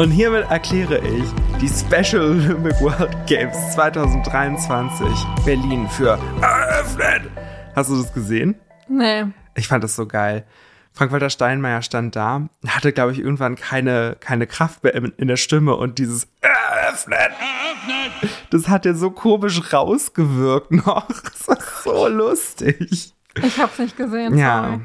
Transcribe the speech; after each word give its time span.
Und 0.00 0.12
hiermit 0.12 0.50
erkläre 0.50 0.98
ich 1.06 1.24
die 1.60 1.68
Special 1.68 2.22
Olympic 2.22 2.80
World 2.80 3.14
Games 3.26 3.54
2023 3.74 5.06
Berlin 5.44 5.86
für 5.90 6.18
eröffnet. 6.40 7.30
Hast 7.76 7.90
du 7.90 8.00
das 8.00 8.10
gesehen? 8.14 8.54
Nee. 8.88 9.26
Ich 9.56 9.68
fand 9.68 9.84
das 9.84 9.96
so 9.96 10.06
geil. 10.06 10.46
Frank-Walter 10.94 11.28
Steinmeier 11.28 11.82
stand 11.82 12.16
da, 12.16 12.48
hatte, 12.66 12.94
glaube 12.94 13.12
ich, 13.12 13.18
irgendwann 13.18 13.56
keine, 13.56 14.16
keine 14.20 14.46
Kraft 14.46 14.82
mehr 14.84 14.94
in 14.94 15.28
der 15.28 15.36
Stimme 15.36 15.76
und 15.76 15.98
dieses 15.98 16.28
eröffnet, 16.40 17.18
eröffnet, 17.18 18.30
das 18.52 18.68
hat 18.68 18.86
er 18.86 18.94
so 18.94 19.10
komisch 19.10 19.70
rausgewirkt 19.70 20.70
noch. 20.70 21.08
Das 21.08 21.46
war 21.46 21.58
so 21.84 22.08
lustig. 22.08 23.12
Ich 23.34 23.58
hab's 23.58 23.78
nicht 23.78 23.98
gesehen. 23.98 24.34
Ja. 24.38 24.62
Sorry. 24.64 24.80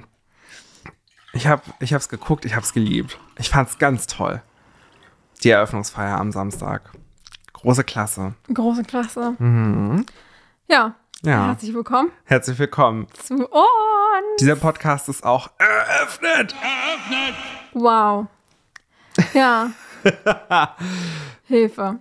Ich 1.32 1.48
habe 1.48 1.62
ich 1.80 1.94
hab's 1.94 2.10
geguckt, 2.10 2.44
ich 2.44 2.54
hab's 2.54 2.74
geliebt. 2.74 3.18
Ich 3.38 3.48
fand's 3.48 3.78
ganz 3.78 4.08
toll. 4.08 4.42
Die 5.44 5.50
Eröffnungsfeier 5.50 6.18
am 6.20 6.32
Samstag. 6.32 6.92
Große 7.54 7.84
Klasse. 7.84 8.34
Große 8.54 8.84
Klasse. 8.84 9.36
Ja. 10.68 10.96
Ja. 11.24 11.48
Herzlich 11.48 11.74
willkommen 11.74 12.12
Herzlich 12.26 12.60
willkommen. 12.60 13.08
zu 13.14 13.36
uns. 13.48 13.56
Dieser 14.40 14.56
Podcast 14.56 15.10
ist 15.10 15.24
auch 15.24 15.50
eröffnet. 15.58 16.56
Wow. 17.74 18.28
Ja. 19.34 19.72
Hilfe. 21.46 22.00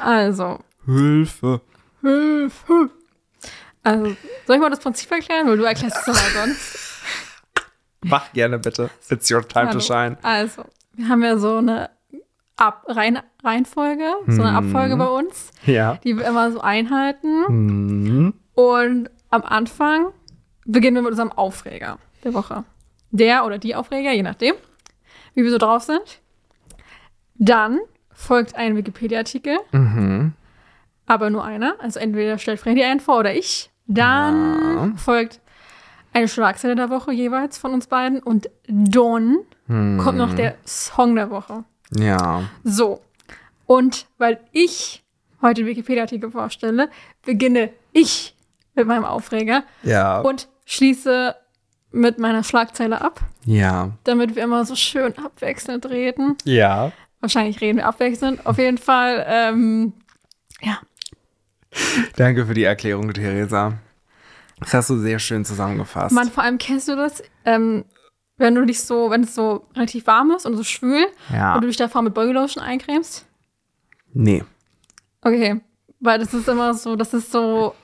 Also, 0.00 0.60
Hilfe. 0.84 1.60
Hilfe. 2.00 2.90
Also, 3.82 4.16
soll 4.46 4.56
ich 4.56 4.62
mal 4.62 4.70
das 4.70 4.78
Prinzip 4.78 5.10
erklären? 5.10 5.48
Weil 5.48 5.56
du 5.56 5.64
erklärst 5.64 5.96
es 5.96 6.06
immer 6.06 6.16
sonst. 6.40 6.78
Mach 8.04 8.32
gerne 8.32 8.60
bitte. 8.60 8.90
It's 9.10 9.28
your 9.28 9.46
time 9.46 9.66
to 9.66 9.70
Hallo. 9.70 9.80
shine. 9.80 10.16
Also, 10.22 10.64
wir 10.92 11.08
haben 11.08 11.24
ja 11.24 11.36
so 11.36 11.56
eine 11.56 11.90
Ab 12.56 12.84
Rein 12.86 13.18
Reihenfolge, 13.42 14.04
so 14.28 14.42
eine 14.42 14.56
Abfolge 14.56 14.96
bei 14.96 15.06
uns, 15.06 15.50
Ja. 15.64 15.98
die 16.04 16.16
wir 16.16 16.26
immer 16.26 16.52
so 16.52 16.60
einhalten. 16.60 17.44
Mhm. 17.48 18.34
Und 18.54 19.10
am 19.30 19.42
Anfang 19.42 20.08
beginnen 20.66 20.96
wir 20.96 21.02
mit 21.02 21.10
unserem 21.12 21.32
Aufreger 21.32 21.98
der 22.24 22.34
Woche. 22.34 22.64
Der 23.10 23.44
oder 23.46 23.58
die 23.58 23.74
Aufreger, 23.74 24.12
je 24.12 24.22
nachdem, 24.22 24.54
wie 25.34 25.42
wir 25.42 25.50
so 25.50 25.58
drauf 25.58 25.82
sind. 25.82 26.20
Dann 27.34 27.80
folgt 28.12 28.54
ein 28.54 28.76
Wikipedia-Artikel, 28.76 29.58
Mhm. 29.72 30.32
aber 31.06 31.30
nur 31.30 31.44
einer. 31.44 31.74
Also 31.80 31.98
entweder 31.98 32.38
stellt 32.38 32.60
Freddy 32.60 32.84
einen 32.84 33.00
vor 33.00 33.18
oder 33.18 33.34
ich. 33.34 33.70
Dann 33.86 34.96
folgt 34.98 35.40
eine 36.12 36.28
Schlagzeile 36.28 36.76
der 36.76 36.90
Woche 36.90 37.12
jeweils 37.12 37.58
von 37.58 37.72
uns 37.72 37.86
beiden. 37.86 38.22
Und 38.22 38.48
dann 38.66 39.38
kommt 39.98 40.18
noch 40.18 40.34
der 40.34 40.54
Song 40.66 41.16
der 41.16 41.30
Woche. 41.30 41.64
Ja. 41.98 42.44
So. 42.64 43.00
Und 43.66 44.06
weil 44.18 44.40
ich 44.52 45.02
heute 45.40 45.62
den 45.62 45.66
Wikipedia-Artikel 45.68 46.30
vorstelle, 46.30 46.88
beginne 47.24 47.70
ich 47.92 48.34
mit 48.74 48.86
meinem 48.86 49.04
Aufreger 49.04 49.64
Ja. 49.82 50.20
und 50.20 50.48
schließe 50.64 51.34
mit 51.90 52.18
meiner 52.18 52.42
Schlagzeile 52.42 53.02
ab, 53.02 53.20
ja. 53.44 53.90
damit 54.04 54.34
wir 54.34 54.42
immer 54.44 54.64
so 54.64 54.74
schön 54.74 55.16
abwechselnd 55.18 55.86
reden. 55.90 56.36
Ja. 56.44 56.92
Wahrscheinlich 57.20 57.60
reden 57.60 57.78
wir 57.78 57.86
abwechselnd. 57.86 58.46
Auf 58.46 58.58
jeden 58.58 58.78
Fall, 58.78 59.24
ähm, 59.28 59.92
ja. 60.62 60.78
Danke 62.16 62.46
für 62.46 62.54
die 62.54 62.64
Erklärung, 62.64 63.12
Theresa. 63.12 63.74
Das 64.60 64.74
hast 64.74 64.90
du 64.90 64.98
sehr 64.98 65.18
schön 65.18 65.44
zusammengefasst. 65.44 66.14
Man, 66.14 66.30
vor 66.30 66.44
allem 66.44 66.58
kennst 66.58 66.88
du 66.88 66.96
das, 66.96 67.22
ähm, 67.44 67.84
wenn 68.42 68.54
du 68.54 68.66
dich 68.66 68.82
so, 68.82 69.10
wenn 69.10 69.22
es 69.22 69.34
so 69.34 69.66
relativ 69.74 70.06
warm 70.06 70.32
ist 70.32 70.44
und 70.44 70.56
so 70.56 70.64
schwül 70.64 71.06
ja. 71.32 71.54
und 71.54 71.62
du 71.62 71.68
dich 71.68 71.76
davor 71.76 72.02
mit 72.02 72.12
Bodylotion 72.12 72.62
eincremst. 72.62 73.26
Nee. 74.12 74.44
Okay. 75.22 75.60
Weil 76.00 76.18
das 76.18 76.34
ist 76.34 76.48
immer 76.48 76.74
so, 76.74 76.96
dass 76.96 77.12
es 77.12 77.30
so 77.30 77.74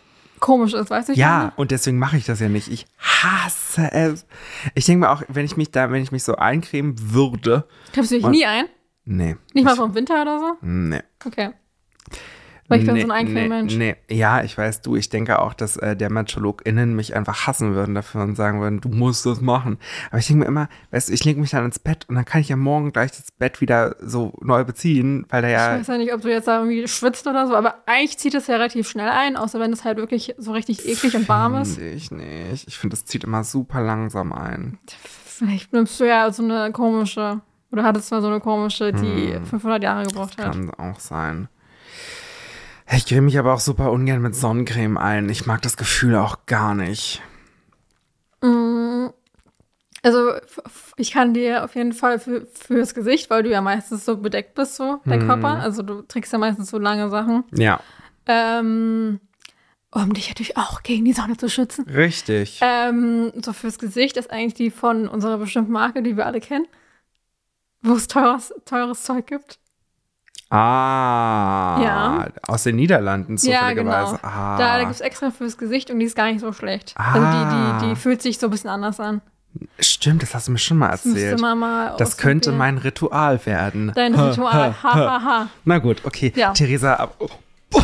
komisch 0.41 0.74
ist, 0.74 0.91
weißt 0.91 1.10
du? 1.10 1.12
Ja, 1.14 1.38
meine? 1.38 1.52
und 1.56 1.70
deswegen 1.70 1.98
mache 1.98 2.16
ich 2.16 2.24
das 2.24 2.41
ja 2.41 2.48
nicht. 2.48 2.69
Ich 2.69 2.86
hasse 2.98 3.91
es. 3.92 4.26
Ich 4.74 4.84
denke 4.84 5.06
mir 5.06 5.10
auch, 5.10 5.22
wenn 5.28 5.44
ich 5.44 5.56
mich 5.56 5.70
da, 5.70 5.91
wenn 5.91 6.02
ich 6.02 6.12
mich 6.12 6.24
so 6.24 6.36
eincremen 6.36 6.96
würde. 7.12 7.66
Cremst 7.92 8.10
du 8.10 8.16
dich 8.16 8.26
nie 8.26 8.44
ein? 8.44 8.66
Nee. 9.04 9.36
Nicht 9.54 9.64
mal 9.64 9.78
im 9.78 9.94
Winter 9.94 10.20
oder 10.20 10.38
so? 10.38 10.56
Nee. 10.60 11.02
Okay. 11.25 11.50
Weil 12.70 12.80
ich 12.80 12.86
bin 12.86 12.96
nee, 12.96 13.00
so 13.00 13.06
ein 13.06 13.12
Eincremenmensch. 13.12 13.76
Nee, 13.76 13.96
nee. 14.08 14.16
Ja, 14.18 14.42
ich 14.42 14.56
weiß, 14.58 14.82
du, 14.82 14.94
ich 14.94 15.08
denke 15.08 15.40
auch, 15.40 15.54
dass 15.54 15.78
äh, 15.78 15.96
DermatologInnen 15.96 16.94
mich 16.94 17.16
einfach 17.16 17.46
hassen 17.46 17.74
würden 17.74 17.94
dafür 17.94 18.22
und 18.22 18.34
sagen 18.36 18.60
würden, 18.60 18.82
du 18.82 18.90
musst 18.90 19.24
das 19.24 19.40
machen. 19.40 19.78
Aber 20.10 20.18
ich 20.18 20.26
denke 20.26 20.40
mir 20.40 20.46
immer, 20.48 20.68
weißt 20.90 21.08
du, 21.08 21.14
ich 21.14 21.24
lege 21.24 21.40
mich 21.40 21.50
dann 21.50 21.64
ins 21.64 21.78
Bett 21.78 22.04
und 22.08 22.14
dann 22.16 22.26
kann 22.26 22.42
ich 22.42 22.50
ja 22.50 22.56
morgen 22.56 22.92
gleich 22.92 23.10
das 23.12 23.32
Bett 23.32 23.62
wieder 23.62 23.96
so 24.00 24.34
neu 24.42 24.64
beziehen, 24.64 25.24
weil 25.30 25.40
da 25.40 25.48
Ich 25.48 25.54
ja. 25.54 25.78
weiß 25.78 25.86
ja 25.86 25.96
nicht, 25.96 26.12
ob 26.12 26.20
du 26.20 26.28
jetzt 26.30 26.46
da 26.46 26.58
irgendwie 26.58 26.86
schwitzt 26.86 27.26
oder 27.26 27.46
so, 27.46 27.56
aber 27.56 27.76
eigentlich 27.86 28.18
zieht 28.18 28.34
es 28.34 28.46
ja 28.48 28.56
relativ 28.56 28.86
schnell 28.88 29.08
ein, 29.08 29.36
außer 29.38 29.58
wenn 29.60 29.72
es 29.72 29.84
halt 29.84 29.96
wirklich 29.96 30.34
so 30.36 30.52
richtig 30.52 30.86
eklig 30.86 31.16
und 31.16 31.26
warm 31.28 31.54
ist. 31.56 31.76
Finde 31.76 31.90
ich 31.92 32.10
nicht. 32.10 32.68
Ich 32.68 32.76
finde, 32.76 32.96
das 32.96 33.06
zieht 33.06 33.24
immer 33.24 33.44
super 33.44 33.80
langsam 33.80 34.32
ein. 34.34 34.78
Vielleicht 35.24 35.72
nimmst 35.72 35.98
du 36.00 36.04
ja 36.04 36.30
so 36.32 36.42
eine 36.42 36.70
komische, 36.72 37.40
oder 37.72 37.84
hattest 37.84 38.10
mal 38.10 38.20
so 38.20 38.28
eine 38.28 38.40
komische, 38.40 38.92
die 38.92 39.32
Hm. 39.34 39.46
500 39.46 39.82
Jahre 39.82 40.04
gebraucht 40.06 40.36
hat. 40.36 40.52
Kann 40.52 40.70
auch 40.74 40.98
sein. 41.00 41.48
Ich 42.91 43.06
creme 43.06 43.26
mich 43.26 43.38
aber 43.38 43.53
auch 43.54 43.60
super 43.60 43.93
ungern 43.93 44.22
mit 44.22 44.34
Sonnencreme 44.34 44.97
ein. 44.99 45.28
Ich 45.28 45.47
mag 45.47 45.62
das 45.62 45.76
Gefühl 45.76 46.16
auch 46.16 46.47
gar 46.47 46.75
nicht. 46.75 47.22
Mm, 48.43 49.09
Also, 50.03 50.32
ich 50.97 51.10
kann 51.10 51.34
dir 51.34 51.65
auf 51.65 51.75
jeden 51.75 51.93
Fall 51.93 52.19
für, 52.21 52.47
fürs 52.54 52.94
Gesicht, 52.94 53.31
weil 53.31 53.43
du 53.43 53.50
ja 53.50 53.60
meistens 53.60 54.04
so 54.04 54.16
bedeckt 54.16 54.54
bist, 54.54 54.76
so, 54.76 55.00
dein 55.04 55.19
Mhm. 55.21 55.26
Körper. 55.26 55.60
Also, 55.60 55.82
du 55.82 56.03
trägst 56.03 56.32
ja 56.32 56.38
meistens 56.38 56.71
so 56.71 56.78
lange 56.78 57.10
Sachen. 57.10 57.44
Ja, 57.53 57.81
Ähm, 58.26 59.20
um 59.91 60.12
dich 60.12 60.28
natürlich 60.28 60.56
auch 60.59 60.82
gegen 60.82 61.05
die 61.06 61.15
Sonne 61.15 61.37
zu 61.37 61.49
schützen. 61.49 61.84
richtig. 61.88 62.60
Ähm, 62.62 63.32
so 63.43 63.53
fürs 63.55 63.78
Gesicht 63.78 64.16
ist 64.19 64.31
eigentlich 64.31 64.55
die 64.55 64.70
von 64.70 65.09
unserer 65.09 65.38
bestimmten 65.38 65.72
Marke, 65.72 66.03
die 66.03 66.16
wir 66.16 66.26
alle 66.26 66.41
kennen. 66.41 66.66
Wo 67.82 67.94
es 67.94 68.06
teures, 68.06 68.53
teures 68.66 69.03
Zeug 69.03 69.26
gibt. 69.26 69.59
Ah, 70.50 71.81
Ja. 71.82 72.26
aus 72.47 72.62
den 72.62 72.76
Niederlanden 72.76 73.36
Ja, 73.36 73.60
zufälligerweise. 73.60 74.16
genau. 74.16 74.19
Ah, 74.22 74.56
Da 74.59 74.78
gibt 74.81 74.92
es 74.92 75.00
extra 75.00 75.31
fürs 75.31 75.59
Gesicht 75.59 75.91
und 75.91 75.98
die 75.98 76.06
ist 76.06 76.16
gar 76.16 76.26
nicht 76.26 76.41
so 76.41 76.53
schlecht. 76.53 76.94
Also 76.97 77.20
Ah. 77.26 77.78
die, 77.81 77.86
die, 77.86 77.91
die 77.91 77.97
fühlt 78.00 78.22
sich 78.22 78.38
so 78.38 78.47
ein 78.47 78.50
bisschen 78.50 78.70
anders 78.70 78.98
an. 79.00 79.20
stimmt, 79.81 80.22
das 80.22 80.34
hast 80.34 80.48
du 80.48 80.53
mir 80.53 80.58
schon 80.58 80.76
mal 80.78 80.91
Das 80.91 81.04
erzählt. 81.06 81.41
man 81.41 81.58
mal 81.58 81.94
Das 81.98 82.16
könnte 82.16 82.53
mein 82.53 82.78
Ritual 82.78 83.44
werden. 83.44 83.92
Dein 83.94 84.16
Ha, 84.16 84.28
Ritual. 84.28 84.75
ha, 84.82 84.94
Ha, 84.94 85.22
ha. 85.25 85.47
Na 85.64 85.78
gut, 85.78 86.04
okay. 86.04 86.32
Ja. 86.37 86.53
Theresa, 86.53 86.94
ab. 86.94 87.14
oh. 87.19 87.28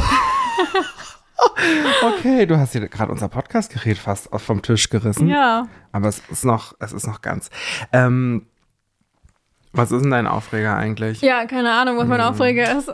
okay, 2.07 2.47
du 2.47 2.59
hast 2.59 2.73
hier 2.73 2.87
gerade 2.89 3.11
unser 3.13 3.29
Podcastgerät 3.29 3.99
fast 3.99 4.29
vom 4.41 4.63
Tisch 4.63 4.89
gerissen. 4.91 5.27
Ja. 5.29 5.67
Aber 5.93 6.09
es 6.09 6.21
ist 6.31 6.45
noch, 6.45 6.75
es 6.81 6.93
ist 6.93 7.07
noch 7.07 7.21
ganz. 7.23 7.51
Ähm, 7.93 8.47
was 9.75 9.93
ist 9.93 10.03
denn 10.03 10.11
dein 10.11 10.27
Aufreger 10.27 10.77
eigentlich? 10.77 11.21
Ja, 11.21 11.45
keine 11.47 11.73
Ahnung, 11.73 11.97
was 11.99 12.07
mein 12.09 12.21
Hm. 12.21 12.29
Aufreger 12.29 12.79
ist. 12.79 12.91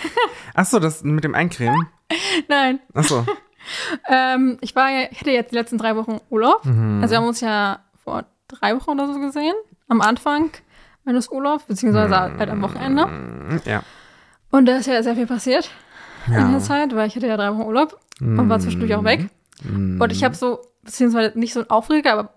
Achso, 0.54 0.78
das 0.78 1.02
mit 1.04 1.24
dem 1.24 1.34
Eincremen? 1.34 1.88
Nein. 2.48 2.80
Achso. 2.92 3.24
Ähm, 4.06 4.58
ich 4.60 4.76
war 4.76 4.90
ja, 4.90 5.08
ich 5.10 5.20
hatte 5.20 5.30
jetzt 5.30 5.52
die 5.52 5.56
letzten 5.56 5.78
drei 5.78 5.96
Wochen 5.96 6.20
Urlaub. 6.28 6.66
Mhm. 6.66 6.98
Also 7.00 7.12
wir 7.12 7.16
haben 7.18 7.28
uns 7.28 7.40
ja 7.40 7.78
vor 8.02 8.26
drei 8.46 8.76
Wochen 8.76 8.90
oder 8.90 9.10
so 9.10 9.18
gesehen. 9.18 9.54
Am 9.88 10.02
Anfang 10.02 10.50
meines 11.04 11.30
Urlaubs, 11.30 11.64
beziehungsweise 11.64 12.14
halt 12.14 12.50
am 12.50 12.60
Wochenende. 12.60 13.60
Ja. 13.64 13.82
Und 14.50 14.66
da 14.66 14.76
ist 14.76 14.86
ja 14.86 15.02
sehr 15.02 15.14
viel 15.14 15.26
passiert 15.26 15.70
in 16.26 16.34
Ja. 16.34 16.50
der 16.50 16.60
Zeit, 16.60 16.94
weil 16.94 17.08
ich 17.08 17.16
hatte 17.16 17.26
ja 17.26 17.38
drei 17.38 17.52
Wochen 17.54 17.62
Urlaub 17.62 17.98
und 18.20 18.48
war 18.50 18.60
zwischendurch 18.60 18.94
auch 18.96 19.04
weg. 19.04 19.30
Mm. 19.62 19.98
Und 19.98 20.12
ich 20.12 20.22
habe 20.24 20.34
so, 20.34 20.60
beziehungsweise 20.82 21.38
nicht 21.38 21.54
so 21.54 21.60
ein 21.60 21.70
Aufreger, 21.70 22.12
aber 22.12 22.34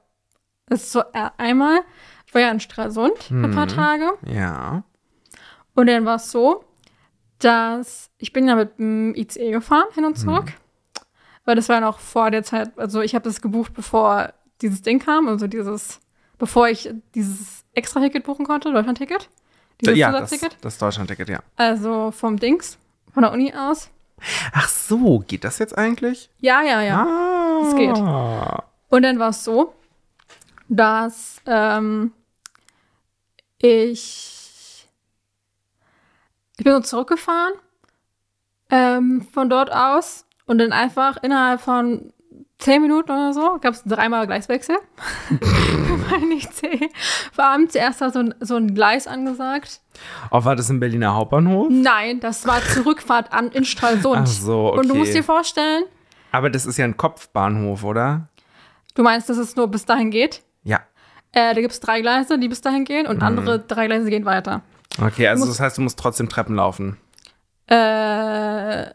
es 0.69 0.83
ist 0.83 0.91
so 0.93 1.01
äh, 1.01 1.29
einmal, 1.37 1.81
ich 2.27 2.33
war 2.33 2.41
ja 2.41 2.51
in 2.51 2.59
Stralsund 2.59 3.17
für 3.23 3.33
ein 3.33 3.51
paar 3.51 3.65
Mhm. 3.65 3.69
Tage. 3.69 4.11
Ja. 4.27 4.83
Und 5.73 5.87
dann 5.87 6.05
war 6.05 6.15
es 6.17 6.29
so, 6.31 6.63
dass 7.39 8.09
ich 8.17 8.33
bin 8.33 8.47
ja 8.47 8.55
mit 8.55 8.77
dem 8.79 9.15
ICE 9.15 9.51
gefahren 9.51 9.87
hin 9.93 10.05
und 10.05 10.17
zurück. 10.17 10.53
Weil 11.45 11.55
das 11.55 11.69
war 11.69 11.79
noch 11.79 11.99
vor 11.99 12.29
der 12.31 12.43
Zeit, 12.43 12.77
also 12.77 13.01
ich 13.01 13.15
habe 13.15 13.23
das 13.23 13.41
gebucht, 13.41 13.73
bevor 13.73 14.33
dieses 14.61 14.81
Ding 14.81 14.99
kam, 14.99 15.27
also 15.29 15.47
dieses, 15.47 15.99
bevor 16.37 16.67
ich 16.67 16.89
dieses 17.15 17.63
Extra-Ticket 17.73 18.23
buchen 18.25 18.45
konnte, 18.45 18.71
Deutschland-Ticket. 18.73 19.29
Dieses 19.79 19.97
ja, 19.97 20.11
das, 20.11 20.29
Zusatzticket. 20.29 20.57
das 20.61 20.77
Deutschland-Ticket, 20.79 21.29
ja. 21.29 21.39
Also 21.55 22.11
vom 22.11 22.37
Dings, 22.37 22.77
von 23.13 23.23
der 23.23 23.31
Uni 23.31 23.53
aus. 23.53 23.89
Ach 24.51 24.67
so, 24.67 25.19
geht 25.19 25.43
das 25.43 25.59
jetzt 25.59 25.77
eigentlich? 25.77 26.29
Ja, 26.39 26.63
ja, 26.63 26.81
ja. 26.81 27.05
Ah. 27.05 27.61
es 27.67 27.75
geht. 27.75 27.97
Und 28.89 29.03
dann 29.03 29.19
war 29.19 29.29
es 29.29 29.43
so, 29.43 29.73
dass 30.69 31.41
ähm, 31.45 32.11
ich, 33.59 34.87
ich 36.57 36.63
bin 36.63 36.73
so 36.73 36.79
zurückgefahren 36.81 37.53
ähm, 38.69 39.27
von 39.33 39.49
dort 39.49 39.71
aus 39.71 40.25
und 40.45 40.57
dann 40.59 40.71
einfach 40.71 41.17
innerhalb 41.23 41.61
von 41.61 42.13
zehn 42.59 42.81
Minuten 42.81 43.11
oder 43.11 43.33
so 43.33 43.59
gab 43.61 43.73
es 43.73 43.83
dreimal 43.83 44.25
Gleiswechsel. 44.27 44.77
mein 46.09 46.31
ICE 46.31 46.89
war 47.35 47.49
abends 47.49 47.73
zuerst 47.73 48.01
da 48.01 48.09
so 48.09 48.19
ein, 48.19 48.35
so 48.39 48.55
ein 48.55 48.73
Gleis 48.73 49.07
angesagt. 49.07 49.81
Oh, 50.31 50.43
war 50.43 50.55
das 50.55 50.69
im 50.69 50.79
Berliner 50.79 51.13
Hauptbahnhof? 51.13 51.67
Nein, 51.69 52.19
das 52.19 52.45
war 52.47 52.61
Zurückfahrt 52.61 53.31
an 53.31 53.51
in 53.51 53.65
Stralsund. 53.65 54.21
Ach 54.23 54.27
so, 54.27 54.67
okay. 54.67 54.79
Und 54.79 54.87
du 54.89 54.95
musst 54.95 55.13
dir 55.13 55.23
vorstellen, 55.23 55.83
Aber 56.31 56.49
das 56.49 56.65
ist 56.65 56.77
ja 56.77 56.85
ein 56.85 56.97
Kopfbahnhof, 56.97 57.83
oder? 57.83 58.29
du 58.95 59.03
meinst, 59.03 59.29
dass 59.29 59.37
es 59.37 59.55
nur 59.55 59.67
bis 59.67 59.85
dahin 59.85 60.09
geht? 60.09 60.41
Ja. 61.37 61.51
Äh, 61.51 61.53
da 61.55 61.61
gibt 61.61 61.73
es 61.73 61.79
drei 61.79 62.01
Gleise, 62.01 62.37
die 62.39 62.47
bis 62.47 62.61
dahin 62.61 62.83
gehen 62.85 63.03
Mhm. 63.03 63.09
und 63.11 63.21
andere 63.23 63.59
drei 63.59 63.87
Gleise 63.87 64.09
gehen 64.09 64.25
weiter. 64.25 64.61
Okay, 65.01 65.27
also 65.27 65.45
musst- 65.45 65.59
das 65.59 65.63
heißt, 65.65 65.77
du 65.77 65.81
musst 65.83 65.99
trotzdem 65.99 66.27
Treppen 66.29 66.55
laufen. 66.55 66.97
Äh, 67.67 68.85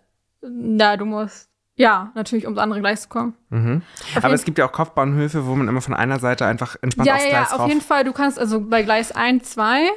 na, 0.42 0.96
du 0.96 1.04
musst, 1.04 1.48
ja, 1.76 2.10
natürlich 2.14 2.44
ums 2.46 2.58
andere 2.58 2.80
Gleis 2.80 3.02
zu 3.02 3.08
kommen. 3.08 3.34
Mhm. 3.50 3.82
Aber 4.20 4.34
es 4.34 4.44
gibt 4.44 4.58
ja 4.58 4.66
auch 4.66 4.72
Kopfbahnhöfe, 4.72 5.46
wo 5.46 5.54
man 5.54 5.68
immer 5.68 5.80
von 5.80 5.94
einer 5.94 6.18
Seite 6.18 6.46
einfach 6.46 6.76
entspannt 6.82 7.06
ja, 7.06 7.14
aufs 7.14 7.24
ja, 7.24 7.30
ja, 7.30 7.38
Gleis 7.40 7.52
auf 7.52 7.60
rauf. 7.60 7.68
jeden 7.68 7.80
Fall, 7.80 8.04
du 8.04 8.12
kannst, 8.12 8.38
also 8.38 8.60
bei 8.60 8.82
Gleis 8.82 9.12
1, 9.12 9.50
2 9.50 9.88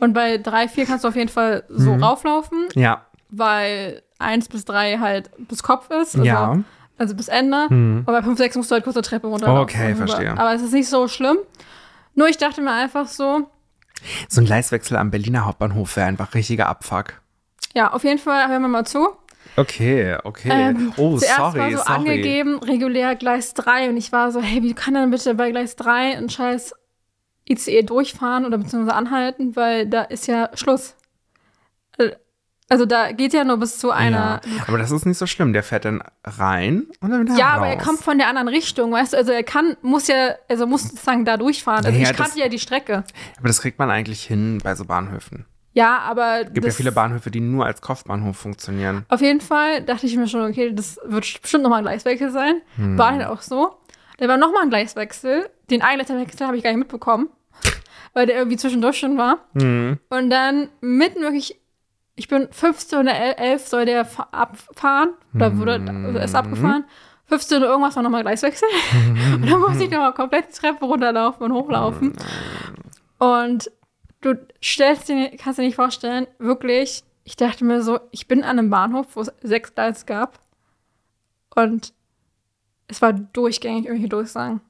und 0.00 0.12
bei 0.14 0.38
3, 0.38 0.68
4 0.68 0.86
kannst 0.86 1.04
du 1.04 1.08
auf 1.08 1.16
jeden 1.16 1.28
Fall 1.30 1.64
so 1.68 1.92
Mhm. 1.94 2.02
rauflaufen, 2.02 2.66
Ja, 2.74 3.02
weil 3.30 4.02
1 4.18 4.48
bis 4.48 4.64
3 4.64 4.98
halt 4.98 5.30
bis 5.48 5.62
Kopf 5.62 5.90
ist. 5.90 6.14
Also, 6.14 6.22
ja. 6.22 6.58
Also 6.98 7.14
bis 7.14 7.28
Ende. 7.28 7.66
Mhm. 7.70 7.98
Und 7.98 8.06
bei 8.06 8.22
5, 8.22 8.38
6 8.38 8.56
musst 8.56 8.70
du 8.70 8.74
halt 8.74 8.84
kurz 8.84 8.96
eine 8.96 9.02
Treppe 9.02 9.26
runterlaufen. 9.26 9.62
Okay, 9.62 9.94
verstehe. 9.94 10.32
Aber 10.38 10.54
es 10.54 10.62
ist 10.62 10.72
nicht 10.72 10.88
so 10.88 11.08
schlimm. 11.08 11.38
Nur 12.14 12.28
ich 12.28 12.38
dachte 12.38 12.60
mir 12.60 12.70
einfach 12.72 13.08
so, 13.08 13.48
So 14.28 14.40
ein 14.40 14.44
Gleiswechsel 14.44 14.96
am 14.96 15.10
Berliner 15.10 15.44
Hauptbahnhof 15.46 15.96
wäre 15.96 16.06
einfach 16.06 16.34
richtiger 16.34 16.68
Abfuck. 16.68 17.14
ja, 17.74 17.92
auf 17.92 18.04
jeden 18.04 18.18
Fall 18.20 18.48
hören 18.48 18.62
wir 18.62 18.68
mal 18.68 18.86
zu. 18.86 19.08
Okay, 19.56 20.16
okay. 20.24 20.48
Ähm, 20.50 20.92
oh, 20.96 21.16
Zuerst 21.18 21.36
sorry, 21.36 21.58
war 21.58 21.70
so 21.70 21.76
sorry. 21.78 21.90
angegeben, 21.90 22.58
regulär 22.60 23.14
Gleis 23.14 23.54
3 23.54 23.90
und 23.90 23.96
ich 23.96 24.10
war 24.10 24.30
so, 24.32 24.40
hey, 24.40 24.62
wie 24.62 24.74
kann 24.74 24.94
denn 24.94 25.10
bitte 25.10 25.34
bei 25.34 25.50
Gleis 25.50 25.76
3 25.76 26.16
ein 26.16 26.28
scheiß 26.28 26.74
ICE 27.48 27.82
durchfahren 27.82 28.46
oder 28.46 28.56
beziehungsweise 28.58 28.96
anhalten, 28.96 29.54
weil 29.54 29.86
da 29.86 30.02
ist 30.02 30.26
ja 30.28 30.50
Schluss. 30.54 30.96
Also 32.68 32.86
da 32.86 33.12
geht 33.12 33.34
ja 33.34 33.44
nur 33.44 33.58
bis 33.58 33.78
zu 33.78 33.90
einer. 33.90 34.40
Ja. 34.44 34.64
Aber 34.66 34.78
das 34.78 34.90
ist 34.90 35.04
nicht 35.04 35.18
so 35.18 35.26
schlimm. 35.26 35.52
Der 35.52 35.62
fährt 35.62 35.84
dann 35.84 36.02
rein 36.24 36.86
und 37.00 37.10
dann 37.10 37.22
wieder 37.26 37.36
Ja, 37.36 37.50
raus. 37.50 37.56
aber 37.58 37.66
er 37.68 37.76
kommt 37.78 38.00
von 38.00 38.16
der 38.18 38.28
anderen 38.28 38.48
Richtung, 38.48 38.90
weißt 38.92 39.12
du? 39.12 39.16
Also 39.18 39.32
er 39.32 39.42
kann, 39.42 39.76
muss 39.82 40.06
ja, 40.08 40.34
also 40.48 40.66
muss 40.66 40.84
sozusagen 40.84 41.24
da 41.24 41.36
durchfahren. 41.36 41.84
Also 41.84 41.98
Ja, 41.98 42.10
ich 42.10 42.16
kannte 42.16 42.38
ja 42.38 42.48
die 42.48 42.58
Strecke. 42.58 43.04
Aber 43.38 43.48
das 43.48 43.60
kriegt 43.60 43.78
man 43.78 43.90
eigentlich 43.90 44.22
hin 44.24 44.60
bei 44.64 44.74
so 44.74 44.84
Bahnhöfen. 44.86 45.44
Ja, 45.74 45.98
aber. 45.98 46.42
Es 46.46 46.52
gibt 46.52 46.64
ja 46.66 46.72
viele 46.72 46.92
Bahnhöfe, 46.92 47.30
die 47.30 47.40
nur 47.40 47.66
als 47.66 47.80
Kopfbahnhof 47.82 48.36
funktionieren. 48.36 49.04
Auf 49.08 49.20
jeden 49.20 49.40
Fall 49.40 49.82
dachte 49.82 50.06
ich 50.06 50.16
mir 50.16 50.28
schon, 50.28 50.48
okay, 50.48 50.72
das 50.72 50.98
wird 51.04 51.42
bestimmt 51.42 51.64
nochmal 51.64 51.80
ein 51.80 51.84
Gleiswechsel 51.84 52.30
sein. 52.30 52.62
Hm. 52.76 52.96
War 52.96 53.10
halt 53.12 53.26
auch 53.26 53.42
so. 53.42 53.76
Da 54.18 54.28
war 54.28 54.36
nochmal 54.36 54.62
ein 54.62 54.70
Gleiswechsel. 54.70 55.50
Den 55.70 55.82
einen 55.82 55.98
Gleiswechsel 56.04 56.46
habe 56.46 56.56
ich 56.56 56.62
gar 56.62 56.70
nicht 56.70 56.78
mitbekommen, 56.78 57.28
weil 58.14 58.26
der 58.26 58.36
irgendwie 58.36 58.56
zwischendurch 58.56 58.98
schon 58.98 59.18
war. 59.18 59.38
Mhm. 59.54 59.98
Und 60.10 60.30
dann 60.30 60.68
mitten 60.80 61.20
wirklich, 61.22 61.60
ich 62.16 62.28
bin 62.28 62.48
15 62.50 62.98
oder 63.00 63.38
11 63.38 63.66
soll 63.66 63.84
der 63.86 64.04
fa- 64.04 64.28
abfahren. 64.30 65.10
Oder 65.34 65.56
wurde, 65.58 65.72
also 66.06 66.18
ist 66.18 66.34
abgefahren. 66.34 66.84
15 67.26 67.58
oder 67.58 67.68
irgendwas 67.68 67.96
war 67.96 68.02
nochmal 68.02 68.22
Gleiswechsel. 68.22 68.68
und 69.34 69.50
dann 69.50 69.60
musste 69.60 69.84
ich 69.84 69.90
nochmal 69.90 70.12
komplett 70.14 70.48
die 70.48 70.52
Treppe 70.60 70.84
runterlaufen 70.84 71.42
und 71.44 71.52
hochlaufen. 71.52 72.12
Und 73.18 73.70
du 74.20 74.34
stellst 74.62 75.08
dir, 75.08 75.30
kannst 75.36 75.58
dir 75.58 75.62
nicht 75.62 75.74
vorstellen, 75.76 76.26
wirklich, 76.38 77.02
ich 77.24 77.36
dachte 77.36 77.64
mir 77.64 77.82
so, 77.82 77.98
ich 78.10 78.28
bin 78.28 78.42
an 78.44 78.58
einem 78.58 78.70
Bahnhof, 78.70 79.06
wo 79.16 79.20
es 79.22 79.32
sechs 79.42 79.74
Gleise 79.74 80.04
gab. 80.06 80.38
Und 81.54 81.92
es 82.88 83.00
war 83.00 83.12
durchgängig 83.12 83.86
irgendwelche 83.86 84.08
Durchsagen. 84.10 84.60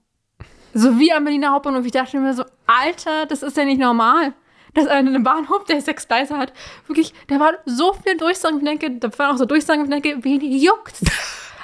So 0.72 0.98
wie 0.98 1.12
am 1.12 1.24
Berliner 1.24 1.50
Hauptbahnhof. 1.52 1.84
Ich 1.84 1.92
dachte 1.92 2.18
mir 2.18 2.34
so, 2.34 2.44
Alter, 2.66 3.26
das 3.26 3.42
ist 3.42 3.56
ja 3.56 3.64
nicht 3.64 3.80
normal. 3.80 4.32
Dass 4.74 4.86
ein 4.86 5.22
Bahnhof, 5.22 5.64
der 5.64 5.80
sechs 5.80 6.06
Gleise 6.08 6.36
hat, 6.36 6.52
wirklich, 6.86 7.14
da 7.28 7.38
waren 7.40 7.54
so 7.64 7.92
viele 8.02 8.16
Durchsagen, 8.16 8.58
ich 8.58 8.64
denke, 8.64 8.90
da 8.98 9.08
waren 9.18 9.34
auch 9.34 9.38
so 9.38 9.44
Durchsagen, 9.46 9.84
ich 9.84 9.90
denke, 10.02 10.24
wen 10.24 10.40
juckt's? 10.40 11.00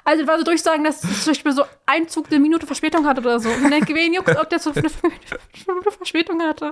Also, 0.03 0.25
da 0.25 0.33
war 0.33 0.39
so 0.39 0.45
Durchsagen, 0.45 0.83
dass 0.83 1.05
es 1.05 1.25
zum 1.25 1.33
Beispiel 1.33 1.53
so 1.53 1.63
ein 1.85 2.09
Zug 2.09 2.29
eine 2.31 2.41
Minute 2.41 2.67
Verspätung 2.67 3.07
hatte 3.07 3.21
oder 3.21 3.39
so. 3.39 3.51
Und 3.51 3.63
ich 3.65 3.69
denke, 3.69 3.95
wen 3.95 4.15
juckt's, 4.15 4.35
ob 4.35 4.49
der 4.49 4.59
so 4.59 4.71
eine 4.73 4.83
Minute 4.83 5.91
Verspätung 5.93 6.41
hatte? 6.43 6.71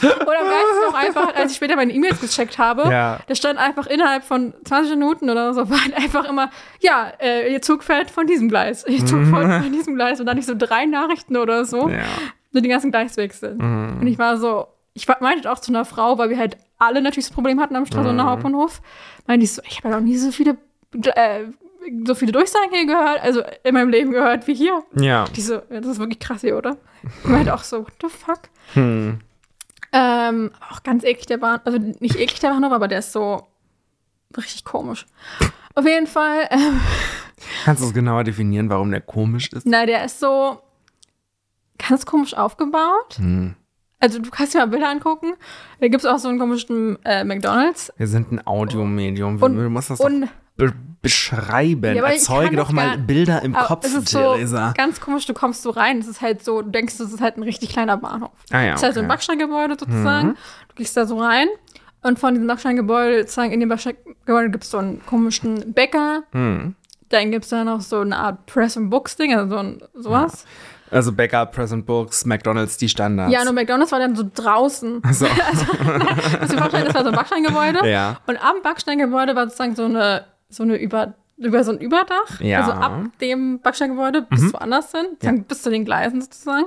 Oder 0.00 0.38
am 0.40 0.46
geilsten 0.46 0.88
auch 0.88 0.94
einfach, 0.94 1.34
als 1.34 1.50
ich 1.50 1.56
später 1.56 1.74
meine 1.74 1.92
E-Mails 1.92 2.20
gecheckt 2.20 2.56
habe, 2.56 2.88
Ja. 2.88 3.18
da 3.26 3.34
stand 3.34 3.58
einfach 3.58 3.88
innerhalb 3.88 4.22
von 4.22 4.54
20 4.64 4.92
Minuten 4.94 5.28
oder 5.28 5.52
so, 5.54 5.68
war 5.68 5.82
halt 5.82 5.94
einfach 5.96 6.24
immer, 6.30 6.50
ja, 6.80 7.12
äh, 7.20 7.52
ihr 7.52 7.60
Zug 7.62 7.82
fährt 7.82 8.12
von 8.12 8.28
diesem 8.28 8.48
Gleis, 8.48 8.86
ihr 8.86 9.04
Zug 9.04 9.24
fährt 9.26 9.64
von 9.64 9.72
diesem 9.72 9.96
Gleis 9.96 10.20
und 10.20 10.26
dann 10.26 10.36
nicht 10.36 10.46
so 10.46 10.54
drei 10.56 10.86
Nachrichten 10.86 11.36
oder 11.36 11.64
so, 11.64 11.88
Ja. 11.88 12.04
so 12.52 12.60
die 12.60 12.68
ganzen 12.68 12.92
Gleiswechsel. 12.92 13.56
Und 13.60 14.06
ich 14.06 14.18
war 14.20 14.36
so, 14.36 14.68
ich 14.98 15.08
meinte 15.20 15.50
auch 15.50 15.58
zu 15.60 15.70
einer 15.70 15.84
Frau, 15.84 16.18
weil 16.18 16.30
wir 16.30 16.38
halt 16.38 16.56
alle 16.78 17.00
natürlich 17.00 17.26
das 17.26 17.34
Problem 17.34 17.60
hatten 17.60 17.76
am 17.76 17.86
Stralsunder 17.86 18.24
Hauptbahnhof, 18.24 18.82
meinte 19.26 19.44
ich 19.44 19.52
so, 19.52 19.62
ich 19.64 19.78
habe 19.78 19.88
ja 19.88 19.96
noch 19.96 20.04
nie 20.04 20.16
so 20.16 20.32
viele, 20.32 20.56
äh, 21.14 21.44
so 22.04 22.14
viele 22.14 22.32
Durchsagen 22.32 22.70
hier 22.72 22.86
gehört, 22.86 23.22
also 23.22 23.42
in 23.64 23.74
meinem 23.74 23.90
Leben 23.90 24.10
gehört 24.10 24.46
wie 24.46 24.54
hier. 24.54 24.82
Ja. 24.94 25.24
Die 25.34 25.40
so, 25.40 25.58
das 25.70 25.86
ist 25.86 25.98
wirklich 25.98 26.18
krass 26.18 26.40
hier, 26.40 26.56
oder? 26.56 26.76
Ich 27.22 27.28
meinte 27.28 27.54
auch 27.54 27.62
so, 27.62 27.80
what 27.80 27.94
the 28.02 28.08
fuck? 28.08 28.40
Hm. 28.74 29.20
Ähm, 29.92 30.50
auch 30.68 30.82
ganz 30.82 31.04
eklig 31.04 31.26
der 31.26 31.38
Bahn, 31.38 31.60
also 31.64 31.78
nicht 31.78 32.16
eklig 32.16 32.40
der 32.40 32.50
Bahnhof, 32.50 32.72
aber 32.72 32.88
der 32.88 32.98
ist 32.98 33.12
so 33.12 33.46
richtig 34.36 34.64
komisch. 34.64 35.06
Auf 35.74 35.86
jeden 35.86 36.06
Fall, 36.06 36.48
ähm, 36.50 36.80
Kannst 37.64 37.82
du 37.82 37.86
es 37.86 37.94
genauer 37.94 38.24
definieren, 38.24 38.68
warum 38.68 38.90
der 38.90 39.00
komisch 39.00 39.52
ist? 39.52 39.64
na, 39.64 39.86
der 39.86 40.04
ist 40.04 40.18
so 40.20 40.60
ganz 41.78 42.04
komisch 42.04 42.34
aufgebaut. 42.34 43.16
Hm. 43.16 43.54
Also 44.00 44.20
du 44.20 44.30
kannst 44.30 44.54
dir 44.54 44.58
mal 44.58 44.66
Bilder 44.68 44.88
angucken. 44.90 45.32
Da 45.80 45.88
gibt 45.88 46.04
es 46.04 46.06
auch 46.06 46.18
so 46.18 46.28
einen 46.28 46.38
komischen 46.38 46.98
äh, 47.04 47.24
McDonalds. 47.24 47.92
Wir 47.96 48.06
sind 48.06 48.30
ein 48.32 48.46
Audiomedium. 48.46 49.42
Und- 49.42 49.56
du 49.56 49.68
musst 49.70 49.90
das 49.90 49.98
doch 49.98 50.08
be 50.56 50.72
beschreiben. 51.00 51.94
Ja, 51.94 52.04
Erzeuge 52.04 52.56
doch 52.56 52.72
mal 52.72 52.96
gar- 52.96 52.96
Bilder 52.98 53.42
im 53.42 53.52
Kopf, 53.54 53.84
es 53.86 53.94
ist 53.94 54.08
so 54.08 54.18
Theresa. 54.34 54.74
ganz 54.76 55.00
komisch, 55.00 55.26
du 55.26 55.32
kommst 55.32 55.62
so 55.62 55.70
rein, 55.70 55.98
es 55.98 56.08
ist 56.08 56.20
halt 56.20 56.44
so, 56.44 56.60
du 56.62 56.70
denkst, 56.70 56.94
es 56.94 57.12
ist 57.12 57.20
halt 57.20 57.36
ein 57.36 57.44
richtig 57.44 57.68
kleiner 57.70 57.96
Bahnhof. 57.96 58.32
Ah 58.50 58.62
ja, 58.62 58.70
Es 58.72 58.80
ist 58.80 58.82
halt 58.82 58.94
so 58.94 59.00
ein 59.00 59.04
okay. 59.06 59.14
Backsteingebäude 59.14 59.76
sozusagen. 59.78 60.34
Du 60.68 60.74
gehst 60.74 60.96
da 60.96 61.06
so 61.06 61.20
rein 61.20 61.46
und 62.02 62.18
von 62.18 62.34
diesem 62.34 62.48
Backsteingebäude, 62.48 63.20
sozusagen 63.20 63.52
in 63.52 63.60
dem 63.60 63.68
Backsteingebäude 63.68 64.50
gibt 64.50 64.64
es 64.64 64.70
so 64.72 64.78
einen 64.78 65.00
komischen 65.06 65.72
Bäcker. 65.72 66.24
Hm. 66.32 66.74
Dann 67.10 67.30
gibt 67.30 67.44
es 67.44 67.50
da 67.50 67.62
noch 67.62 67.80
so 67.80 68.00
eine 68.00 68.16
Art 68.16 68.46
Press 68.46 68.76
and 68.76 68.90
Books 68.90 69.14
Ding, 69.16 69.32
also 69.34 69.48
so 69.54 69.56
ein, 69.60 69.78
sowas. 69.94 70.46
Also 70.90 71.12
Bäcker, 71.12 71.46
Present 71.46 71.86
Books, 71.86 72.24
McDonalds, 72.24 72.76
die 72.76 72.88
Standards. 72.88 73.32
Ja, 73.32 73.44
nur 73.44 73.52
McDonalds 73.52 73.92
war 73.92 73.98
dann 73.98 74.16
so 74.16 74.24
draußen. 74.34 75.02
so. 75.12 75.26
Also 76.40 76.54
du 76.54 76.58
vorstellen, 76.58 76.86
das 76.86 76.94
war 76.94 77.02
so 77.02 77.08
ein 77.08 77.14
Backsteingebäude. 77.14 77.88
Ja. 77.88 78.18
Und 78.26 78.42
am 78.42 78.62
Backsteingebäude 78.62 79.34
war 79.34 79.44
sozusagen 79.46 79.74
so 79.76 79.84
eine, 79.84 80.24
so 80.48 80.62
eine 80.62 80.76
über, 80.76 81.14
über 81.36 81.64
so 81.64 81.72
ein 81.72 81.78
Überdach. 81.78 82.40
Ja. 82.40 82.60
Also 82.60 82.72
ab 82.72 83.04
dem 83.20 83.60
Backsteingebäude 83.60 84.22
bis 84.22 84.52
woanders 84.52 84.90
hin, 84.92 85.06
sozusagen 85.12 85.44
bis 85.44 85.62
zu 85.62 85.70
den 85.70 85.84
Gleisen 85.84 86.20
sozusagen. 86.20 86.66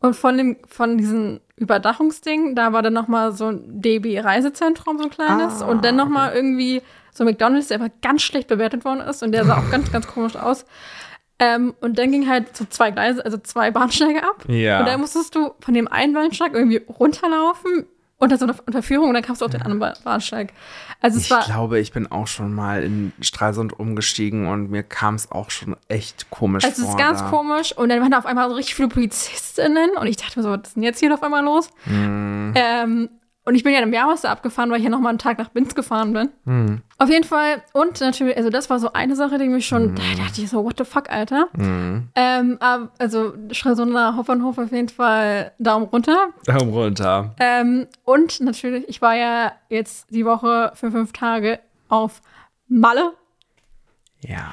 Und 0.00 0.14
von 0.14 0.36
dem, 0.36 0.56
von 0.68 0.96
diesem 0.96 1.40
Überdachungsding, 1.56 2.54
da 2.54 2.72
war 2.72 2.82
dann 2.82 2.92
nochmal 2.92 3.32
so 3.32 3.46
ein 3.46 3.80
DB-Reisezentrum, 3.80 4.98
so 4.98 5.04
ein 5.04 5.10
kleines. 5.10 5.60
Ah, 5.60 5.66
und 5.66 5.84
dann 5.84 5.96
nochmal 5.96 6.34
irgendwie 6.34 6.82
so 7.12 7.24
McDonalds, 7.24 7.68
der 7.68 7.80
aber 7.80 7.90
ganz 8.00 8.22
schlecht 8.22 8.48
bewertet 8.48 8.84
worden 8.84 9.00
ist. 9.00 9.22
Und 9.22 9.32
der 9.32 9.44
sah 9.44 9.58
auch 9.58 9.70
ganz, 9.70 9.90
ganz 9.90 10.06
komisch 10.06 10.36
aus. 10.36 10.64
Ähm, 11.40 11.74
und 11.80 11.98
dann 11.98 12.10
ging 12.10 12.28
halt 12.28 12.56
so 12.56 12.64
zwei 12.68 12.90
Gleise, 12.90 13.24
also 13.24 13.38
zwei 13.38 13.70
Bahnsteige 13.70 14.22
ab. 14.22 14.44
Ja. 14.48 14.80
Und 14.80 14.86
dann 14.86 15.00
musstest 15.00 15.34
du 15.34 15.52
von 15.60 15.74
dem 15.74 15.86
einen 15.88 16.12
Bahnsteig 16.12 16.52
irgendwie 16.54 16.82
runterlaufen 16.88 17.86
unter 18.20 18.36
so 18.36 18.46
einer 18.46 18.56
Unterführung 18.66 19.08
und 19.10 19.14
dann 19.14 19.22
kamst 19.22 19.40
du 19.42 19.44
auf 19.44 19.52
den 19.52 19.62
anderen 19.62 19.78
Ba- 19.78 19.94
Bahnsteig. 20.02 20.52
Also 21.00 21.18
es 21.18 21.26
Ich 21.26 21.30
war, 21.30 21.44
glaube, 21.44 21.78
ich 21.78 21.92
bin 21.92 22.10
auch 22.10 22.26
schon 22.26 22.52
mal 22.52 22.82
in 22.82 23.12
Stralsund 23.20 23.78
umgestiegen 23.78 24.48
und 24.48 24.68
mir 24.72 24.82
kam 24.82 25.14
es 25.14 25.30
auch 25.30 25.50
schon 25.52 25.76
echt 25.86 26.28
komisch 26.28 26.64
also 26.64 26.82
es 26.82 26.88
vor. 26.88 26.98
ist 26.98 27.00
ganz 27.00 27.20
da. 27.20 27.28
komisch 27.30 27.72
und 27.76 27.88
dann 27.90 28.00
waren 28.00 28.10
da 28.10 28.18
auf 28.18 28.26
einmal 28.26 28.48
so 28.48 28.56
richtig 28.56 28.74
viele 28.74 28.88
Polizistinnen 28.88 29.90
und 29.96 30.08
ich 30.08 30.16
dachte 30.16 30.36
mir 30.36 30.42
so, 30.42 30.50
was 30.50 30.62
ist 30.66 30.74
denn 30.74 30.82
jetzt 30.82 30.98
hier 30.98 31.14
auf 31.14 31.22
einmal 31.22 31.44
los? 31.44 31.70
Hm. 31.84 32.52
Ähm, 32.56 33.08
und 33.48 33.54
ich 33.54 33.64
bin 33.64 33.72
ja 33.72 33.80
im 33.80 33.94
Jahrhaus 33.94 34.20
da 34.20 34.30
abgefahren, 34.30 34.70
weil 34.70 34.76
ich 34.76 34.84
ja 34.84 34.90
noch 34.90 35.00
mal 35.00 35.08
einen 35.08 35.16
Tag 35.16 35.38
nach 35.38 35.48
Binz 35.48 35.74
gefahren 35.74 36.12
bin. 36.12 36.28
Hm. 36.44 36.82
Auf 36.98 37.08
jeden 37.08 37.24
Fall. 37.24 37.62
Und 37.72 37.98
natürlich, 37.98 38.36
also 38.36 38.50
das 38.50 38.68
war 38.68 38.78
so 38.78 38.92
eine 38.92 39.16
Sache, 39.16 39.38
die 39.38 39.48
mich 39.48 39.66
schon, 39.66 39.94
da 39.94 40.02
dachte 40.22 40.42
ich 40.42 40.50
so, 40.50 40.62
what 40.62 40.76
the 40.76 40.84
fuck, 40.84 41.08
Alter. 41.08 41.48
Hm. 41.56 42.08
Ähm, 42.14 42.58
also 42.98 43.32
Stralsunder 43.50 44.16
Hauptbahnhof 44.16 44.58
auf 44.58 44.70
jeden 44.70 44.90
Fall 44.90 45.52
Daumen 45.58 45.86
runter. 45.86 46.28
Daumen 46.44 46.74
runter. 46.74 47.34
Ähm, 47.40 47.86
und 48.04 48.38
natürlich, 48.40 48.86
ich 48.86 49.00
war 49.00 49.14
ja 49.14 49.52
jetzt 49.70 50.10
die 50.10 50.26
Woche 50.26 50.72
für 50.74 50.90
fünf 50.90 51.14
Tage 51.14 51.58
auf 51.88 52.20
Malle. 52.68 53.14
Ja. 54.20 54.52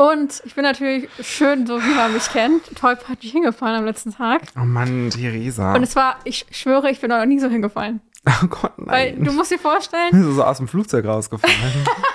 Und 0.00 0.42
ich 0.46 0.54
bin 0.54 0.64
natürlich 0.64 1.10
schön, 1.20 1.66
so 1.66 1.78
wie 1.78 1.94
man 1.94 2.14
mich 2.14 2.26
kennt, 2.30 2.74
tollpatschig 2.74 3.32
hingefahren 3.32 3.76
am 3.76 3.84
letzten 3.84 4.14
Tag. 4.14 4.44
Oh 4.56 4.64
Mann, 4.64 5.10
Theresa. 5.10 5.74
Und 5.74 5.82
es 5.82 5.94
war, 5.94 6.16
ich 6.24 6.46
schwöre, 6.50 6.90
ich 6.90 7.00
bin 7.00 7.10
noch 7.10 7.22
nie 7.26 7.38
so 7.38 7.48
hingefallen. 7.48 8.00
Oh 8.26 8.46
Gott, 8.48 8.72
Weil 8.76 9.12
nein. 9.14 9.24
du 9.24 9.32
musst 9.32 9.50
dir 9.50 9.58
vorstellen, 9.58 10.08
Bist 10.10 10.24
du 10.24 10.32
so 10.32 10.44
aus 10.44 10.58
dem 10.58 10.68
Flugzeug 10.68 11.04
rausgefallen? 11.06 11.54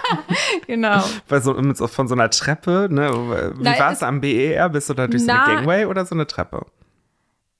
genau. 0.67 1.03
Weil 1.27 1.41
so 1.41 1.53
von 1.87 2.07
so 2.07 2.13
einer 2.15 2.29
Treppe, 2.29 2.87
ne? 2.91 3.11
Wie 3.57 3.65
war 3.65 3.91
es- 3.91 4.03
am 4.03 4.21
BER? 4.21 4.69
Bist 4.69 4.89
du 4.89 4.93
da 4.93 5.07
durch 5.07 5.23
so 5.23 5.31
eine 5.31 5.43
Gangway 5.55 5.85
oder 5.85 6.05
so 6.05 6.15
eine 6.15 6.27
Treppe? 6.27 6.65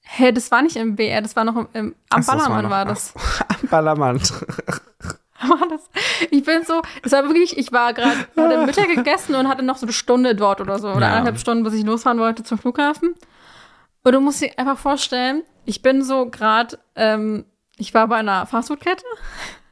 Hä, 0.08 0.30
das 0.30 0.50
war 0.52 0.62
nicht 0.62 0.76
im 0.76 0.94
BR, 0.94 1.20
das 1.20 1.34
war 1.34 1.44
noch 1.44 1.56
im, 1.56 1.68
im 1.72 1.94
am 2.10 2.20
Ach 2.20 2.22
so, 2.22 2.32
das 2.32 2.48
war 2.48 2.62
Ballermann 2.62 2.62
noch- 2.64 2.70
war 2.70 2.84
das. 2.84 3.14
Am 3.62 3.68
Ballermann. 3.68 4.20
war 4.20 5.68
das. 5.68 5.90
Ich 6.30 6.44
bin 6.44 6.62
so, 6.64 6.80
es 7.02 7.10
war 7.12 7.24
wirklich, 7.24 7.58
ich 7.58 7.72
war 7.72 7.92
gerade, 7.92 8.16
hatte 8.36 8.64
Mittag 8.66 8.86
gegessen 8.88 9.34
und 9.34 9.48
hatte 9.48 9.64
noch 9.64 9.76
so 9.76 9.84
eine 9.86 9.92
Stunde 9.92 10.36
dort 10.36 10.60
oder 10.60 10.78
so, 10.78 10.88
oder 10.90 11.00
Ja. 11.00 11.12
eineinhalb 11.14 11.38
Stunden, 11.40 11.64
bis 11.64 11.74
ich 11.74 11.84
losfahren 11.84 12.20
wollte 12.20 12.44
zum 12.44 12.56
Flughafen. 12.58 13.14
Und 14.04 14.12
du 14.12 14.20
musst 14.20 14.40
dir 14.40 14.50
einfach 14.56 14.78
vorstellen, 14.78 15.42
ich 15.64 15.82
bin 15.82 16.04
so 16.04 16.30
gerade, 16.30 16.78
ähm, 16.94 17.44
ich 17.78 17.94
war 17.94 18.08
bei 18.08 18.16
einer 18.16 18.46
Fastfood-Kette 18.46 19.04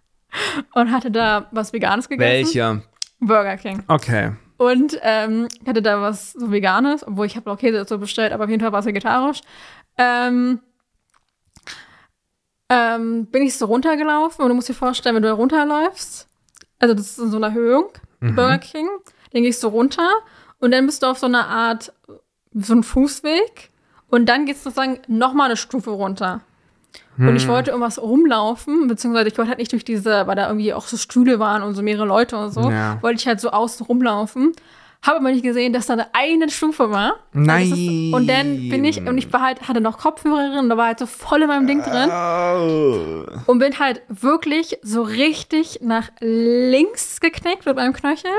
und 0.75 0.91
hatte 0.91 1.11
da 1.11 1.49
was 1.51 1.73
Veganes 1.73 2.09
gegessen. 2.09 2.55
Welche? 2.55 2.83
Burger 3.21 3.57
King. 3.57 3.83
Okay. 3.89 4.33
Und 4.57 4.99
ähm, 5.03 5.49
hatte 5.67 5.83
da 5.83 6.01
was 6.01 6.33
so 6.33 6.51
Veganes, 6.51 7.07
obwohl 7.07 7.27
ich 7.27 7.37
habe 7.37 7.51
auch 7.51 7.59
Käse 7.59 7.79
dazu 7.79 7.99
bestellt, 7.99 8.33
aber 8.33 8.45
auf 8.45 8.51
jeden 8.51 8.63
Fall 8.63 8.73
war 8.73 8.81
es 8.81 8.87
vegetarisch. 8.87 9.41
Ähm, 9.99 10.61
ähm, 12.69 13.27
bin 13.27 13.43
ich 13.43 13.57
so 13.57 13.67
runtergelaufen 13.67 14.43
und 14.43 14.49
du 14.49 14.55
musst 14.55 14.69
dir 14.69 14.75
vorstellen, 14.75 15.17
wenn 15.17 15.23
du 15.23 15.29
da 15.29 15.35
runterläufst, 15.35 16.29
also 16.79 16.95
das 16.95 17.11
ist 17.11 17.19
in 17.19 17.31
so 17.31 17.37
einer 17.37 17.49
Erhöhung, 17.49 17.91
Burger 18.21 18.59
King, 18.59 18.89
dann 19.33 19.43
gehst 19.43 19.63
du 19.63 19.69
runter 19.69 20.09
und 20.61 20.71
dann 20.71 20.87
bist 20.87 21.03
du 21.03 21.09
auf 21.09 21.19
so 21.19 21.27
einer 21.27 21.47
Art, 21.47 21.93
so 22.55 22.73
einem 22.73 22.83
Fußweg 22.83 23.71
und 24.09 24.27
dann 24.27 24.47
geht 24.47 24.57
es 24.57 24.65
sozusagen 24.65 25.01
nochmal 25.09 25.47
eine 25.47 25.57
Stufe 25.57 25.91
runter. 25.91 26.41
Und 27.17 27.37
ich 27.37 27.47
wollte 27.49 27.71
irgendwas 27.71 28.01
rumlaufen, 28.03 28.89
beziehungsweise 28.89 29.29
ich 29.29 29.39
wollte 29.39 29.51
halt 29.51 29.59
nicht 29.59 29.71
durch 29.73 29.85
diese, 29.85 30.27
weil 30.27 30.35
da 30.37 30.49
irgendwie 30.49 30.73
auch 30.75 30.87
so 30.87 30.97
Stühle 30.97 31.39
waren 31.39 31.63
und 31.63 31.75
so 31.75 31.83
mehrere 31.83 32.07
Leute 32.07 32.37
und 32.37 32.51
so, 32.53 32.71
Ja. 32.71 32.99
wollte 33.03 33.21
ich 33.21 33.27
halt 33.27 33.41
so 33.41 33.51
außen 33.51 33.87
rumlaufen. 33.87 34.53
Habe 35.07 35.19
aber 35.19 35.31
nicht 35.33 35.45
gesehen, 35.45 35.73
dass 35.75 35.87
da 35.87 35.93
eine 35.93 36.07
eine 36.15 36.51
Stufe 36.51 36.91
war. 36.91 37.17
Das 37.35 37.63
ist- 37.65 38.13
Und 38.15 38.27
dann 38.27 38.69
bin 38.71 38.85
ich, 38.85 38.99
und 39.07 39.19
ich 39.19 39.31
war 39.35 39.43
halt, 39.43 39.69
hatte 39.69 39.81
noch 39.83 39.99
Kopfhörerin 39.99 40.69
da 40.71 40.77
war 40.79 40.87
halt 40.87 40.99
so 40.99 41.05
voll 41.07 41.43
in 41.43 41.49
meinem 41.49 41.67
Ding 41.67 41.83
drin 41.83 42.09
Oh. 42.11 43.25
und 43.47 43.59
bin 43.59 43.79
halt 43.79 44.03
wirklich 44.09 44.79
so 44.83 45.03
richtig 45.03 45.81
nach 45.83 46.09
links 46.21 47.21
geknickt 47.21 47.67
mit 47.67 47.77
meinem 47.77 47.93
Knöchel 47.93 48.31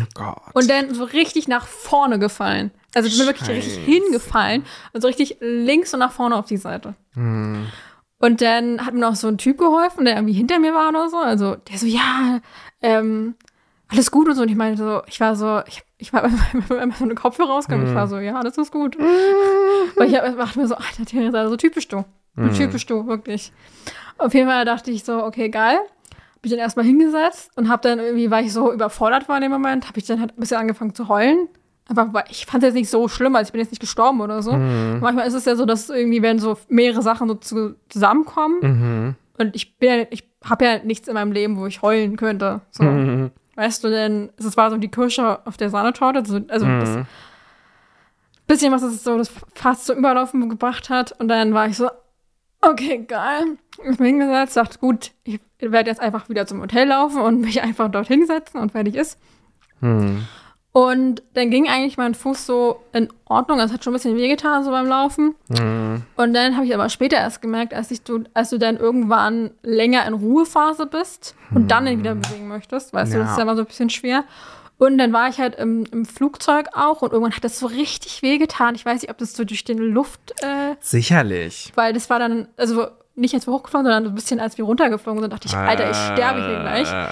Oh 0.00 0.04
Gott. 0.14 0.36
und 0.54 0.68
dann 0.68 0.92
so 0.94 1.04
richtig 1.04 1.48
nach 1.48 1.66
vorne 1.66 2.18
gefallen. 2.18 2.70
Also 2.94 3.08
ich 3.08 3.16
bin 3.16 3.26
wirklich 3.26 3.48
richtig 3.48 3.74
Scheiße. 3.74 3.86
hingefallen 3.86 4.64
und 4.92 5.00
so 5.02 5.06
richtig 5.06 5.36
links 5.40 5.94
und 5.94 6.00
nach 6.00 6.12
vorne 6.12 6.34
auf 6.36 6.46
die 6.46 6.56
Seite. 6.56 6.94
Hm. 7.14 7.66
Und 8.20 8.40
dann 8.42 8.84
hat 8.86 8.94
mir 8.94 9.00
noch 9.00 9.16
so 9.16 9.26
ein 9.28 9.38
Typ 9.38 9.58
geholfen, 9.58 10.04
der 10.04 10.14
irgendwie 10.14 10.34
hinter 10.34 10.58
mir 10.60 10.72
war 10.74 10.90
oder 10.90 11.08
so. 11.08 11.16
Also 11.16 11.56
der 11.56 11.78
so, 11.78 11.86
ja, 11.86 12.40
ähm, 12.82 13.34
alles 13.88 14.10
gut 14.10 14.28
und 14.28 14.34
so. 14.36 14.42
Und 14.42 14.48
ich 14.50 14.56
meinte 14.56 14.82
so, 14.82 15.02
ich 15.06 15.18
war 15.20 15.34
so, 15.34 15.62
ich, 15.66 15.82
ich 15.98 16.12
war 16.12 16.24
immer 16.68 16.94
so 16.94 17.04
eine 17.04 17.14
Kopfhörer 17.14 17.48
rausgekommen. 17.50 17.86
Ich 17.88 17.94
war 17.94 18.06
so, 18.08 18.18
ja, 18.18 18.40
das 18.42 18.56
ist 18.58 18.70
gut. 18.72 18.96
Weil 19.96 20.08
ich 20.08 20.16
hab- 20.16 20.36
dachte 20.36 20.58
mir 20.60 20.66
so, 20.68 20.74
Alter, 20.76 21.04
Theresa, 21.06 21.48
so 21.48 21.56
typisch 21.56 21.88
du. 21.88 22.04
So 22.36 22.42
typisch 22.56 22.86
du, 22.86 23.06
wirklich. 23.06 23.52
Auf 24.18 24.34
jeden 24.34 24.48
Fall 24.48 24.64
dachte 24.64 24.90
ich 24.90 25.02
so, 25.04 25.24
okay, 25.24 25.48
geil. 25.48 25.78
Hab 25.80 26.44
ich 26.44 26.50
dann 26.50 26.60
erstmal 26.60 26.84
hingesetzt 26.84 27.50
und 27.56 27.68
hab 27.68 27.82
dann 27.82 27.98
irgendwie, 27.98 28.30
weil 28.30 28.44
ich 28.44 28.52
so 28.52 28.72
überfordert 28.72 29.28
war 29.28 29.36
in 29.36 29.42
dem 29.42 29.50
Moment, 29.52 29.88
habe 29.88 29.98
ich 29.98 30.06
dann 30.06 30.20
halt 30.20 30.36
ein 30.36 30.40
bisschen 30.40 30.58
angefangen 30.58 30.94
zu 30.94 31.08
heulen. 31.08 31.48
Einfach, 31.90 32.06
weil 32.14 32.24
ich 32.30 32.46
fand 32.46 32.62
es 32.62 32.68
jetzt 32.68 32.74
nicht 32.74 32.88
so 32.88 33.08
schlimm, 33.08 33.34
also 33.36 33.48
ich 33.48 33.52
bin 33.52 33.60
jetzt 33.60 33.70
nicht 33.72 33.80
gestorben 33.80 34.20
oder 34.20 34.42
so. 34.42 34.52
Manchmal 34.52 35.26
ist 35.26 35.34
es 35.34 35.44
ja 35.44 35.56
so, 35.56 35.66
dass 35.66 35.90
irgendwie, 35.90 36.22
wenn 36.22 36.38
so 36.38 36.56
mehrere 36.68 37.02
Sachen 37.02 37.28
so 37.28 37.34
zu, 37.34 37.74
zusammenkommen 37.88 38.56
Mhm. 38.62 39.14
und 39.38 39.56
ich 39.56 39.76
bin 39.76 39.88
ja, 40.00 40.06
ich 40.10 40.24
habe 40.44 40.64
ja 40.64 40.78
nichts 40.84 41.08
in 41.08 41.14
meinem 41.14 41.32
Leben, 41.32 41.56
wo 41.58 41.66
ich 41.66 41.82
heulen 41.82 42.16
könnte. 42.16 42.60
So. 42.70 42.84
Mhm. 42.84 43.30
Weißt 43.56 43.82
du 43.84 43.90
denn, 43.90 44.30
es 44.38 44.56
war 44.56 44.70
so 44.70 44.76
die 44.78 44.88
Kirsche 44.90 45.44
auf 45.46 45.56
der 45.56 45.68
Sahnetorte, 45.68 46.20
also, 46.20 46.40
also 46.48 46.64
Mhm. 46.66 46.80
das 46.80 46.98
bisschen, 48.46 48.72
was 48.72 48.82
es 48.82 49.04
so 49.04 49.16
das 49.18 49.30
fast 49.54 49.86
zum 49.86 49.98
Überlaufen 49.98 50.48
gebracht 50.48 50.90
hat. 50.90 51.12
Und 51.20 51.28
dann 51.28 51.54
war 51.54 51.66
ich 51.68 51.76
so, 51.76 51.88
okay, 52.60 53.04
geil. 53.06 53.58
Ich 53.88 53.96
bin 53.96 54.06
hingesetzt, 54.06 54.56
dachte, 54.56 54.78
gut, 54.78 55.12
ich 55.24 55.40
werde 55.60 55.88
jetzt 55.90 56.00
einfach 56.00 56.28
wieder 56.28 56.46
zum 56.46 56.60
Hotel 56.60 56.88
laufen 56.88 57.20
und 57.20 57.40
mich 57.42 57.62
einfach 57.62 57.88
dorthin 57.90 58.26
setzen 58.26 58.58
und 58.58 58.72
fertig 58.72 58.96
ist. 58.96 59.18
Hm. 59.80 60.26
Und 60.72 61.22
dann 61.34 61.50
ging 61.50 61.68
eigentlich 61.68 61.96
mein 61.96 62.14
Fuß 62.14 62.46
so 62.46 62.80
in 62.92 63.08
Ordnung. 63.24 63.58
Es 63.58 63.72
hat 63.72 63.82
schon 63.82 63.92
ein 63.92 63.94
bisschen 63.94 64.16
wehgetan, 64.16 64.62
so 64.62 64.70
beim 64.70 64.86
Laufen. 64.86 65.34
Hm. 65.58 66.02
Und 66.16 66.32
dann 66.34 66.54
habe 66.56 66.64
ich 66.64 66.72
aber 66.72 66.88
später 66.88 67.16
erst 67.16 67.42
gemerkt, 67.42 67.74
als, 67.74 67.90
ich, 67.90 68.02
du, 68.02 68.22
als 68.34 68.50
du 68.50 68.58
dann 68.58 68.76
irgendwann 68.76 69.50
länger 69.62 70.06
in 70.06 70.14
Ruhephase 70.14 70.86
bist 70.86 71.34
und 71.52 71.72
dann 71.72 71.88
ihn 71.88 71.98
wieder 71.98 72.14
bewegen 72.14 72.46
möchtest, 72.46 72.92
weißt 72.94 73.12
du, 73.14 73.18
das 73.18 73.26
Ja. 73.26 73.32
ist 73.32 73.36
ja 73.38 73.42
immer 73.42 73.56
so 73.56 73.62
ein 73.62 73.66
bisschen 73.66 73.90
schwer. 73.90 74.22
Und 74.78 74.96
dann 74.96 75.12
war 75.12 75.28
ich 75.28 75.38
halt 75.38 75.56
im, 75.56 75.84
im 75.92 76.06
Flugzeug 76.06 76.68
auch 76.72 77.02
und 77.02 77.12
irgendwann 77.12 77.34
hat 77.34 77.44
das 77.44 77.58
so 77.58 77.66
richtig 77.66 78.22
wehgetan. 78.22 78.74
Ich 78.76 78.86
weiß 78.86 79.02
nicht, 79.02 79.10
ob 79.10 79.18
das 79.18 79.34
so 79.34 79.44
durch 79.44 79.64
den 79.64 79.76
Luft, 79.78 80.20
äh, 80.42 80.76
Sicherlich. 80.80 81.72
weil 81.74 81.92
das 81.92 82.08
war 82.08 82.18
dann, 82.20 82.46
also 82.56 82.86
nicht 83.16 83.34
als 83.34 83.46
wir 83.46 83.52
hochgeflogen, 83.52 83.84
sondern 83.86 84.04
so 84.04 84.10
ein 84.10 84.14
bisschen 84.14 84.38
als 84.40 84.56
wir 84.56 84.64
runtergeflogen 84.64 85.20
sind, 85.20 85.32
dachte 85.32 85.48
ich, 85.48 85.54
Alter, 85.56 85.90
ich 85.90 85.96
sterbe 85.96 86.40
hier 86.46 86.60
gleich. 86.60 86.90
Äh, 86.90 87.08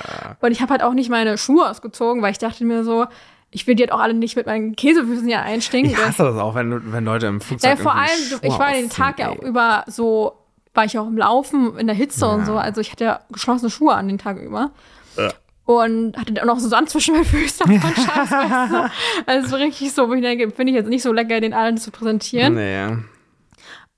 Und 0.47 0.53
ich 0.53 0.63
habe 0.63 0.71
halt 0.71 0.83
auch 0.85 0.95
nicht 0.95 1.11
meine 1.11 1.37
Schuhe 1.37 1.69
ausgezogen, 1.69 2.23
weil 2.23 2.31
ich 2.31 2.39
dachte 2.39 2.65
mir 2.65 2.85
so, 2.85 3.05
ich 3.51 3.67
will 3.67 3.75
die 3.75 3.83
halt 3.83 3.93
auch 3.93 4.01
alle 4.01 4.15
nicht 4.15 4.37
mit 4.37 4.47
meinen 4.47 4.77
Käsefüßen 4.77 5.27
hier 5.27 5.43
einstinken. 5.43 5.93
Ich 5.93 5.99
hasse 5.99 6.25
das 6.25 6.37
auch, 6.37 6.55
wenn, 6.55 6.93
wenn 6.93 7.05
Leute 7.05 7.27
im 7.27 7.41
Flugzeug 7.41 7.79
Ja, 7.79 7.83
vor 7.83 7.95
allem, 7.95 8.09
Schuhe 8.29 8.41
ich 8.43 8.59
war 8.59 8.73
den 8.73 8.91
Tag 8.91 9.19
ja 9.19 9.31
auch 9.31 9.41
ey. 9.41 9.49
über 9.49 9.85
so, 9.87 10.35
war 10.75 10.85
ich 10.85 10.99
auch 10.99 11.07
im 11.07 11.17
Laufen 11.17 11.77
in 11.79 11.87
der 11.87 11.97
Hitze 11.97 12.27
und 12.29 12.41
Ja. 12.41 12.45
so. 12.47 12.57
Also 12.59 12.81
ich 12.81 12.93
hatte 12.93 13.05
ja 13.05 13.21
geschlossene 13.33 13.71
Schuhe 13.71 13.95
an 13.95 14.09
den 14.09 14.19
Tag 14.19 14.39
über. 14.39 14.71
Äh. 15.17 15.31
Und 15.65 16.17
hatte 16.17 16.33
dann 16.33 16.49
auch 16.49 16.55
noch 16.55 16.61
so 16.61 16.69
Sand 16.69 16.89
zwischen 16.91 17.15
meinen 17.15 17.25
Füßen. 17.25 17.67
und 17.71 17.81
Scheiß, 17.83 18.31
weißt 18.31 18.73
du? 18.73 18.91
Also 19.27 19.49
so 19.49 19.57
richtig 19.57 19.93
so, 19.93 20.09
wo 20.09 20.15
ich 20.15 20.23
denke, 20.23 20.51
finde 20.51 20.73
ich 20.73 20.77
jetzt 20.77 20.89
nicht 20.89 21.03
so 21.03 21.13
lecker, 21.13 21.41
den 21.41 21.55
allen 21.55 21.79
zu 21.79 21.91
präsentieren. 21.91 22.55
Nee. 22.55 22.97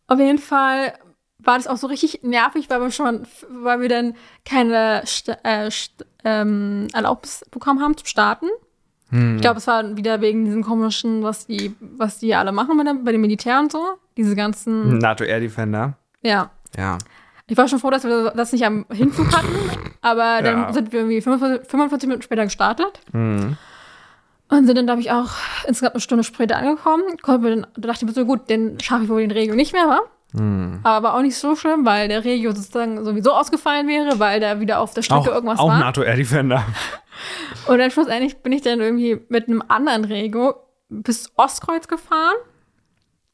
Auf 0.06 0.18
jeden 0.18 0.38
Fall 0.38 0.94
war 1.38 1.56
das 1.56 1.66
auch 1.66 1.76
so 1.76 1.86
richtig 1.86 2.22
nervig, 2.22 2.68
weil 2.70 2.80
wir 2.80 2.90
schon, 2.90 3.26
weil 3.48 3.80
wir 3.80 3.88
dann 3.88 4.14
keine 4.44 5.02
St 5.06 5.30
äh, 5.42 5.70
St 5.70 6.04
ähm, 6.24 6.86
Erlaubnis 6.92 7.44
bekommen 7.50 7.80
haben 7.80 7.96
zum 7.96 8.06
Starten. 8.06 8.46
Hm. 9.10 9.36
Ich 9.36 9.42
glaube, 9.42 9.58
es 9.58 9.66
war 9.66 9.96
wieder 9.96 10.20
wegen 10.20 10.44
diesen 10.44 10.62
komischen, 10.62 11.22
was 11.22 11.46
die, 11.46 11.74
was 11.80 12.18
die 12.18 12.34
alle 12.34 12.52
machen 12.52 12.76
bei, 12.78 12.84
dem, 12.84 13.04
bei 13.04 13.12
dem 13.12 13.20
Militär 13.20 13.58
und 13.60 13.70
so. 13.72 13.84
Diese 14.16 14.34
ganzen, 14.36 14.98
NATO 14.98 15.24
Air 15.24 15.40
Defender. 15.40 15.94
ja. 16.22 16.50
Ja. 16.76 16.98
Ich 17.48 17.56
war 17.56 17.66
schon 17.66 17.80
froh, 17.80 17.90
dass 17.90 18.04
wir 18.04 18.30
das 18.36 18.52
nicht 18.52 18.64
am 18.64 18.86
Hinflug 18.92 19.26
hatten, 19.36 19.48
aber 20.02 20.40
dann 20.40 20.58
Ja. 20.60 20.72
sind 20.72 20.92
wir 20.92 21.00
irgendwie 21.00 21.20
45, 21.20 21.68
45 21.68 22.06
Minuten 22.08 22.22
später 22.22 22.44
gestartet 22.44 23.00
Mhm. 23.12 23.56
und 24.50 24.66
sind 24.66 24.76
dann, 24.78 24.86
glaube 24.86 25.00
ich, 25.00 25.10
auch 25.10 25.30
insgesamt 25.66 25.96
eine 25.96 26.00
Stunde 26.00 26.22
später 26.22 26.56
angekommen. 26.58 27.02
Konnten 27.22 27.42
wir 27.42 27.50
dann, 27.56 27.66
da 27.76 27.88
dachte 27.88 28.04
ich 28.04 28.08
mir 28.08 28.12
so, 28.12 28.24
gut, 28.24 28.48
den 28.48 28.78
schaffe 28.78 29.02
ich 29.02 29.08
wohl 29.10 29.20
den 29.22 29.32
Regio 29.32 29.56
nicht 29.56 29.72
mehr, 29.72 29.88
wa? 29.88 29.98
Mhm. 30.32 30.80
Aber 30.82 31.14
auch 31.14 31.22
nicht 31.22 31.36
so 31.36 31.56
schlimm, 31.56 31.84
weil 31.84 32.08
der 32.08 32.24
Regio 32.24 32.52
sozusagen 32.52 33.04
sowieso 33.04 33.32
ausgefallen 33.32 33.88
wäre, 33.88 34.18
weil 34.18 34.40
da 34.40 34.60
wieder 34.60 34.80
auf 34.80 34.94
der 34.94 35.02
Strecke 35.02 35.22
Auch, 35.30 35.34
irgendwas 35.34 35.58
auch 35.58 35.68
war. 35.68 35.78
NATO 35.78 36.02
Air 36.02 36.16
Defender. 36.16 36.64
Und 37.66 37.78
dann 37.78 37.90
schlussendlich 37.90 38.38
bin 38.42 38.52
ich 38.52 38.62
dann 38.62 38.80
irgendwie 38.80 39.20
mit 39.28 39.48
einem 39.48 39.62
anderen 39.68 40.04
Regio 40.04 40.54
bis 40.88 41.30
Ostkreuz 41.36 41.86
gefahren 41.88 42.34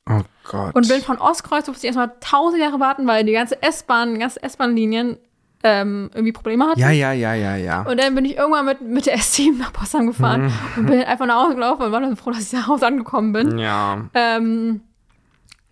Oh 0.09 0.21
Gott. 0.51 0.75
und 0.75 0.89
bin 0.89 1.01
von 1.01 1.19
Ostkreuz, 1.19 1.67
musste 1.67 1.87
ich 1.87 1.89
erstmal 1.97 2.13
tausend 2.21 2.61
Jahre 2.63 2.79
warten, 2.81 3.07
weil 3.07 3.25
die 3.25 3.33
ganze 3.33 3.61
S-Bahn, 3.63 4.15
die 4.15 4.21
ganze 4.21 4.41
S-Bahn-Linien 4.43 5.19
ähm, 5.65 6.11
irgendwie 6.15 6.33
Probleme 6.33 6.65
hatten. 6.67 6.79
ja, 6.79 6.91
ja, 6.91 7.13
ja, 7.13 7.35
ja, 7.35 7.57
ja. 7.57 7.83
Und 7.83 7.99
dann 8.01 8.15
bin 8.15 8.25
ich 8.25 8.37
irgendwann 8.37 8.67
mit, 8.67 8.81
mit 8.83 9.07
der 9.07 9.19
S7 9.19 9.57
nach 9.59 9.73
Potsdam 9.73 10.07
gefahren 10.07 10.43
Mhm. 10.45 10.53
und 10.77 10.87
bin 10.87 11.03
einfach 11.03 11.27
nach 11.27 11.43
Hause 11.45 11.55
gelaufen 11.55 11.83
und 11.83 11.93
war 11.93 12.01
dann 12.01 12.17
froh, 12.17 12.31
dass 12.31 12.41
ich 12.41 12.53
nach 12.53 12.69
Hause 12.69 12.87
angekommen 12.87 13.33
bin. 13.33 13.59
Ja. 13.59 14.05
Ähm, 14.15 14.83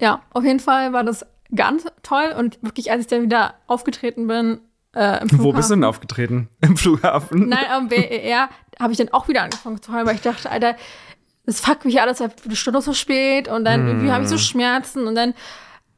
ja, 0.04 0.20
auf 0.34 0.44
jeden 0.44 0.60
Fall 0.60 0.92
war 0.92 1.02
das 1.02 1.24
ganz 1.54 1.86
toll 2.02 2.34
und 2.38 2.62
wirklich, 2.62 2.90
als 2.90 3.00
ich 3.00 3.06
dann 3.06 3.22
wieder 3.22 3.54
aufgetreten 3.66 4.26
bin, 4.26 4.60
äh, 4.92 5.20
Wo 5.32 5.50
bist 5.52 5.70
du 5.70 5.74
denn 5.76 5.84
aufgetreten? 5.84 6.50
Im 6.60 6.76
Flughafen? 6.76 7.48
Nein, 7.48 7.64
am 7.70 7.88
BER 7.88 8.50
habe 8.78 8.92
ich 8.92 8.98
dann 8.98 9.08
auch 9.14 9.28
wieder 9.28 9.42
angefangen 9.42 9.80
zu 9.80 9.92
heulen, 9.94 10.06
weil 10.06 10.16
ich 10.16 10.20
dachte, 10.20 10.50
Alter, 10.50 10.76
das 11.46 11.60
fuckt 11.60 11.86
mich 11.86 12.02
alles 12.02 12.20
eine 12.20 12.54
Stunde 12.54 12.82
so 12.82 12.92
spät 12.92 13.48
und 13.48 13.64
dann 13.64 13.86
irgendwie 13.88 14.12
habe 14.12 14.24
ich 14.24 14.28
so 14.28 14.36
Schmerzen 14.36 15.06
und 15.06 15.14
dann 15.14 15.32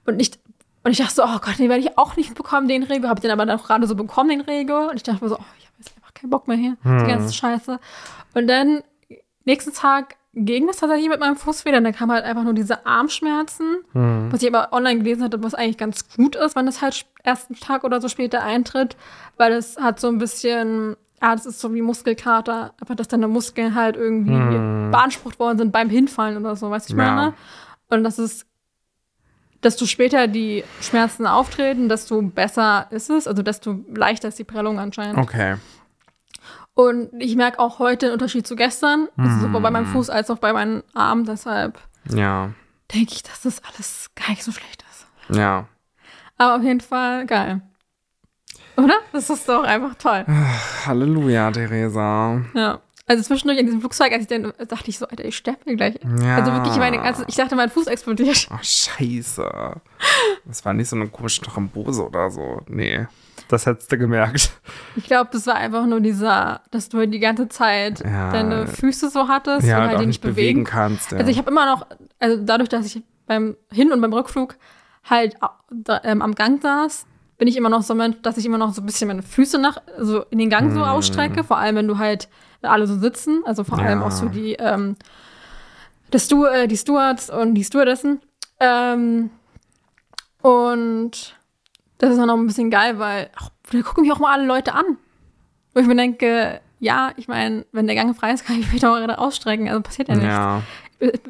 und 0.07 0.21
ich 0.21 0.39
und 0.85 0.93
ich 0.93 0.99
dachte 0.99 1.15
so, 1.15 1.25
oh 1.25 1.39
Gott, 1.41 1.59
den 1.59 1.69
werde 1.69 1.83
ich 1.83 1.99
auch 1.99 2.15
nicht 2.15 2.35
bekommen, 2.37 2.69
den 2.69 2.85
Rego. 2.85 3.09
Habe 3.09 3.19
ich 3.19 3.23
dann 3.23 3.33
aber 3.33 3.45
dann 3.45 3.59
auch 3.59 3.67
gerade 3.67 3.89
so 3.89 3.97
bekommen, 3.97 4.31
den 4.31 4.41
Rego. 4.43 4.89
Und 4.89 4.95
ich 4.95 5.03
dachte 5.03 5.25
mir 5.25 5.31
so, 5.31 5.37
oh, 5.37 5.45
ich 5.59 5.67
habe 5.67 5.75
jetzt 5.79 5.97
einfach 5.97 6.15
keinen 6.15 6.31
Bock 6.31 6.47
mehr 6.47 6.57
hier, 6.57 6.77
die 6.85 7.11
ganze 7.11 7.35
Scheiße. 7.35 7.81
Und 8.35 8.47
dann 8.47 8.85
nächsten 9.45 9.73
Tag 9.73 10.15
ging 10.39 10.67
das 10.67 10.77
tatsächlich 10.77 11.09
mit 11.09 11.19
meinem 11.19 11.37
Fuß 11.37 11.65
wieder. 11.65 11.79
Und 11.79 11.85
dann 11.85 11.95
kam 11.95 12.13
halt 12.13 12.25
einfach 12.25 12.45
nur 12.45 12.53
diese 12.53 12.85
Armschmerzen, 12.87 13.79
was 14.31 14.43
ich 14.43 14.55
aber 14.55 14.73
online 14.73 14.99
gelesen 14.99 15.25
hatte, 15.25 15.43
was 15.43 15.55
eigentlich 15.55 15.79
ganz 15.79 16.09
gut 16.15 16.37
ist, 16.37 16.55
wenn 16.55 16.67
das 16.67 16.83
halt 16.83 17.07
ersten 17.25 17.55
Tag 17.57 17.85
oder 17.85 18.01
so 18.03 18.09
später 18.09 18.43
eintritt, 18.43 18.97
weil 19.39 19.53
es 19.55 19.79
hat 19.79 19.99
so 19.99 20.09
ein 20.09 20.19
bisschen, 20.19 20.95
ja, 21.23 21.35
das 21.35 21.47
ist 21.47 21.59
so 21.59 21.73
wie 21.73 21.81
Muskelkater, 21.81 22.75
einfach, 22.81 22.95
dass 22.95 23.09
deine 23.09 23.29
Muskeln 23.29 23.75
halt 23.75 23.97
irgendwie 23.97 24.91
beansprucht 24.91 25.39
worden 25.39 25.57
sind 25.57 25.73
beim 25.73 25.89
Hinfallen 25.89 26.37
oder 26.37 26.55
so, 26.55 26.71
weißt 26.71 26.91
du, 26.91 26.93
ich 26.93 26.99
Ja. 26.99 27.15
meine? 27.15 27.35
Und 27.89 28.05
das 28.05 28.19
ist, 28.19 28.47
desto 29.63 29.87
später 29.87 30.29
die 30.29 30.65
Schmerzen 30.83 31.27
auftreten, 31.27 31.89
desto 31.89 32.21
besser 32.21 32.87
ist 32.91 33.09
es, 33.09 33.27
also 33.27 33.43
desto 33.43 33.81
leichter 33.95 34.29
ist 34.29 34.39
die 34.39 34.45
Prellung 34.45 34.79
anscheinend. 34.79 35.17
Okay. 35.19 35.57
Und 36.77 37.09
ich 37.21 37.37
merke 37.37 37.59
auch 37.59 37.79
heute 37.79 38.07
den 38.07 38.13
Unterschied 38.13 38.47
zu 38.47 38.55
gestern, 38.55 39.09
also 39.17 39.47
sowohl 39.47 39.63
bei 39.63 39.71
Mhm. 39.71 39.73
meinem 39.73 39.87
Fuß 39.87 40.11
als 40.11 40.31
auch 40.31 40.37
bei 40.39 40.53
meinen 40.53 40.83
Armen, 40.93 41.25
deshalb 41.25 41.81
Ja. 42.11 42.51
denke 42.93 43.13
ich, 43.15 43.23
dass 43.23 43.41
das 43.41 43.63
alles 43.65 44.11
gar 44.15 44.29
nicht 44.29 44.45
so 44.45 44.53
schlecht 44.53 44.85
ist. 44.91 45.07
Ja. 45.35 45.67
Aber 46.37 46.57
auf 46.57 46.63
jeden 46.63 46.83
Fall 46.83 47.25
geil. 47.25 47.63
Oder? 48.77 48.93
Das 49.13 49.31
ist 49.31 49.49
doch 49.49 49.63
einfach 49.65 49.95
toll. 49.95 50.27
Halleluja, 50.87 51.51
Theresa. 51.51 52.43
Ja. 52.53 52.81
Also 53.07 53.23
zwischendurch 53.23 53.59
in 53.59 53.65
diesem 53.67 53.81
Flugzeug, 53.81 54.13
als 54.13 54.23
ich 54.23 54.29
dann 54.29 54.53
dachte 54.69 54.91
ich 54.91 54.99
so, 54.99 55.07
Alter, 55.09 55.25
ich 55.25 55.37
sterbe 55.37 55.61
hier 55.65 55.77
gleich. 55.77 55.95
Ja. 56.21 56.37
Also 56.37 56.53
wirklich, 56.53 56.77
meine, 56.77 57.01
also 57.01 57.25
ich 57.27 57.37
dachte, 57.37 57.57
mein 57.57 57.71
Fuß 57.71 57.87
explodiert. 57.87 58.49
Ach, 58.51 58.63
scheiße. 58.63 59.81
Das 60.45 60.63
war 60.65 60.75
nicht 60.75 60.91
so 60.91 60.97
eine 60.97 61.09
komische 61.09 61.41
Thrombose 61.41 62.05
oder 62.07 62.29
so. 62.31 62.61
Nee. 62.69 63.07
Das 63.49 63.67
hättest 63.67 63.91
du 63.93 63.99
gemerkt. 63.99 64.51
Ich 64.97 65.05
glaube, 65.05 65.31
das 65.33 65.47
war 65.47 65.55
einfach 65.55 65.87
nur 65.87 66.01
dieser, 66.01 66.63
dass 66.71 66.89
du 66.89 66.99
halt 66.99 67.13
die 67.15 67.21
ganze 67.21 67.49
Zeit 67.49 68.01
Ja. 68.01 68.33
deine 68.33 68.67
Füße 68.67 69.09
so 69.11 69.29
hattest 69.29 69.67
Ja, 69.67 69.83
und 69.85 69.89
halt 69.91 70.01
die 70.01 70.07
nicht 70.07 70.21
bewegen 70.23 70.65
kannst. 70.65 71.13
Ja. 71.13 71.19
Also 71.19 71.31
ich 71.31 71.39
habe 71.39 71.51
immer 71.51 71.67
noch, 71.67 71.87
also 72.19 72.39
dadurch, 72.43 72.69
dass 72.69 72.87
ich 72.87 73.03
beim 73.27 73.57
Hin- 73.73 73.93
und 73.93 74.01
beim 74.01 74.13
Rückflug 74.13 74.57
halt 75.09 75.37
ähm, 76.03 76.23
am 76.23 76.35
Gang 76.35 76.61
saß, 76.63 77.07
bin 77.39 77.47
ich 77.49 77.57
immer 77.57 77.69
noch 77.69 77.83
so, 77.83 77.95
dass 78.23 78.37
ich 78.39 78.47
immer 78.47 78.59
noch 78.59 78.73
so 78.73 78.83
ein 78.83 78.87
bisschen 78.87 79.09
meine 79.09 79.23
Füße 79.23 79.59
nach, 79.59 79.79
so 79.99 80.23
in 80.31 80.39
den 80.39 80.51
Gang 80.51 80.73
so 80.73 80.81
Hm. 80.81 80.89
ausstrecke, 80.89 81.45
vor 81.45 81.59
allem 81.59 81.77
wenn 81.77 81.89
du 81.89 81.99
halt 81.99 82.29
alle 82.63 82.87
so 82.87 82.99
sitzen, 82.99 83.43
also 83.45 83.63
vor 83.63 83.79
allem 83.79 84.03
auch 84.03 84.11
so 84.11 84.29
die, 84.29 84.55
ähm, 84.55 84.97
das 86.11 86.25
Stu 86.25 86.47
äh, 86.47 86.67
die 86.67 86.77
Stewards 86.77 87.31
und 87.31 87.55
die 87.55 87.63
Stewardessen. 87.65 88.21
Ähm, 88.59 89.31
und 90.43 91.36
das 91.99 92.11
ist 92.11 92.19
dann 92.19 92.31
auch 92.31 92.37
ein 92.37 92.47
bisschen 92.47 92.71
geil, 92.71 92.99
weil 92.99 93.31
ach, 93.37 93.51
da 93.71 93.81
gucken 93.83 94.03
mich 94.03 94.13
auch 94.13 94.19
mal 94.19 94.33
alle 94.33 94.47
Leute 94.47 94.75
an. 94.75 94.99
Wo 95.75 95.81
ich 95.81 95.87
mir 95.87 95.97
denke, 95.97 96.61
ja, 96.79 97.13
ich 97.17 97.29
meine, 97.29 97.67
wenn 97.73 97.87
der 97.87 97.97
Gang 97.97 98.17
frei 98.17 98.33
ist, 98.33 98.47
kann 98.47 98.59
ich 98.59 98.73
mich 98.73 98.81
doch 98.81 98.95
gerade 98.97 99.19
ausstrecken, 99.19 99.69
also 99.69 99.81
passiert 99.81 100.09
ja 100.09 100.15
nichts 100.15 100.29
ja, 100.29 100.63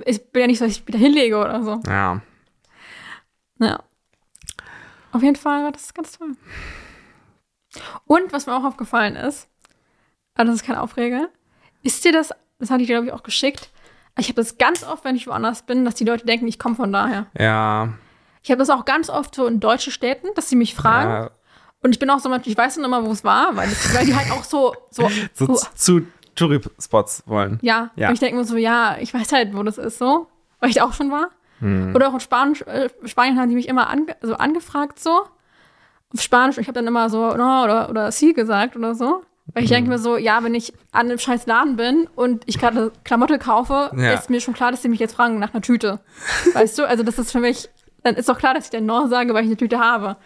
ich 0.05 0.31
bin 0.31 0.43
ja 0.43 0.47
nicht 0.47 0.59
so, 0.59 0.65
dass 0.65 0.77
ich 0.77 0.87
wieder 0.87 0.99
hinlege 0.99 1.37
oder 1.37 1.63
so. 1.63 1.81
ja. 1.89 2.21
Ja. 3.59 3.81
Auf 5.13 5.23
jeden 5.23 5.37
Fall 5.37 5.65
war 5.65 5.73
das 5.73 5.95
ganz 5.95 6.19
toll. 6.19 6.37
Und 8.05 8.33
was 8.33 8.47
mir 8.47 8.55
auch 8.55 8.65
aufgefallen 8.65 9.17
ist, 9.17 9.49
aber 10.35 10.45
das 10.45 10.57
ist 10.57 10.65
kein 10.65 10.77
Aufreger, 10.77 11.31
ist 11.83 12.05
dir 12.05 12.13
das, 12.13 12.35
das 12.59 12.71
hatte 12.71 12.83
ich 12.83 12.89
dir, 12.89 12.97
glaube 12.97 13.07
ich, 13.07 13.13
auch 13.13 13.23
geschickt, 13.23 13.71
ich 14.19 14.29
habe 14.29 14.37
das 14.37 14.59
ganz 14.59 14.83
oft, 14.83 15.05
wenn 15.05 15.17
ich 15.17 15.27
woanders 15.27 15.63
bin, 15.63 15.85
dass 15.85 15.95
die 15.95 16.05
Leute 16.05 16.27
denken, 16.27 16.47
ich 16.49 16.59
komme 16.59 16.75
von 16.75 16.93
daher. 16.93 17.27
Ja. 17.39 17.95
Ich 18.47 18.51
habe 18.53 18.61
das 18.61 18.71
auch 18.71 18.85
ganz 18.85 19.11
oft 19.11 19.35
so 19.35 19.47
in 19.49 19.59
deutschen 19.59 19.93
Städten, 19.93 20.29
dass 20.37 20.49
sie 20.49 20.55
mich 20.55 20.77
fragen. 20.77 21.11
ja. 21.11 21.31
Und 21.83 21.91
ich 21.91 21.99
bin 21.99 22.09
auch 22.11 22.21
so, 22.21 22.33
ich 22.45 22.57
weiß 22.57 22.77
dann 22.77 22.85
immer, 22.85 23.05
wo 23.05 23.11
es 23.11 23.25
war, 23.25 23.57
weil, 23.57 23.69
das, 23.69 23.93
weil 23.93 24.07
die 24.07 24.15
halt 24.15 24.31
auch 24.31 24.45
so, 24.45 24.73
so, 24.91 25.09
So 25.35 25.47
so 25.55 25.67
zu 25.75 26.03
Touri-Spots 26.37 27.25
wollen. 27.27 27.59
Ja, 27.63 27.91
Ja. 27.97 28.09
Und 28.09 28.15
ich 28.15 28.21
denke 28.21 28.37
mir 28.37 28.45
so, 28.45 28.57
ja, 28.57 28.97
ich 29.01 29.13
weiß 29.13 29.33
halt, 29.33 29.55
wo 29.57 29.63
das 29.65 29.79
ist, 29.79 29.99
so, 29.99 30.29
weil 30.61 30.69
ich 30.71 30.77
da 30.77 30.85
auch 30.85 30.93
schon 30.93 31.11
war. 31.11 31.31
Hm. 31.59 31.93
Oder 31.95 32.09
auch 32.09 32.15
in 32.15 32.21
Spanisch, 32.21 32.63
äh, 32.63 32.89
Spanien 33.05 33.39
haben 33.41 33.49
die 33.49 33.57
mich 33.57 33.67
immer 33.69 33.89
ange 33.91 34.15
so 34.23 34.35
angefragt, 34.37 34.99
so. 35.01 35.23
Auf 36.15 36.21
Spanisch, 36.21 36.57
und 36.57 36.63
ich 36.63 36.69
habe 36.69 36.77
dann 36.79 36.87
immer 36.87 37.11
so, 37.11 37.35
no, 37.35 37.65
oder, 37.65 37.91
oder 37.91 38.13
sie 38.13 38.33
gesagt 38.33 38.77
oder 38.77 38.95
so. 38.95 39.23
Weil 39.55 39.63
ich 39.65 39.71
Hm. 39.71 39.77
denke 39.77 39.91
mir 39.91 39.99
so, 39.99 40.17
ja, 40.17 40.43
wenn 40.43 40.55
ich 40.55 40.73
an 40.93 41.07
einem 41.09 41.19
scheiß 41.19 41.47
Laden 41.47 41.77
bin 41.77 42.09
und 42.17 42.43
ich 42.47 42.59
gerade 42.59 42.91
Klamotte 43.05 43.39
kaufe, 43.39 43.91
Ja. 43.97 44.13
ist 44.15 44.29
mir 44.31 44.41
schon 44.41 44.55
klar, 44.55 44.71
dass 44.71 44.83
sie 44.83 44.89
mich 44.89 44.99
jetzt 45.01 45.15
fragen 45.15 45.39
nach 45.39 45.53
einer 45.55 45.63
Tüte. 45.63 46.01
weißt 46.55 46.79
du? 46.79 46.85
Also 46.89 47.03
das 47.05 47.19
ist 47.19 47.31
für 47.33 47.41
mich, 47.41 47.69
dann 48.07 48.15
ist 48.15 48.29
doch 48.29 48.39
klar, 48.39 48.55
dass 48.55 48.67
ich 48.67 48.71
dann 48.71 48.87
no 48.87 49.07
sage, 49.09 49.35
weil 49.35 49.43
ich 49.43 49.49
eine 49.49 49.57
Tüte 49.57 49.79
habe. 49.79 50.17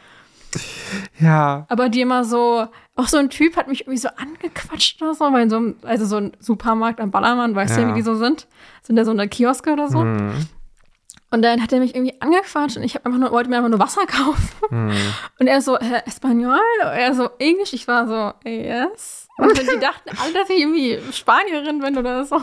Ja. 1.19 1.67
Aber 1.69 1.89
die 1.89 2.01
immer 2.01 2.25
so, 2.25 2.67
auch 2.97 3.09
so 3.09 3.17
ein 3.19 3.31
Typ 3.31 3.57
hat 3.57 3.69
mich 3.69 3.83
irgendwie 3.83 3.99
so 3.99 4.09
angequatscht 4.09 5.01
oder 5.01 5.15
so, 5.15 5.33
weil 5.33 5.45
in 5.45 5.51
so 5.51 5.57
einem, 5.57 5.77
also 5.83 6.05
so 6.05 6.17
ein 6.17 6.33
Supermarkt 6.41 7.01
am 7.01 7.11
Ballermann, 7.11 7.55
weißt 7.55 7.77
du 7.77 7.81
Ja. 7.81 7.89
ja, 7.89 7.95
wie 7.95 7.99
die 7.99 8.05
so 8.05 8.15
sind? 8.17 8.47
Sind 8.83 8.97
da 8.97 9.05
so 9.05 9.13
eine 9.13 9.29
Kioske 9.29 9.73
oder 9.73 9.89
so? 9.89 10.01
Hm. 10.01 10.47
Und 11.33 11.43
dann 11.43 11.63
hat 11.63 11.73
er 11.73 11.79
mich 11.79 11.95
irgendwie 11.95 12.21
angequatscht 12.21 12.77
und 12.77 12.83
ich 12.83 12.97
hab 12.97 13.07
einfach 13.07 13.21
nur, 13.21 13.31
wollte 13.31 13.49
mir 13.49 13.57
einfach 13.57 13.71
nur 13.71 13.79
Wasser 13.79 14.05
kaufen. 14.07 14.49
Hm. 14.69 14.93
Und 15.39 15.47
er 15.47 15.63
so, 15.63 15.77
äh, 15.79 16.03
Espanol? 16.05 16.59
Er 16.83 17.15
so, 17.15 17.31
Englisch? 17.39 17.73
Ich 17.73 17.87
war 17.87 18.09
so, 18.09 18.49
yes. 18.49 19.29
Und 19.39 19.57
dann 19.57 19.67
die 19.67 19.81
dachten 19.81 20.11
alle, 20.21 20.33
dass 20.35 20.51
ich 20.51 20.59
irgendwie 20.59 20.99
Spanierin 21.13 21.79
bin 21.79 21.97
oder 21.97 22.25
so. 22.25 22.41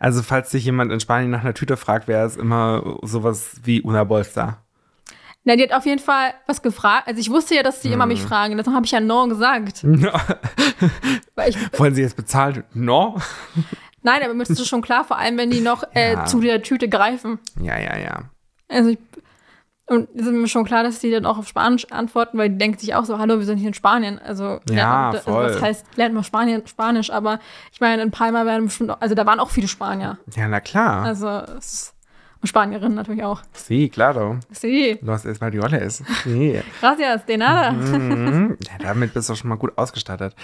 Also, 0.00 0.22
falls 0.22 0.50
sich 0.50 0.64
jemand 0.64 0.92
in 0.92 1.00
Spanien 1.00 1.30
nach 1.30 1.40
einer 1.42 1.54
Tüte 1.54 1.76
fragt, 1.76 2.08
wäre 2.08 2.26
es 2.26 2.36
immer 2.36 2.98
sowas 3.02 3.56
wie 3.64 3.82
Una 3.82 4.04
Bolsa. 4.04 4.58
Na, 5.44 5.56
die 5.56 5.62
hat 5.62 5.72
auf 5.74 5.84
jeden 5.84 6.00
Fall 6.00 6.32
was 6.46 6.62
gefragt. 6.62 7.06
Also 7.06 7.20
ich 7.20 7.28
wusste 7.30 7.54
ja, 7.54 7.62
dass 7.62 7.80
die 7.80 7.92
immer 7.92 8.06
mich 8.06 8.20
Hm. 8.22 8.28
fragen. 8.28 8.56
Deshalb 8.56 8.74
habe 8.76 8.86
ich 8.86 8.92
ja 8.92 9.00
no 9.00 9.26
gesagt. 9.28 9.84
Weil 11.34 11.50
ich, 11.50 11.56
Wollen 11.78 11.94
Sie 11.94 12.00
jetzt 12.02 12.16
bezahlt? 12.16 12.64
No? 12.74 13.16
nein, 14.02 14.22
aber 14.22 14.32
mir 14.34 14.42
ist 14.44 14.58
das 14.58 14.66
schon 14.66 14.80
klar, 14.82 15.04
vor 15.04 15.18
allem 15.18 15.36
wenn 15.36 15.50
die 15.50 15.60
noch 15.60 15.84
äh, 15.94 16.14
Ja. 16.14 16.24
zu 16.24 16.40
der 16.40 16.62
Tüte 16.62 16.88
greifen. 16.88 17.38
Ja, 17.60 17.78
ja, 17.78 17.98
ja. 17.98 18.22
Also 18.68 18.90
ich, 18.90 18.98
und 19.86 20.08
es 20.14 20.22
ist 20.26 20.32
mir 20.32 20.48
schon 20.48 20.64
klar, 20.64 20.82
dass 20.82 20.98
die 21.00 21.10
dann 21.10 21.26
auch 21.26 21.38
auf 21.38 21.46
Spanisch 21.48 21.86
antworten, 21.90 22.38
weil 22.38 22.50
die 22.50 22.58
denken 22.58 22.78
sich 22.78 22.94
auch 22.94 23.04
so, 23.04 23.18
hallo, 23.18 23.38
wir 23.38 23.44
sind 23.44 23.58
hier 23.58 23.68
in 23.68 23.74
Spanien. 23.74 24.18
Also, 24.18 24.60
Ja, 24.70 25.10
lernt- 25.10 25.24
voll. 25.24 25.44
Also, 25.44 25.56
was 25.56 25.62
heißt, 25.62 25.86
lernt 25.96 26.14
man 26.14 26.24
Spanien, 26.24 26.66
Spanisch, 26.66 27.10
aber 27.10 27.38
ich 27.72 27.80
meine, 27.80 28.02
in 28.02 28.10
Palma 28.10 28.46
werden 28.46 28.66
bestimmt, 28.66 28.90
auch- 28.90 29.00
also 29.00 29.14
da 29.14 29.26
waren 29.26 29.40
auch 29.40 29.50
viele 29.50 29.68
Spanier. 29.68 30.18
Ja, 30.36 30.48
na 30.48 30.60
klar. 30.60 31.04
Also, 31.04 31.28
es 31.58 31.72
ist, 31.72 31.94
und 32.40 32.48
Spanierinnen 32.48 32.94
natürlich 32.94 33.24
auch. 33.24 33.40
Sí, 33.52 33.88
claro. 33.88 34.38
Sí, 34.50 34.98
Los 35.02 35.24
españoles. 35.24 36.02
Sí. 36.24 36.60
gracias, 36.80 37.24
de 37.26 37.36
nada. 37.38 37.72
Mhm. 37.72 38.56
Ja, 38.66 38.78
damit 38.82 39.14
bist 39.14 39.28
du 39.30 39.34
schon 39.34 39.48
mal 39.48 39.56
gut 39.56 39.76
ausgestattet. 39.76 40.34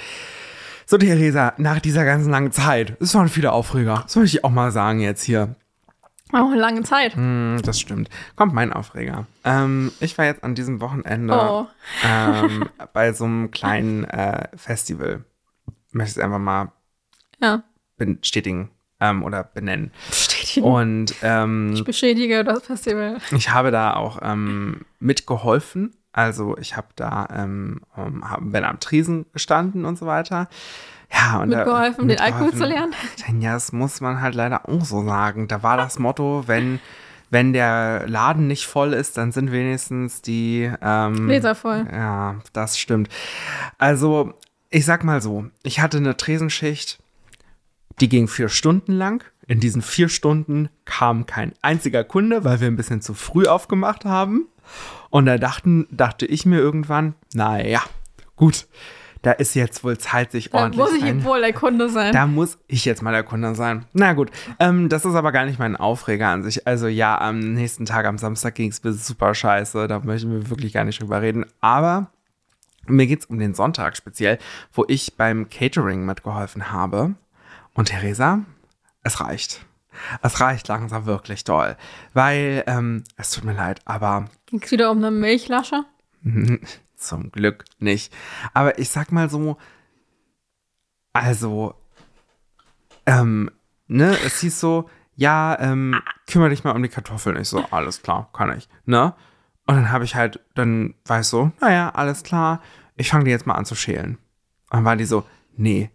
So, 0.86 0.98
Theresa, 0.98 1.52
nach 1.58 1.78
dieser 1.78 2.04
ganzen 2.04 2.30
langen 2.30 2.52
Zeit, 2.52 2.96
es 3.00 3.14
waren 3.14 3.28
viele 3.28 3.52
Aufreger. 3.52 4.00
Das 4.04 4.16
wollte 4.16 4.26
ich 4.28 4.44
auch 4.44 4.50
mal 4.50 4.72
sagen 4.72 5.00
jetzt 5.00 5.22
hier. 5.22 5.54
Auch 6.32 6.50
eine 6.50 6.56
lange 6.60 6.82
Zeit. 6.82 7.14
Hm, 7.16 7.60
das 7.64 7.80
stimmt. 7.80 8.08
Kommt 8.36 8.52
mein 8.54 8.72
Aufreger. 8.72 9.26
Ähm, 9.44 9.92
ich 10.00 10.16
war 10.18 10.24
jetzt 10.26 10.44
an 10.44 10.54
diesem 10.54 10.80
Wochenende 10.80 11.34
Oh. 11.34 11.66
ähm, 12.04 12.68
bei 12.92 13.12
so 13.12 13.24
einem 13.24 13.50
kleinen 13.50 14.04
äh, 14.04 14.48
Festival. 14.56 15.24
Möchte 15.92 16.12
ich 16.12 16.16
es 16.18 16.22
einfach 16.22 16.38
mal 16.38 16.72
Ja, 17.40 17.62
bestätigen 17.96 18.70
ähm, 19.00 19.22
oder 19.24 19.42
benennen. 19.44 19.90
bestätigen. 20.08 20.64
Und 20.66 21.14
ähm, 21.22 21.72
Ich 21.74 21.84
bestätige 21.84 22.44
das 22.44 22.64
Festival. 22.64 23.18
ich 23.32 23.50
habe 23.50 23.70
da 23.70 23.94
auch 23.94 24.18
ähm, 24.22 24.82
mitgeholfen. 25.00 25.94
Also 26.12 26.56
ich 26.58 26.76
habe 26.76 26.88
da 26.96 27.28
ähm, 27.32 27.82
hab, 27.96 28.40
bin 28.42 28.64
am 28.64 28.80
Tresen 28.80 29.26
gestanden 29.32 29.84
und 29.84 29.96
so 29.98 30.06
weiter. 30.06 30.48
Ja, 31.12 31.40
und 31.40 31.50
da- 31.50 31.58
Mitgeholfen, 31.58 32.08
den 32.08 32.20
Alkohol 32.20 32.50
zu 32.52 32.58
mitgeholfen. 32.58 32.92
lernen. 33.26 33.42
Ja, 33.42 33.52
das 33.54 33.72
muss 33.72 34.00
man 34.00 34.20
halt 34.20 34.34
leider 34.34 34.68
auch 34.68 34.84
so 34.84 35.04
sagen. 35.04 35.48
Da 35.48 35.62
war 35.62 35.76
das 35.76 35.98
Motto, 35.98 36.44
wenn, 36.46 36.78
wenn 37.30 37.52
der 37.52 38.08
Laden 38.08 38.46
nicht 38.46 38.66
voll 38.66 38.92
ist, 38.92 39.16
dann 39.16 39.32
sind 39.32 39.50
wenigstens 39.52 40.22
die 40.22 40.70
ähm, 40.80 41.26
Gläser 41.26 41.54
voll. 41.54 41.86
Ja, 41.90 42.36
das 42.52 42.78
stimmt. 42.78 43.08
Also, 43.78 44.34
ich 44.70 44.84
sag 44.84 45.02
mal 45.04 45.20
so, 45.20 45.46
ich 45.62 45.80
hatte 45.80 45.96
eine 45.98 46.16
Tresenschicht, 46.16 46.98
die 48.00 48.08
ging 48.08 48.28
vier 48.28 48.48
Stunden 48.48 48.92
lang. 48.92 49.24
In 49.46 49.58
diesen 49.58 49.82
vier 49.82 50.08
Stunden 50.08 50.68
kam 50.84 51.26
kein 51.26 51.52
einziger 51.60 52.04
Kunde, 52.04 52.44
weil 52.44 52.60
wir 52.60 52.68
ein 52.68 52.76
bisschen 52.76 53.00
zu 53.02 53.14
früh 53.14 53.46
aufgemacht 53.46 54.04
haben. 54.04 54.46
Und 55.10 55.26
da 55.26 55.38
dachten, 55.38 55.88
dachte 55.90 56.24
ich 56.24 56.46
mir 56.46 56.58
irgendwann, 56.60 57.14
naja, 57.34 57.82
gut, 58.36 58.68
da 59.22 59.32
ist 59.32 59.54
jetzt 59.54 59.84
wohl 59.84 59.98
Zeit, 59.98 60.32
sich 60.32 60.50
Da 60.50 60.58
ordentlich 60.58 60.78
muss 60.84 60.94
ich 60.94 61.04
ein- 61.04 61.24
wohl 61.24 61.40
der 61.40 61.52
Kunde 61.52 61.88
sein. 61.90 62.12
da 62.12 62.26
muss 62.26 62.58
ich 62.68 62.84
jetzt 62.84 63.02
mal 63.02 63.12
der 63.12 63.22
Kunde 63.22 63.54
sein. 63.54 63.84
Na 63.92 64.12
gut, 64.14 64.30
ähm, 64.58 64.88
das 64.88 65.04
ist 65.04 65.14
aber 65.14 65.30
gar 65.32 65.44
nicht 65.44 65.58
mein 65.58 65.76
Aufreger 65.76 66.28
an 66.28 66.42
sich. 66.42 66.66
Also 66.66 66.86
ja, 66.88 67.20
am 67.20 67.38
nächsten 67.54 67.84
Tag, 67.86 68.06
am 68.06 68.18
Samstag 68.18 68.54
ging 68.54 68.70
es 68.70 68.82
mir 68.82 68.92
super 68.92 69.34
scheiße. 69.34 69.88
Da 69.88 70.00
möchten 70.00 70.30
wir 70.32 70.48
wirklich 70.50 70.72
gar 70.72 70.84
nicht 70.84 71.00
drüber 71.02 71.20
reden. 71.22 71.44
Aber 71.60 72.10
mir 72.86 73.06
geht 73.06 73.20
es 73.20 73.26
um 73.26 73.38
den 73.38 73.54
Sonntag 73.54 73.96
speziell, 73.96 74.38
wo 74.72 74.84
ich 74.88 75.16
beim 75.16 75.48
Catering 75.50 76.04
mitgeholfen 76.06 76.72
habe. 76.72 77.14
Und 77.74 77.88
Theresa, 77.88 78.40
es 79.02 79.20
reicht. 79.20 79.64
Es 80.22 80.40
reicht 80.40 80.66
langsam 80.68 81.04
wirklich 81.04 81.44
doll. 81.44 81.76
Weil, 82.14 82.64
ähm, 82.66 83.04
es 83.16 83.30
tut 83.30 83.44
mir 83.44 83.52
leid, 83.52 83.80
aber 83.84 84.26
Ging 84.46 84.62
es 84.62 84.70
wieder 84.70 84.90
um 84.90 84.98
eine 84.98 85.10
Milchlasche? 85.10 85.84
zum 87.00 87.32
Glück 87.32 87.64
nicht. 87.78 88.12
Aber 88.54 88.78
ich 88.78 88.90
sag 88.90 89.12
mal 89.12 89.28
so, 89.28 89.56
also, 91.12 91.74
ähm, 93.06 93.50
ne, 93.88 94.16
es 94.24 94.40
hieß 94.40 94.60
so, 94.60 94.88
ja, 95.16 95.58
ähm, 95.60 96.00
kümmere 96.26 96.50
dich 96.50 96.64
mal 96.64 96.74
um 96.74 96.82
die 96.82 96.88
Kartoffeln. 96.88 97.36
Ich 97.36 97.48
so, 97.48 97.64
alles 97.70 98.02
klar, 98.02 98.30
kann 98.32 98.56
ich, 98.56 98.68
ne? 98.86 99.14
Und 99.66 99.76
dann 99.76 99.92
habe 99.92 100.04
ich 100.04 100.14
halt, 100.14 100.40
dann 100.54 100.94
war 101.04 101.20
ich 101.20 101.26
so, 101.26 101.52
naja, 101.60 101.90
alles 101.90 102.22
klar, 102.22 102.62
ich 102.96 103.10
fange 103.10 103.24
die 103.24 103.30
jetzt 103.30 103.46
mal 103.46 103.54
an 103.54 103.64
zu 103.64 103.74
schälen. 103.74 104.16
Und 104.70 104.78
dann 104.78 104.84
war 104.84 104.96
die 104.96 105.04
so, 105.04 105.24
nee, 105.56 105.90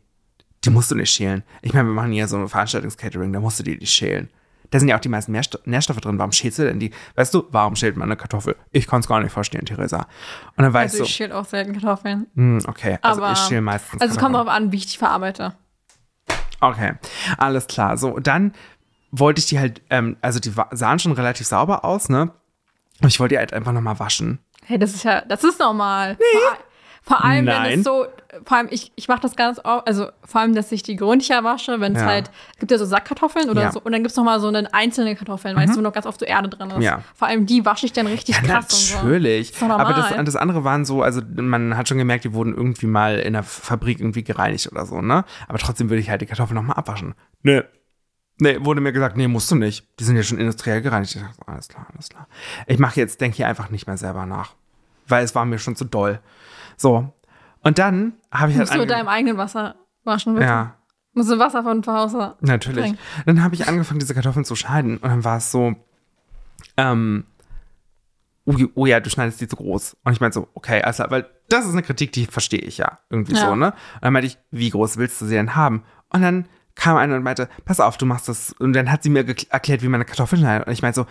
die 0.64 0.70
musst 0.70 0.92
du 0.92 0.96
nicht 0.96 1.12
schälen. 1.12 1.44
Ich 1.62 1.74
meine, 1.74 1.88
wir 1.88 1.94
machen 1.94 2.12
hier 2.12 2.28
so 2.28 2.38
ein 2.38 2.48
Veranstaltungscatering, 2.48 3.34
da 3.34 3.40
musst 3.40 3.60
du 3.60 3.64
die 3.64 3.78
nicht 3.78 3.94
schälen. 3.94 4.30
Da 4.72 4.80
sind 4.80 4.88
ja 4.88 4.96
auch 4.96 5.00
die 5.02 5.10
meisten 5.10 5.32
Nährsto 5.32 5.60
Nährstoffe 5.66 6.02
drin. 6.02 6.18
Warum 6.18 6.32
schälst 6.32 6.60
du 6.60 6.64
denn 6.64 6.80
die? 6.80 6.92
Weißt 7.16 7.34
du, 7.34 7.46
warum 7.52 7.76
schält 7.76 7.98
man 7.98 8.08
eine 8.10 8.16
Kartoffel? 8.18 8.56
Ich 8.72 8.88
kann 8.88 9.00
es 9.02 9.08
gar 9.08 9.20
nicht 9.22 9.32
verstehen, 9.32 9.66
Theresa. 9.66 10.08
Und 10.56 10.64
dann 10.64 10.74
war 10.74 10.82
Also 10.82 11.04
ich 11.04 11.10
ich 11.10 11.16
schäle 11.16 11.36
auch 11.36 11.46
selten 11.46 11.74
Kartoffeln. 11.74 12.28
hm, 12.36 12.60
okay, 12.68 12.98
also 13.02 13.22
Aber, 13.24 13.34
ich 13.34 13.40
schäle 13.40 13.62
meistens 13.62 14.02
Also 14.02 14.14
es 14.16 14.20
kommt 14.20 14.36
darauf 14.36 14.48
an, 14.48 14.72
wie 14.72 14.78
ich 14.78 14.88
die 14.88 14.98
verarbeite. 14.98 15.54
Okay, 16.62 16.94
alles 17.38 17.68
klar. 17.68 17.98
So, 17.98 18.20
dann 18.20 18.54
wollte 19.12 19.40
ich 19.40 19.46
die 19.48 19.60
halt, 19.60 19.82
ähm, 19.90 20.18
also 20.22 20.40
die 20.40 20.52
sahen 20.72 21.00
schon 21.00 21.12
relativ 21.12 21.48
sauber 21.48 21.86
aus, 21.86 22.10
ne? 22.10 22.32
Aber 23.00 23.08
ich 23.08 23.20
wollte 23.20 23.36
die 23.36 23.40
halt 23.40 23.54
einfach 23.54 23.72
nochmal 23.72 24.00
waschen. 24.00 24.40
Hey, 24.66 24.80
das 24.80 24.94
ist 24.96 25.04
ja, 25.04 25.22
das 25.22 25.44
ist 25.44 25.60
normal. 25.60 26.16
Vor, 26.18 26.58
vor 27.18 27.24
allem, 27.24 27.46
wenn 27.46 27.54
Nein. 27.54 27.80
es 27.80 27.86
so, 27.86 28.06
vor 28.44 28.58
allem, 28.58 28.68
ich, 28.70 28.92
ich 28.96 29.08
mache 29.08 29.22
das 29.22 29.36
ganz 29.36 29.60
oft, 29.64 29.88
also 29.88 30.08
vor 30.24 30.42
allem, 30.42 30.54
dass 30.56 30.72
ich 30.72 30.84
die 30.84 30.96
gründlicher 30.96 31.44
wasche, 31.44 31.80
wenn 31.80 31.96
es 31.96 32.02
Ja. 32.02 32.08
halt, 32.08 32.32
gibt 32.60 32.72
ja 32.72 32.78
so 32.78 32.86
Sackkartoffeln 32.86 33.50
oder 33.50 33.62
Ja. 33.64 33.72
so, 33.72 33.80
und 33.82 33.92
dann 33.92 34.02
gibt 34.02 34.12
es 34.12 34.18
nochmal 34.18 34.40
so 34.40 34.48
eine 34.48 34.74
einzelne 34.74 35.16
Kartoffeln, 35.16 35.56
weißt 35.56 35.74
du, 35.74 35.78
wo 35.78 35.82
noch 35.82 35.94
ganz 35.94 36.06
oft 36.06 36.20
so 36.20 36.26
Erde 36.26 36.50
drin 36.50 36.70
ist. 36.72 36.84
Ja. 36.84 37.02
Vor 37.16 37.28
allem 37.28 37.46
die 37.46 37.66
wasche 37.66 37.86
ich 37.86 37.94
dann 37.94 38.08
richtig 38.08 38.36
Ja, 38.36 38.42
krass 38.42 38.66
und 38.74 38.80
so. 38.80 38.96
natürlich. 38.98 39.52
Ist 39.52 39.62
doch 39.62 39.70
Aber 39.70 39.94
das, 39.94 40.14
das 40.26 40.36
andere 40.36 40.64
waren 40.64 40.86
so, 40.86 41.02
also 41.04 41.22
man 41.36 41.78
hat 41.78 41.88
schon 41.88 41.98
gemerkt, 41.98 42.24
die 42.26 42.34
wurden 42.34 42.54
irgendwie 42.56 42.88
mal 42.88 43.20
in 43.20 43.34
der 43.34 43.44
Fabrik 43.44 44.00
irgendwie 44.00 44.24
gereinigt 44.24 44.70
oder 44.72 44.86
so, 44.86 45.02
ne? 45.02 45.24
Aber 45.48 45.58
trotzdem 45.58 45.90
würde 45.90 46.02
ich 46.02 46.10
halt 46.10 46.22
die 46.22 46.26
Kartoffeln 46.26 46.56
nochmal 46.56 46.78
abwaschen. 46.78 47.14
Nö. 47.44 47.62
Nee, 48.38 48.58
wurde 48.60 48.82
mir 48.82 48.92
gesagt, 48.92 49.16
nee, 49.16 49.30
musst 49.30 49.50
du 49.50 49.56
nicht. 49.56 49.88
Die 49.98 50.04
sind 50.04 50.18
ja 50.18 50.24
schon 50.24 50.38
industriell 50.40 50.82
gereinigt. 50.82 51.16
Ich 51.16 51.22
dachte, 51.22 51.48
alles 51.48 51.70
klar, 51.70 51.88
alles 51.94 52.10
klar. 52.10 52.28
Ich 52.68 52.80
mache 52.80 53.00
jetzt, 53.00 53.22
denke 53.22 53.38
hier 53.38 53.48
einfach 53.48 53.70
nicht 53.70 53.88
mehr 53.88 53.96
selber 53.96 54.26
nach. 54.26 54.56
Weil 55.08 55.24
es 55.24 55.34
war 55.36 55.46
mir 55.46 55.58
schon 55.58 55.76
zu 55.78 55.86
doll. 55.86 56.20
So. 56.76 57.14
Und 57.66 57.78
dann 57.80 58.14
habe 58.32 58.52
ich 58.52 58.58
halt. 58.58 58.68
Musst 58.68 58.76
du 58.76 58.80
mit 58.80 58.90
deinem 58.90 59.08
eigenen 59.10 59.38
Wasser 59.38 59.76
waschen, 60.06 60.36
bitte. 60.36 60.46
ja, 60.46 60.76
Musst 61.14 61.32
du 61.32 61.40
Wasser 61.40 61.64
von 61.64 61.82
zu 61.84 61.92
Hause. 61.92 62.36
Natürlich. 62.42 62.84
Bring. 62.84 62.98
Dann 63.26 63.44
habe 63.44 63.56
ich 63.56 63.68
angefangen, 63.68 64.00
diese 64.00 64.14
Kartoffeln 64.14 64.46
zu 64.46 64.56
schneiden 64.56 64.98
und 64.98 65.10
dann 65.10 65.24
war 65.24 65.38
es 65.38 65.52
so, 65.52 65.76
ähm, 66.78 67.26
oh, 68.46 68.54
oh 68.76 68.86
ja, 68.86 69.00
du 69.00 69.10
schneidest 69.10 69.42
die 69.42 69.48
zu 69.48 69.56
groß. 69.56 69.98
Und 70.04 70.14
ich 70.14 70.22
meinte 70.22 70.36
so, 70.36 70.48
okay, 70.54 70.82
also, 70.84 71.06
weil 71.10 71.26
das 71.50 71.66
ist 71.66 71.72
eine 71.72 71.84
Kritik, 71.84 72.12
die 72.12 72.26
verstehe 72.26 72.60
ich 72.60 72.78
ja 72.78 73.00
irgendwie 73.10 73.34
Ja. 73.34 73.48
so, 73.48 73.56
ne? 73.56 73.68
Und 73.68 74.04
dann 74.04 74.14
meinte 74.14 74.28
ich, 74.28 74.38
wie 74.52 74.70
groß 74.70 74.98
willst 74.98 75.20
du 75.22 75.26
sie 75.26 75.36
denn 75.36 75.56
haben? 75.56 75.84
Und 76.10 76.22
dann 76.22 76.48
kam 76.76 76.98
einer 76.98 77.16
und 77.16 77.24
meinte, 77.24 77.50
pass 77.64 77.80
auf, 77.80 77.98
du 77.98 78.06
machst 78.06 78.28
das. 78.28 78.52
Und 78.60 78.74
dann 78.74 78.92
hat 78.92 79.02
sie 79.02 79.10
mir 79.10 79.26
erklärt, 79.50 79.82
wie 79.82 79.88
man 79.88 79.96
eine 80.02 80.06
Kartoffel 80.06 80.38
schneidet. 80.38 80.68
Und 80.68 80.74
ich 80.74 80.82
meinte 80.82 81.02
so, 81.02 81.08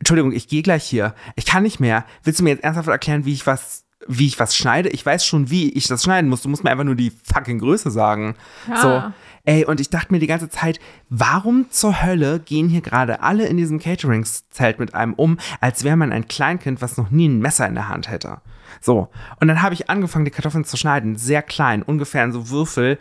Entschuldigung, 0.00 0.32
ich 0.32 0.48
gehe 0.48 0.62
gleich 0.62 0.84
hier. 0.84 1.14
Ich 1.36 1.46
kann 1.46 1.62
nicht 1.62 1.78
mehr. 1.78 2.04
Willst 2.24 2.40
du 2.40 2.44
mir 2.44 2.50
jetzt 2.50 2.64
ernsthaft 2.64 2.88
erklären, 2.88 3.24
wie 3.24 3.32
ich 3.32 3.46
was, 3.46 3.84
wie 4.08 4.26
ich 4.26 4.38
was 4.38 4.56
schneide? 4.56 4.88
Ich 4.88 5.04
weiß 5.04 5.24
schon, 5.24 5.50
wie 5.50 5.70
ich 5.70 5.86
das 5.88 6.02
schneiden 6.02 6.30
muss. 6.30 6.42
Du 6.42 6.48
musst 6.48 6.64
mir 6.64 6.70
einfach 6.70 6.84
nur 6.84 6.94
die 6.94 7.12
fucking 7.32 7.58
Größe 7.58 7.90
sagen. 7.90 8.34
Ja. 8.68 8.76
So. 8.80 9.02
Ey, 9.44 9.64
und 9.64 9.80
ich 9.80 9.90
dachte 9.90 10.12
mir 10.12 10.20
die 10.20 10.28
ganze 10.28 10.48
Zeit, 10.48 10.78
warum 11.08 11.70
zur 11.70 12.02
Hölle 12.02 12.38
gehen 12.38 12.68
hier 12.68 12.80
gerade 12.80 13.22
alle 13.22 13.46
in 13.46 13.56
diesem 13.56 13.80
Cateringszelt 13.80 14.78
mit 14.78 14.94
einem 14.94 15.14
um, 15.14 15.38
als 15.60 15.82
wäre 15.82 15.96
man 15.96 16.12
ein 16.12 16.28
Kleinkind, 16.28 16.80
was 16.80 16.96
noch 16.96 17.10
nie 17.10 17.28
ein 17.28 17.40
Messer 17.40 17.66
in 17.66 17.74
der 17.74 17.88
Hand 17.88 18.08
hätte. 18.08 18.40
So. 18.80 19.08
Und 19.40 19.48
dann 19.48 19.62
habe 19.62 19.74
ich 19.74 19.90
angefangen, 19.90 20.24
die 20.24 20.30
Kartoffeln 20.30 20.64
zu 20.64 20.76
schneiden. 20.76 21.16
Sehr 21.16 21.42
klein, 21.42 21.82
ungefähr 21.82 22.24
in 22.24 22.32
so 22.32 22.50
Würfel 22.50 22.98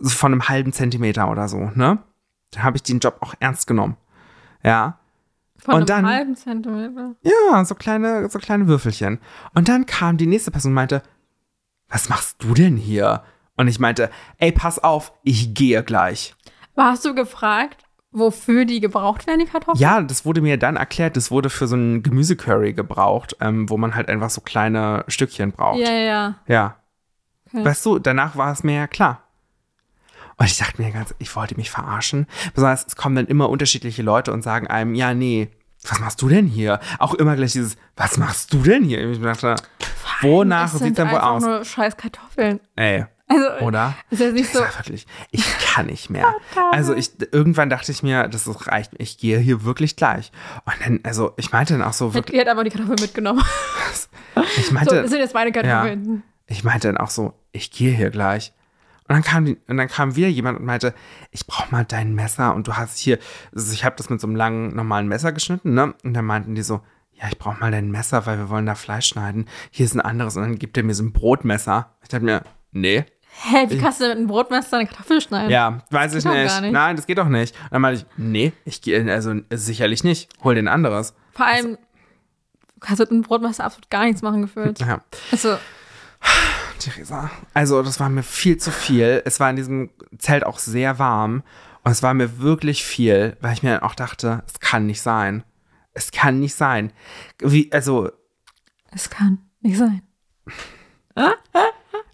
so 0.00 0.10
von 0.10 0.32
einem 0.32 0.48
halben 0.48 0.72
Zentimeter 0.72 1.30
oder 1.30 1.48
so, 1.48 1.70
ne? 1.74 1.98
Dann 2.50 2.62
habe 2.62 2.76
ich 2.76 2.82
den 2.82 3.00
Job 3.00 3.18
auch 3.20 3.34
ernst 3.40 3.66
genommen. 3.66 3.96
Ja. 4.62 4.98
Von 5.64 5.74
Und 5.76 5.90
einem 5.90 6.04
dann- 6.04 6.06
halben 6.14 6.36
Zentimeter. 6.36 7.14
Ja, 7.22 7.64
so 7.64 7.74
kleine, 7.74 8.28
so 8.28 8.38
kleine 8.38 8.66
Würfelchen. 8.68 9.18
Und 9.54 9.68
dann 9.68 9.86
kam 9.86 10.18
die 10.18 10.26
nächste 10.26 10.50
Person 10.50 10.72
und 10.72 10.74
meinte, 10.74 11.02
was 11.88 12.08
machst 12.10 12.42
du 12.42 12.52
denn 12.54 12.76
hier? 12.76 13.22
Und 13.56 13.68
ich 13.68 13.78
meinte, 13.78 14.10
ey, 14.38 14.52
pass 14.52 14.78
auf, 14.78 15.12
ich 15.22 15.54
gehe 15.54 15.82
gleich. 15.82 16.34
Hast 16.76 17.04
du 17.04 17.14
gefragt, 17.14 17.84
wofür 18.10 18.64
die 18.66 18.80
gebraucht 18.80 19.26
werden, 19.26 19.40
die 19.40 19.46
Kartoffeln? 19.46 19.80
Ja, 19.80 20.02
das 20.02 20.26
wurde 20.26 20.40
mir 20.42 20.58
dann 20.58 20.76
erklärt, 20.76 21.16
das 21.16 21.30
wurde 21.30 21.48
für 21.50 21.66
so 21.66 21.76
ein 21.76 22.02
Gemüsecurry 22.02 22.72
gebraucht, 22.74 23.36
ähm, 23.40 23.70
wo 23.70 23.76
man 23.78 23.94
halt 23.94 24.08
einfach 24.08 24.30
so 24.30 24.40
kleine 24.42 25.04
Stückchen 25.08 25.52
braucht. 25.52 25.78
Ja, 25.78 25.90
ja, 25.90 26.04
ja. 26.04 26.34
Ja. 26.46 26.76
Okay. 27.46 27.64
Weißt 27.64 27.86
du, 27.86 27.98
danach 28.00 28.36
war 28.36 28.52
es 28.52 28.64
mir 28.64 28.74
ja 28.76 28.86
klar. 28.86 29.22
Und 30.36 30.46
ich 30.46 30.58
dachte 30.58 30.82
mir 30.82 30.90
ganz, 30.90 31.14
ich 31.18 31.34
wollte 31.36 31.56
mich 31.56 31.70
verarschen. 31.70 32.26
Besonders, 32.54 32.86
es 32.86 32.96
kommen 32.96 33.16
dann 33.16 33.26
immer 33.26 33.48
unterschiedliche 33.50 34.02
Leute 34.02 34.32
und 34.32 34.42
sagen 34.42 34.66
einem, 34.66 34.94
ja, 34.94 35.14
nee, 35.14 35.48
was 35.88 36.00
machst 36.00 36.20
du 36.22 36.28
denn 36.28 36.46
hier? 36.46 36.80
Auch 36.98 37.14
immer 37.14 37.36
gleich 37.36 37.52
dieses, 37.52 37.76
was 37.96 38.16
machst 38.16 38.52
du 38.52 38.62
denn 38.62 38.84
hier? 38.84 39.08
Ich 39.10 39.20
dachte, 39.20 39.56
wonach 40.22 40.66
Es 40.66 40.72
sieht's 40.72 40.84
sind 40.84 40.98
denn 40.98 41.10
wohl 41.10 41.18
aus? 41.18 41.42
nur 41.42 41.64
scheiß 41.64 41.96
Kartoffeln. 41.96 42.58
Ey, 42.76 43.04
Also, 43.26 43.64
oder? 43.64 43.94
ist 44.10 44.20
ja 44.20 44.30
nicht 44.32 44.44
Ich 44.46 44.52
so. 44.52 44.60
sag 44.60 44.78
wirklich, 44.78 45.06
ich 45.30 45.44
kann 45.58 45.86
nicht 45.86 46.08
mehr. 46.10 46.34
Also 46.72 46.94
ich, 46.94 47.10
irgendwann 47.32 47.68
dachte 47.70 47.92
ich 47.92 48.02
mir, 48.02 48.28
das 48.28 48.46
ist- 48.46 48.66
reicht, 48.66 48.92
ich 48.98 49.18
gehe 49.18 49.38
hier 49.38 49.64
wirklich 49.64 49.94
gleich. 49.96 50.32
Und 50.64 50.74
dann, 50.84 51.00
also 51.04 51.32
ich 51.36 51.52
meinte 51.52 51.74
dann 51.74 51.82
auch 51.82 51.92
so 51.92 52.14
wirklich, 52.14 52.34
Die 52.34 52.40
hat 52.40 52.48
aber 52.48 52.64
die 52.64 52.70
Kartoffeln 52.70 52.98
mitgenommen. 53.00 53.42
ich 54.56 54.66
So, 54.66 54.74
meinte, 54.74 55.02
das 55.02 55.10
sind 55.10 55.20
jetzt 55.20 55.34
meine 55.34 55.52
Kartoffeln. 55.52 56.22
ich 56.46 56.64
meinte 56.64 56.88
dann 56.88 56.96
auch 56.96 57.10
so, 57.10 57.34
ich 57.52 57.70
gehe 57.70 57.92
hier 57.92 58.10
gleich. 58.10 58.52
Und 59.14 59.24
dann 59.24 59.32
kam, 59.32 59.56
und 59.68 59.76
dann 59.76 59.86
kam 59.86 60.16
wieder 60.16 60.26
jemand 60.26 60.58
und 60.58 60.64
meinte, 60.64 60.92
ich 61.30 61.46
brauche 61.46 61.70
mal 61.70 61.84
dein 61.84 62.16
Messer 62.16 62.52
und 62.52 62.66
du 62.66 62.76
hast 62.76 62.98
hier, 62.98 63.20
also 63.54 63.72
ich 63.72 63.84
habe 63.84 63.94
das 63.96 64.10
mit 64.10 64.20
so 64.20 64.26
einem 64.26 64.34
langen, 64.34 64.74
normalen 64.74 65.06
Messer 65.06 65.30
geschnitten, 65.30 65.72
ne? 65.72 65.94
Und 66.02 66.14
dann 66.14 66.24
meinten 66.24 66.56
die 66.56 66.62
so, 66.62 66.80
ja, 67.12 67.28
ich 67.28 67.38
brauche 67.38 67.60
mal 67.60 67.70
dein 67.70 67.92
Messer, 67.92 68.26
weil 68.26 68.38
wir 68.38 68.48
wollen 68.48 68.66
da 68.66 68.74
Fleisch 68.74 69.06
schneiden. 69.06 69.46
Hier 69.70 69.86
ist 69.86 69.94
ein 69.94 70.00
anderes 70.00 70.36
und 70.36 70.42
dann 70.42 70.58
gibt 70.58 70.76
er 70.76 70.82
mir 70.82 70.94
so 70.94 71.04
ein 71.04 71.12
Brotmesser. 71.12 71.94
Ich 72.02 72.08
dachte 72.08 72.24
mir, 72.24 72.42
nee. 72.72 73.04
Hä, 73.42 73.66
wie 73.68 73.78
kannst 73.78 74.00
du 74.00 74.08
mit 74.08 74.16
einem 74.16 74.26
Brotmesser 74.26 74.78
eine 74.78 74.88
Kartoffel 74.88 75.20
schneiden? 75.20 75.50
Ja, 75.50 75.84
weiß 75.90 76.14
ich 76.16 76.24
nicht. 76.24 76.60
nicht. 76.62 76.72
Nein, 76.72 76.96
das 76.96 77.06
geht 77.06 77.18
doch 77.18 77.28
nicht. 77.28 77.54
Und 77.62 77.72
dann 77.72 77.82
meinte 77.82 78.00
ich, 78.00 78.06
nee, 78.16 78.52
ich 78.64 78.82
gehe, 78.82 79.12
also 79.12 79.32
sicherlich 79.52 80.02
nicht. 80.02 80.28
Hol 80.42 80.56
den 80.56 80.66
anderes. 80.66 81.14
Vor 81.30 81.46
allem, 81.46 81.76
du 81.76 82.80
kannst 82.80 82.98
mit 82.98 83.12
einem 83.12 83.22
Brotmesser 83.22 83.62
absolut 83.62 83.90
gar 83.90 84.06
nichts 84.06 84.22
machen 84.22 84.42
gefühlt. 84.42 84.80
Ja. 84.80 85.02
Also, 85.30 85.56
Theresa. 86.78 87.30
Also, 87.54 87.82
das 87.82 88.00
war 88.00 88.08
mir 88.08 88.22
viel 88.22 88.56
zu 88.56 88.70
viel. 88.70 89.22
Es 89.24 89.40
war 89.40 89.50
in 89.50 89.56
diesem 89.56 89.90
Zelt 90.18 90.44
auch 90.44 90.58
sehr 90.58 90.98
warm. 90.98 91.42
Und 91.82 91.92
es 91.92 92.02
war 92.02 92.14
mir 92.14 92.38
wirklich 92.38 92.84
viel, 92.84 93.36
weil 93.40 93.52
ich 93.52 93.62
mir 93.62 93.74
dann 93.74 93.82
auch 93.82 93.94
dachte, 93.94 94.42
es 94.46 94.60
kann 94.60 94.86
nicht 94.86 95.02
sein. 95.02 95.44
Es 95.92 96.12
kann 96.12 96.40
nicht 96.40 96.54
sein. 96.54 96.92
Wie, 97.38 97.70
also, 97.72 98.10
es 98.90 99.10
kann 99.10 99.38
nicht 99.60 99.78
sein. 99.78 100.02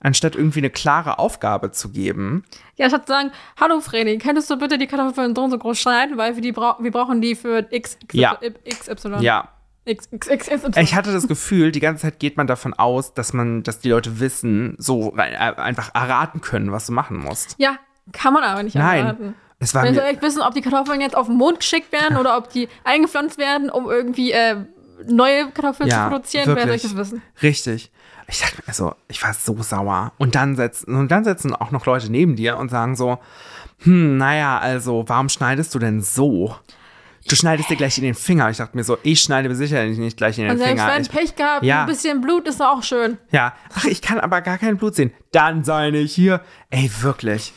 anstatt 0.01 0.35
irgendwie 0.35 0.61
eine 0.61 0.71
klare 0.71 1.19
Aufgabe 1.19 1.71
zu 1.71 1.91
geben, 1.91 2.45
Ja, 2.77 2.89
statt 2.89 3.07
zu 3.07 3.13
sagen, 3.13 3.31
hallo 3.59 3.81
Freddy, 3.81 4.19
könntest 4.19 4.51
du 4.51 4.57
bitte 4.57 4.79
die 4.79 4.87
Kartoffeln 4.87 5.35
so 5.35 5.45
und 5.45 5.51
so 5.51 5.59
groß 5.59 5.79
schneiden, 5.79 6.17
weil 6.17 6.35
wir, 6.35 6.43
die 6.43 6.53
brau 6.53 6.77
wir 6.81 6.91
brauchen 6.91 7.21
die 7.21 7.35
für 7.35 7.67
X, 7.71 7.99
X, 8.03 8.15
Ja. 8.15 8.39
XY. 8.69 9.17
ja. 9.21 9.49
Ich 9.85 10.95
hatte 10.95 11.13
das 11.13 11.27
Gefühl, 11.27 11.73
die 11.73 11.81
ganze 11.81 12.03
Zeit 12.03 12.19
geht 12.19 12.37
man 12.37 12.47
davon 12.47 12.75
aus, 12.75 13.15
dass 13.15 13.33
man, 13.33 13.63
dass 13.63 13.81
die 13.81 13.91
Leute 13.91 14.21
wissen, 14.21 14.75
so 14.79 15.17
äh, 15.17 15.21
einfach 15.23 15.95
erraten 15.95 16.41
können, 16.41 16.71
was 16.71 16.87
du 16.87 16.93
machen 16.93 17.17
musst. 17.19 17.57
ja, 17.59 17.77
kann 18.13 18.35
man 18.35 18.43
aber 18.43 18.63
nicht 18.63 18.75
Nein. 18.75 19.01
erwarten. 19.01 19.35
Es 19.59 19.75
war 19.75 19.85
Wenn 19.85 19.95
wir 19.95 20.03
mir, 20.03 20.09
echt 20.09 20.23
wissen, 20.23 20.43
ob 20.43 20.55
die 20.55 20.63
Kartoffeln 20.63 21.01
jetzt 21.01 21.17
auf 21.17 21.27
den 21.27 21.37
Mond 21.37 21.61
geschickt 21.61 21.93
werden 21.93 22.17
oder 22.17 22.37
ob 22.39 22.49
die 22.51 22.69
eingepflanzt 22.83 23.39
werden, 23.39 23.69
um 23.71 23.91
irgendwie 23.91 24.33
äh, 24.33 24.57
neue 25.07 25.51
Kartoffeln 25.51 25.89
Ja, 25.89 26.05
zu 26.05 26.11
produzieren, 26.11 26.47
wer 26.47 26.55
soll 26.55 26.65
wirklich. 26.65 26.85
ich 26.85 26.91
das 26.91 26.99
wissen? 26.99 27.23
Richtig. 27.43 27.93
Ich 28.27 28.41
dachte 28.41 28.57
mir, 28.57 28.69
also, 28.69 28.95
ich 29.09 29.23
war 29.23 29.35
so 29.35 29.61
sauer. 29.63 30.13
Und 30.19 30.35
dann 30.35 30.57
setzen, 30.57 30.95
und 30.97 31.11
dann 31.11 31.25
setzen 31.25 31.55
auch 31.55 31.73
noch 31.73 31.85
Leute 31.87 32.11
neben 32.11 32.37
dir 32.37 32.57
und 32.57 32.71
sagen 32.71 32.97
so, 32.97 33.19
hm, 33.79 34.17
naja, 34.17 34.59
also, 34.59 35.05
warum 35.09 35.29
schneidest 35.29 35.75
du 35.75 35.79
denn 35.79 36.01
so? 36.01 36.55
Du 37.29 37.37
schneidest 37.37 37.69
dir 37.69 37.77
gleich 37.77 37.99
in 37.99 38.05
den 38.05 38.15
Finger. 38.15 38.49
Ich 38.51 38.57
dachte 38.57 38.77
mir 38.77 38.83
so, 38.85 38.97
ich 39.03 39.21
schneide 39.21 39.49
mir 39.49 39.55
sicherlich 39.55 39.99
nicht 39.99 40.17
gleich 40.17 40.39
in 40.39 40.45
den 40.45 40.53
Und 40.53 40.59
selbst 40.59 40.81
Finger. 40.81 40.95
wenn 40.95 41.03
Ich, 41.03 41.11
Pech 41.11 41.37
gehabt, 41.37 41.63
Ja. 41.65 41.83
ein 41.83 41.87
bisschen 41.87 42.21
Blut 42.21 42.49
ist 42.49 42.61
doch 42.61 42.79
auch 42.79 42.83
schön. 42.83 43.19
ja, 43.31 43.55
ach, 43.75 43.85
ich 43.85 44.01
kann 44.03 44.19
aber 44.19 44.41
gar 44.41 44.59
kein 44.59 44.77
Blut 44.79 44.95
sehen. 44.95 45.13
Dann 45.33 45.63
sei 45.63 45.91
nicht 45.91 46.15
hier. 46.15 46.41
Ey, 46.71 46.91
wirklich. 47.01 47.53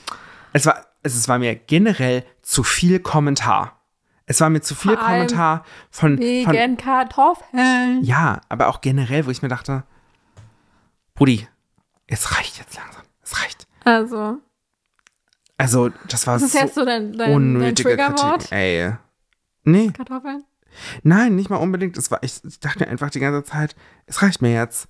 Es 0.51 0.65
war, 0.65 0.85
es, 1.01 1.27
war 1.27 1.39
mir 1.39 1.55
generell 1.55 2.25
zu 2.41 2.63
viel 2.63 2.99
Kommentar. 2.99 3.79
Es 4.25 4.39
war 4.41 4.49
mir 4.49 4.61
zu 4.61 4.75
viel 4.75 4.95
Vor 4.95 5.05
Kommentar 5.05 5.65
von, 5.89 6.17
von, 6.17 6.19
Wegen 6.19 6.77
Kartoffeln. 6.77 8.03
Ja, 8.03 8.41
aber 8.49 8.67
auch 8.67 8.81
generell, 8.81 9.25
wo 9.25 9.31
ich 9.31 9.41
mir 9.41 9.49
dachte, 9.49 9.83
Brudi, 11.15 11.47
es 12.07 12.37
reicht 12.37 12.57
jetzt 12.57 12.75
langsam. 12.75 13.03
Es 13.23 13.41
reicht. 13.41 13.67
Also, 13.85 14.37
Also, 15.57 15.89
das 16.09 16.25
war 16.27 16.35
das 16.35 16.43
ist 16.43 16.53
so 16.53 16.59
jetzt 16.59 16.75
so 16.75 16.85
dein, 16.85 17.11
dein, 17.13 17.17
dein 17.17 17.33
unnötige 17.33 17.89
Triggerwort. 17.89 18.39
Kritik. 18.41 18.51
Ey. 18.51 18.93
Nee, 19.63 19.91
Kartoffeln? 19.91 20.43
nein, 21.03 21.35
nicht 21.35 21.49
mal 21.49 21.57
unbedingt. 21.57 21.97
Es 21.97 22.11
war, 22.11 22.21
ich, 22.23 22.43
ich 22.43 22.59
dachte 22.59 22.79
mir 22.79 22.87
einfach 22.87 23.09
die 23.09 23.19
ganze 23.19 23.43
Zeit, 23.43 23.75
es 24.05 24.21
reicht 24.21 24.41
mir 24.41 24.53
jetzt. 24.53 24.87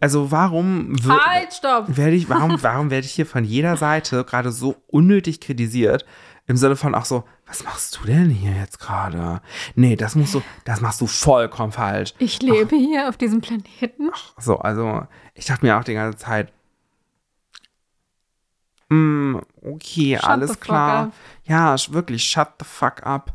Also, 0.00 0.30
warum 0.30 0.96
Halt, 1.08 1.54
stopp! 1.54 1.96
werde 1.96 2.16
ich, 2.16 2.28
warum, 2.28 2.62
warum 2.62 2.90
werde 2.90 3.06
ich 3.06 3.12
hier 3.12 3.26
von 3.26 3.44
jeder 3.44 3.76
Seite 3.76 4.24
gerade 4.24 4.52
so 4.52 4.76
unnötig 4.88 5.40
kritisiert? 5.40 6.04
Im 6.46 6.58
Sinne 6.58 6.76
von 6.76 6.94
auch 6.94 7.06
so, 7.06 7.24
was 7.46 7.64
machst 7.64 7.98
du 7.98 8.06
denn 8.06 8.28
hier 8.28 8.52
jetzt 8.52 8.78
gerade? 8.78 9.40
Nee, 9.76 9.96
das 9.96 10.14
musst 10.14 10.34
du, 10.34 10.42
das 10.64 10.82
machst 10.82 11.00
du 11.00 11.06
vollkommen 11.06 11.72
falsch. 11.72 12.12
Ich 12.18 12.42
lebe 12.42 12.76
hier 12.76 13.08
auf 13.08 13.16
diesem 13.16 13.40
Planeten. 13.40 14.10
So, 14.38 14.58
also 14.58 15.06
ich 15.34 15.46
dachte 15.46 15.64
mir 15.64 15.78
auch 15.78 15.84
die 15.84 15.94
ganze 15.94 16.18
Zeit, 16.18 16.52
mm, 18.90 19.36
okay, 19.62 20.18
Shut 20.20 20.28
alles 20.28 20.60
klar. 20.60 21.12
Ja, 21.44 21.76
wirklich, 21.90 22.24
shut 22.24 22.48
the 22.58 22.66
fuck 22.66 23.06
up. 23.06 23.34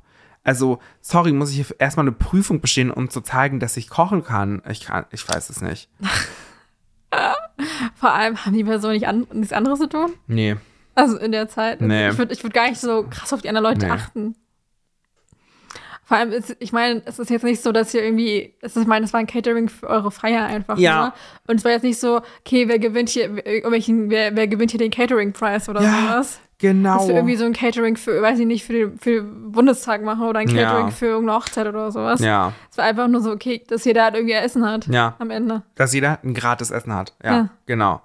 Also, 0.49 0.79
sorry, 0.99 1.31
muss 1.31 1.51
ich 1.51 1.57
hier 1.57 1.75
erstmal 1.77 2.05
eine 2.05 2.12
Prüfung 2.12 2.59
bestehen, 2.59 2.89
um 2.89 3.12
zu 3.12 3.21
zeigen, 3.21 3.59
dass 3.59 3.77
ich 3.77 3.88
kochen 3.88 4.23
kann? 4.23 4.63
Ich 4.67 4.81
kann, 4.81 5.05
ich 5.12 5.29
weiß 5.29 5.51
es 5.51 5.62
nicht. 5.62 5.89
Vor 7.93 8.12
allem 8.12 8.43
haben 8.43 8.53
die 8.53 8.63
Personen 8.63 8.93
nicht 8.93 9.07
an, 9.07 9.27
nichts 9.31 9.53
anderes 9.53 9.77
zu 9.77 9.88
tun. 9.88 10.13
Nee. 10.25 10.55
Also 10.95 11.19
in 11.19 11.31
der 11.31 11.49
Zeit. 11.49 11.81
Nee. 11.81 12.09
Ich 12.09 12.17
würde 12.17 12.33
ich 12.33 12.41
würd 12.43 12.55
gar 12.55 12.67
nicht 12.67 12.81
so 12.81 13.05
krass 13.07 13.31
auf 13.31 13.43
die 13.43 13.49
anderen 13.49 13.65
Leute 13.65 13.85
Nee. 13.85 13.91
achten. 13.91 14.35
Vor 16.03 16.17
allem, 16.17 16.31
ist, 16.31 16.55
ich 16.59 16.73
meine, 16.73 17.03
es 17.05 17.19
ist 17.19 17.29
jetzt 17.29 17.43
nicht 17.43 17.62
so, 17.62 17.71
dass 17.71 17.93
ihr 17.93 18.03
irgendwie, 18.03 18.55
es 18.62 18.75
ist, 18.75 18.81
ich 18.81 18.88
meine, 18.88 19.05
es 19.05 19.13
war 19.13 19.19
ein 19.19 19.27
Catering 19.27 19.69
für 19.69 19.85
eure 19.85 20.09
Feier 20.09 20.47
einfach. 20.47 20.79
Ja. 20.79 20.99
Nur. 20.99 21.13
Und 21.45 21.57
es 21.57 21.63
war 21.63 21.73
jetzt 21.73 21.83
nicht 21.83 21.99
so, 21.99 22.21
okay, 22.39 22.67
wer 22.67 22.79
gewinnt 22.79 23.09
hier, 23.09 23.35
wer, 23.35 24.35
wer 24.35 24.47
gewinnt 24.47 24.71
hier 24.71 24.79
den 24.79 24.89
Catering-Preis 24.89 25.69
oder 25.69 25.83
Ja, 25.83 26.01
sowas. 26.01 26.39
Genau. 26.61 26.97
Dass 26.97 27.07
wir 27.07 27.15
irgendwie 27.15 27.37
so 27.37 27.45
ein 27.45 27.53
Catering 27.53 27.95
für, 27.95 28.21
weiß 28.21 28.37
ich 28.39 28.45
nicht, 28.45 28.65
für 28.65 28.73
den, 28.73 28.99
für 28.99 29.21
den 29.21 29.51
Bundestag 29.53 30.03
machen 30.03 30.23
oder 30.27 30.39
ein 30.41 30.49
Ja. 30.49 30.63
Catering 30.65 30.91
für 30.91 31.05
irgendeine 31.07 31.39
Hochzeit 31.39 31.65
oder 31.67 31.89
sowas. 31.91 32.19
ja, 32.19 32.51
Es 32.69 32.77
war 32.77 32.85
einfach 32.85 33.07
nur 33.07 33.21
so, 33.21 33.31
okay, 33.31 33.63
dass 33.67 33.85
jeder 33.85 34.03
halt 34.03 34.15
irgendwie 34.15 34.33
Essen 34.33 34.65
hat 34.65 34.85
ja. 34.87 35.15
am 35.19 35.29
Ende. 35.31 35.63
Dass 35.75 35.93
jeder 35.93 36.19
ein 36.23 36.33
gratis 36.33 36.69
Essen 36.69 36.93
hat. 36.93 37.13
Ja, 37.23 37.31
Ja. 37.33 37.49
genau. 37.65 38.01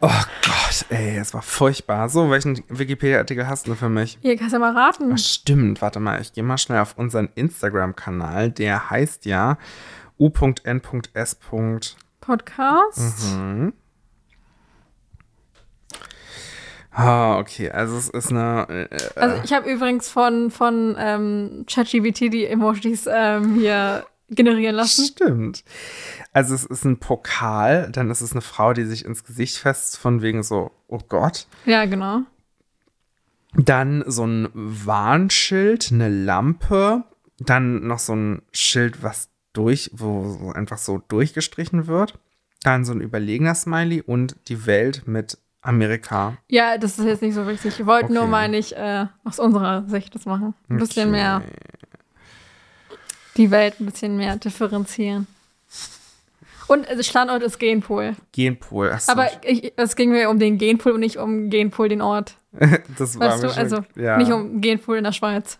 Oh 0.00 0.08
Gott, 0.42 0.86
ey, 0.90 1.16
es 1.18 1.34
war 1.34 1.42
furchtbar. 1.42 2.08
So, 2.08 2.30
welchen 2.30 2.62
Wikipedia-Artikel 2.68 3.46
hast 3.46 3.66
du 3.68 3.74
für 3.74 3.88
mich? 3.88 4.18
Hier, 4.22 4.36
kannst 4.36 4.52
du 4.52 4.56
ja 4.56 4.60
mal 4.60 4.76
raten. 4.76 5.10
Ach, 5.12 5.18
stimmt, 5.18 5.82
warte 5.82 6.00
mal, 6.00 6.20
ich 6.20 6.32
gehe 6.32 6.42
mal 6.44 6.58
schnell 6.58 6.80
auf 6.80 6.96
unseren 6.98 7.28
Instagram-Kanal. 7.34 8.50
Der 8.50 8.90
heißt 8.90 9.24
ja 9.26 9.56
u.n.s. 10.18 11.34
Podcast. 12.20 13.34
Mhm. 13.36 13.72
Ah, 16.94 17.38
okay, 17.38 17.70
also 17.70 17.96
es 17.96 18.08
ist 18.08 18.30
eine. 18.30 18.66
Äh, 18.68 18.98
Also 19.16 19.42
ich 19.44 19.52
habe 19.52 19.70
übrigens 19.70 20.08
von, 20.08 20.50
von 20.50 20.94
ähm, 20.98 21.64
ChatGPT 21.68 22.32
die 22.32 22.46
Emojis 22.46 23.08
ähm, 23.10 23.56
hier 23.56 24.06
generieren 24.30 24.76
lassen. 24.76 25.04
Stimmt. 25.04 25.64
Also 26.32 26.54
es 26.54 26.64
ist 26.64 26.84
ein 26.84 26.98
Pokal, 26.98 27.90
dann 27.92 28.10
ist 28.10 28.20
es 28.20 28.32
eine 28.32 28.40
Frau, 28.40 28.72
die 28.72 28.84
sich 28.84 29.04
ins 29.04 29.24
Gesicht 29.24 29.56
fest 29.58 29.98
von 29.98 30.22
wegen 30.22 30.42
so, 30.42 30.70
oh 30.88 31.00
Gott. 31.08 31.46
Ja, 31.66 31.84
genau. 31.84 32.20
Dann 33.56 34.02
so 34.06 34.24
ein 34.26 34.48
Warnschild, 34.54 35.90
eine 35.92 36.08
Lampe, 36.08 37.04
dann 37.38 37.86
noch 37.86 37.98
so 37.98 38.14
ein 38.14 38.42
Schild, 38.52 39.02
was 39.02 39.30
durch, 39.52 39.90
wo 39.94 40.52
einfach 40.54 40.78
so 40.78 41.02
durchgestrichen 41.08 41.86
wird. 41.86 42.18
Dann 42.62 42.84
so 42.84 42.92
ein 42.92 43.00
überlegener 43.00 43.54
Smiley 43.54 44.00
und 44.00 44.36
die 44.48 44.66
Welt 44.66 45.02
mit 45.06 45.38
Amerika. 45.64 46.36
Ja, 46.48 46.76
das 46.78 46.98
ist 46.98 47.06
jetzt 47.06 47.22
nicht 47.22 47.34
so 47.34 47.46
wichtig. 47.46 47.78
Wir 47.78 47.86
wollten 47.86 48.12
nur, 48.12 48.24
Okay. 48.24 48.30
meine 48.30 48.56
ich, 48.58 48.76
äh, 48.76 49.06
aus 49.24 49.38
unserer 49.40 49.84
Sicht 49.88 50.14
das 50.14 50.26
machen. 50.26 50.54
Ein 50.68 50.76
bisschen 50.76 51.08
Okay. 51.08 51.10
mehr 51.18 51.42
die 53.36 53.50
Welt 53.50 53.80
ein 53.80 53.86
bisschen 53.86 54.16
mehr 54.16 54.36
differenzieren. 54.36 55.26
Und 56.68 56.88
äh, 56.88 57.02
Standort 57.02 57.42
ist 57.42 57.58
Genpool. 57.58 58.14
Genpool. 58.32 58.90
Achso, 58.92 59.10
Aber 59.12 59.28
ich, 59.42 59.72
es 59.76 59.96
ging 59.96 60.10
mir 60.12 60.30
um 60.30 60.38
den 60.38 60.58
Genpool 60.58 60.92
und 60.92 61.00
nicht 61.00 61.16
um 61.16 61.50
Genpool, 61.50 61.88
den 61.88 62.00
Ort. 62.02 62.36
das 62.98 63.18
war 63.18 63.30
Weißt 63.32 63.42
du, 63.44 63.48
also 63.56 63.84
ja. 63.96 64.16
nicht 64.18 64.30
um 64.32 64.60
Genpool 64.60 64.98
in 64.98 65.04
der 65.04 65.12
Schweiz. 65.12 65.58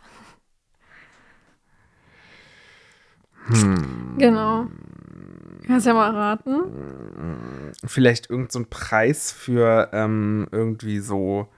Hm. 3.46 4.14
Genau. 4.18 4.66
Kannst 5.66 5.86
ja 5.86 5.94
mal 5.94 6.10
raten. 6.10 6.60
Vielleicht 7.84 8.30
irgend 8.30 8.52
so 8.52 8.64
Preis 8.68 9.32
für 9.32 9.90
ähm, 9.92 10.46
irgendwie 10.52 11.00
so 11.00 11.48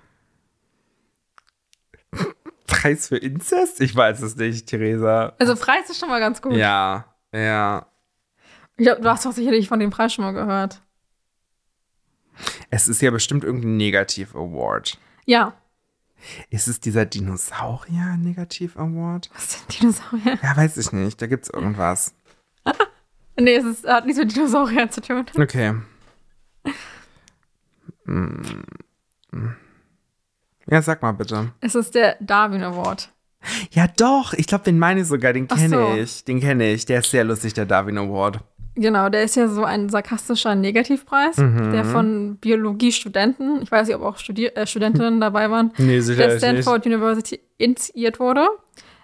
Preis 2.67 3.09
für 3.09 3.17
Inzest? 3.17 3.81
Ich 3.81 3.95
weiß 3.95 4.23
es 4.23 4.37
nicht, 4.37 4.67
Theresa. 4.67 5.35
Also 5.39 5.55
Preis 5.57 5.89
ist 5.91 6.01
schon 6.01 6.09
mal 6.09 6.21
ganz 6.21 6.41
gut. 6.43 6.55
Ja, 6.55 7.07
ja. 7.33 7.87
Ich 8.77 8.85
glaube, 8.85 9.01
du 9.01 9.09
hast 9.09 9.25
doch 9.25 9.33
sicherlich 9.33 9.69
von 9.69 9.81
dem 9.81 9.91
Preis 9.91 10.13
schon 10.13 10.25
mal 10.25 10.33
gehört. 10.33 10.83
Es 12.71 12.89
ist 12.89 13.01
ja 13.01 13.11
bestimmt 13.11 13.45
irgendein 13.45 13.79
Negativ-Award. 13.79 14.99
Ja. 15.25 15.55
Ist 16.51 16.69
es 16.69 16.81
dieser 16.81 17.07
Dinosaurier-Negativ-Award? 17.07 19.31
Was 19.35 19.53
sind 19.53 19.81
Dinosaurier? 19.81 20.39
Ja, 20.43 20.55
weiß 20.57 20.77
ich 20.77 20.93
nicht. 20.93 21.23
Da 21.23 21.27
gibt's 21.27 21.51
irgendwas. 21.51 22.15
Nee, 23.39 23.57
es 23.57 23.67
ist, 23.67 23.87
hat 23.87 24.07
nichts 24.07 24.19
mit 24.19 24.35
Dinosauriern 24.35 24.91
zu 24.91 25.03
tun. 25.03 25.27
Okay. 25.39 25.75
Hm. 28.07 28.43
Ja, 30.69 30.83
sag 30.83 31.03
mal 31.03 31.13
bitte. 31.13 31.53
Es 31.61 31.75
ist 31.75 31.95
der 31.95 32.17
Darwin 32.21 32.63
Award. 32.63 33.11
Ja, 33.71 33.87
doch. 33.97 34.33
Ich 34.33 34.47
glaube, 34.47 34.65
den 34.65 34.79
meine 34.79 35.01
ich 35.03 35.07
sogar. 35.07 35.33
Den 35.33 35.47
kenne 35.47 35.69
so. 35.69 35.95
ich. 35.95 36.25
Den 36.25 36.41
kenne 36.41 36.73
ich. 36.73 36.87
Der 36.87 37.01
ist 37.01 37.11
sehr 37.11 37.25
lustig, 37.25 37.55
der 37.55 37.67
Darwin 37.67 37.99
Award. 37.99 38.41
Genau, 38.75 39.09
der 39.09 39.23
ist 39.23 39.37
ja 39.37 39.49
so 39.49 39.65
ein 39.65 39.89
sarkastischer 39.89 40.55
Negativpreis, 40.55 41.39
Mhm. 41.39 41.73
der 41.73 41.85
von 41.87 42.37
Biologiestudenten, 42.37 43.63
ich 43.63 43.73
weiß 43.73 43.87
nicht, 43.87 43.97
ob 43.97 44.03
auch 44.03 44.19
Studi 44.19 44.49
äh, 44.49 44.67
Studentinnen 44.67 45.19
dabei 45.19 45.51
waren, 45.51 45.73
Nee, 45.79 46.01
der 46.03 46.37
Stanford 46.39 46.85
University 46.85 47.41
initiiert 47.57 48.21
wurde. 48.21 48.47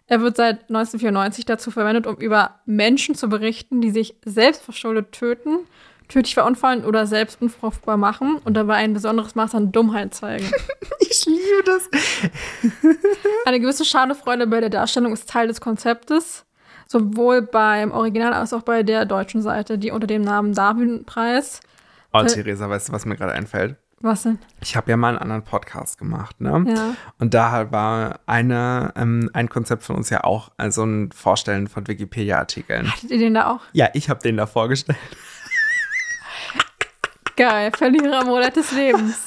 Er 0.09 0.20
wird 0.20 0.37
seit 0.37 0.62
1994 0.68 1.46
dazu 1.46 1.70
verwendet, 1.70 2.07
um 2.07 2.16
über 2.16 2.61
Menschen 2.66 3.14
zu 3.14 3.31
berichten, 3.31 3.81
die 3.81 3.90
sich 3.90 4.14
selbst 4.27 4.62
verschuldet 4.62 5.12
töten, 5.12 5.61
tödlich 6.12 6.35
verunfallen 6.35 6.85
oder 6.85 7.07
selbst 7.07 7.40
unfruchtbar 7.40 7.96
machen 7.96 8.38
und 8.44 8.55
dabei 8.55 8.75
ein 8.75 8.92
besonderes 8.92 9.35
Maß 9.35 9.55
an 9.55 9.72
Dummheit 9.72 10.14
zeigen. 10.14 10.51
Ich 11.14 11.27
liebe 11.27 11.62
das. 11.66 11.90
Eine 13.44 13.61
gewisse 13.61 13.85
Schadefreude 13.85 14.46
bei 14.46 14.61
der 14.61 14.70
Darstellung 14.70 15.12
ist 15.12 15.29
Teil 15.29 15.46
des 15.46 15.61
Konzeptes, 15.61 16.46
sowohl 16.88 17.42
beim 17.42 17.90
Original 17.92 18.33
als 18.33 18.55
auch 18.55 18.62
bei 18.62 18.83
der 18.83 19.05
deutschen 19.05 19.42
Seite, 19.42 19.77
die 19.79 19.90
unter 19.90 20.07
dem 20.07 20.22
Namen 20.22 20.55
Darwin-Preis. 20.55 21.61
Oh, 22.14 22.20
Äh, 22.20 22.27
Theresa, 22.27 22.68
weißt 22.70 22.88
du, 22.88 22.92
was 22.94 23.05
mir 23.05 23.16
gerade 23.16 23.33
einfällt? 23.33 23.77
Was 24.01 24.22
denn? 24.22 24.38
Ich 24.62 24.75
habe 24.75 24.90
ja 24.90 24.96
mal 24.96 25.11
einen 25.11 25.18
anderen 25.18 25.44
Podcast 25.44 25.98
gemacht, 25.98 26.40
ne? 26.40 26.64
Ja. 26.66 26.94
Und 27.18 27.35
da 27.35 27.70
war 27.70 28.20
eine, 28.27 28.92
ähm, 28.96 29.29
ein 29.35 29.48
Konzept 29.51 29.83
von 29.85 29.96
uns 29.96 30.09
ja 30.11 30.25
auch, 30.25 30.51
also 30.57 30.85
ein 30.85 31.12
Vorstellen 31.12 31.68
von 31.68 31.87
Wikipedia-Artikeln. 31.87 32.90
Hattet 32.90 33.11
ihr 33.11 33.18
den 33.18 33.35
da 33.35 33.51
auch? 33.51 33.61
Ja, 33.72 33.90
ich 33.92 34.09
habe 34.11 34.20
den 34.20 34.38
da 34.38 34.46
vorgestellt. 34.46 34.98
Geil, 37.37 37.71
Verlierer 37.77 38.25
Roulette 38.25 38.61
des 38.61 38.73
Lebens. 38.73 39.27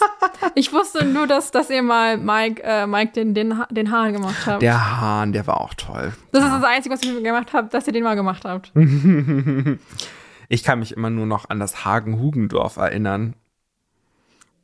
Ich 0.53 0.71
wusste 0.71 1.03
nur, 1.05 1.25
dass, 1.27 1.49
dass 1.51 1.69
ihr 1.69 1.81
mal 1.81 2.17
Mike, 2.17 2.61
äh, 2.63 2.85
Mike 2.85 3.13
den, 3.13 3.33
den, 3.33 3.57
Ha- 3.57 3.67
den 3.71 3.89
Hahn 3.91 4.13
gemacht 4.13 4.45
habt. 4.45 4.61
Der 4.61 4.99
Hahn, 5.01 5.31
der 5.33 5.47
war 5.47 5.59
auch 5.61 5.73
toll. 5.73 6.13
das 6.31 6.43
ist 6.43 6.51
das 6.51 6.63
Einzige, 6.63 6.93
was 6.93 7.01
ich 7.01 7.23
gemacht 7.23 7.53
habe, 7.53 7.67
dass 7.69 7.87
ihr 7.87 7.93
den 7.93 8.03
mal 8.03 8.15
gemacht 8.15 8.43
habt. 8.45 8.71
Ich 10.47 10.63
kann 10.63 10.77
mich 10.77 10.91
immer 10.95 11.09
nur 11.09 11.25
noch 11.25 11.49
an 11.49 11.59
das 11.59 11.85
Hagen-Hugendorf 11.85 12.77
erinnern. 12.77 13.33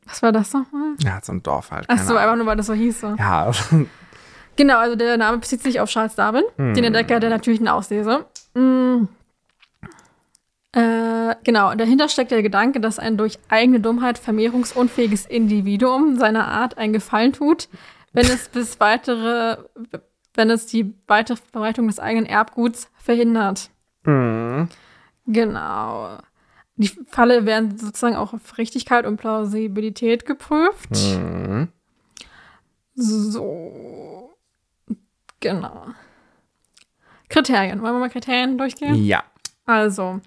Was 0.06 0.22
war 0.22 0.32
das 0.32 0.54
nochmal? 0.54 0.94
Ja, 1.00 1.20
so 1.24 1.32
ein 1.32 1.42
Dorf 1.42 1.72
halt. 1.72 1.86
Ach 1.88 1.98
so, 1.98 2.16
einfach 2.16 2.36
nur, 2.36 2.46
weil 2.46 2.56
das 2.58 2.68
so 2.68 2.74
hieß. 2.76 3.02
So. 3.02 3.16
Ja, 3.18 3.52
Genau, 4.58 4.78
also 4.78 4.96
der 4.96 5.18
Name 5.18 5.40
bezieht 5.40 5.64
sich 5.64 5.80
auf 5.80 5.90
Charles 5.90 6.14
Darwin, 6.14 6.44
den 6.58 6.84
Entdecker 6.84 7.20
der 7.20 7.32
natürlichen 7.32 7.68
Auslese. 7.68 8.26
Mm. 8.54 9.06
Äh, 10.74 11.36
genau, 11.44 11.76
dahinter 11.76 12.08
steckt 12.08 12.32
der 12.32 12.42
Gedanke, 12.42 12.80
dass 12.80 12.98
ein 12.98 13.18
durch 13.18 13.40
eigene 13.50 13.82
Dummheit 13.82 14.18
vermehrungsunfähiges 14.18 15.26
Individuum 15.26 16.18
seiner 16.18 16.48
Art 16.48 16.78
einen 16.78 16.94
Gefallen 16.94 17.34
tut, 17.34 17.68
wenn 18.14 18.26
es 18.26 18.48
bis 18.48 18.80
weitere, 18.80 19.58
wenn 20.34 20.50
es 20.50 20.68
die 20.68 20.94
weitere 21.08 21.38
Verbreitung 21.38 21.88
des 21.88 22.00
eigenen 22.00 22.26
Erbguts 22.26 22.90
verhindert. 22.98 23.70
Mhm. 24.06 24.70
Genau. 25.28 26.18
Die 26.78 26.88
Falle 27.08 27.46
werden 27.46 27.78
sozusagen 27.78 28.16
auch 28.16 28.34
auf 28.34 28.58
Richtigkeit 28.58 29.06
und 29.06 29.18
Plausibilität 29.18 30.26
geprüft. 30.26 30.90
Mhm. 30.92 31.68
So. 32.96 34.34
Genau. 35.42 35.88
Kriterien. 37.30 37.82
Wollen 37.82 37.96
wir 37.96 38.00
mal 38.00 38.10
Kriterien 38.10 38.58
durchgehen? 38.58 38.96
Ja. 38.96 39.24
Also, 39.66 40.22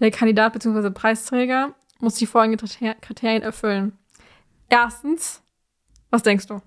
der 0.00 0.10
Kandidat 0.10 0.52
bzw. 0.52 0.90
Preisträger 0.90 1.74
muss 2.00 2.14
die 2.14 2.26
folgenden 2.26 2.58
Kriter- 2.66 2.94
Kriterien 3.00 3.42
erfüllen. 3.42 3.98
Erstens, 4.68 5.42
was 6.10 6.22
denkst 6.22 6.46
du? 6.46 6.60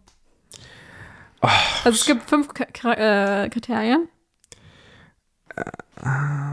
also 1.42 1.90
es 1.90 2.06
gibt 2.06 2.30
fünf 2.30 2.54
K 2.54 2.66
K 2.66 2.94
äh, 2.94 3.50
Kriterien. 3.50 4.08
Ähm, 6.04 6.46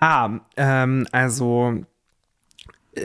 ah, 0.00 0.30
ähm, 0.56 1.06
also 1.12 1.84
äh, 2.94 3.00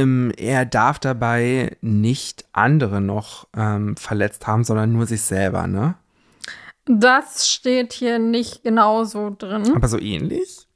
ähm, 0.00 0.32
er 0.36 0.66
darf 0.66 0.98
dabei 0.98 1.76
nicht 1.80 2.44
andere 2.52 3.00
noch 3.00 3.48
ähm, 3.56 3.96
verletzt 3.96 4.46
haben, 4.46 4.64
sondern 4.64 4.92
nur 4.92 5.06
sich 5.06 5.22
selber, 5.22 5.66
ne? 5.66 5.94
Das 6.86 7.48
steht 7.48 7.92
hier 7.92 8.18
nicht 8.18 8.62
genauso 8.62 9.34
drin. 9.36 9.74
Aber 9.74 9.88
so 9.88 9.98
ähnlich? 9.98 10.66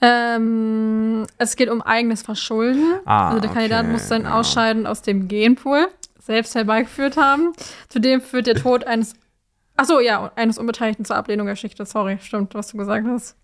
Ähm, 0.00 1.26
es 1.38 1.56
geht 1.56 1.70
um 1.70 1.82
eigenes 1.82 2.22
Verschulden. 2.22 3.00
Ah, 3.04 3.28
also 3.28 3.40
der 3.40 3.50
Kandidat 3.50 3.84
okay, 3.84 3.92
muss 3.92 4.08
sein 4.08 4.22
ja. 4.22 4.38
Ausscheiden 4.38 4.86
aus 4.86 5.02
dem 5.02 5.28
Genpool 5.28 5.88
selbst 6.20 6.54
herbeigeführt 6.54 7.16
haben. 7.16 7.52
Zudem 7.88 8.20
führt 8.20 8.46
der 8.46 8.54
Tod 8.54 8.84
eines, 8.84 9.14
ach 9.76 9.84
so, 9.84 10.00
ja, 10.00 10.32
eines 10.36 10.58
Unbeteiligten 10.58 11.04
zur 11.04 11.16
Ablehnung 11.16 11.46
der 11.46 11.54
Geschichte. 11.54 11.84
Sorry, 11.84 12.18
stimmt, 12.20 12.54
was 12.54 12.68
du 12.68 12.78
gesagt 12.78 13.06
hast. 13.06 13.36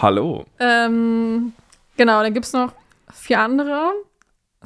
Hallo. 0.00 0.44
Ähm, 0.58 1.52
genau, 1.96 2.22
dann 2.22 2.34
gibt 2.34 2.46
es 2.46 2.52
noch 2.52 2.72
vier 3.12 3.40
andere. 3.40 3.92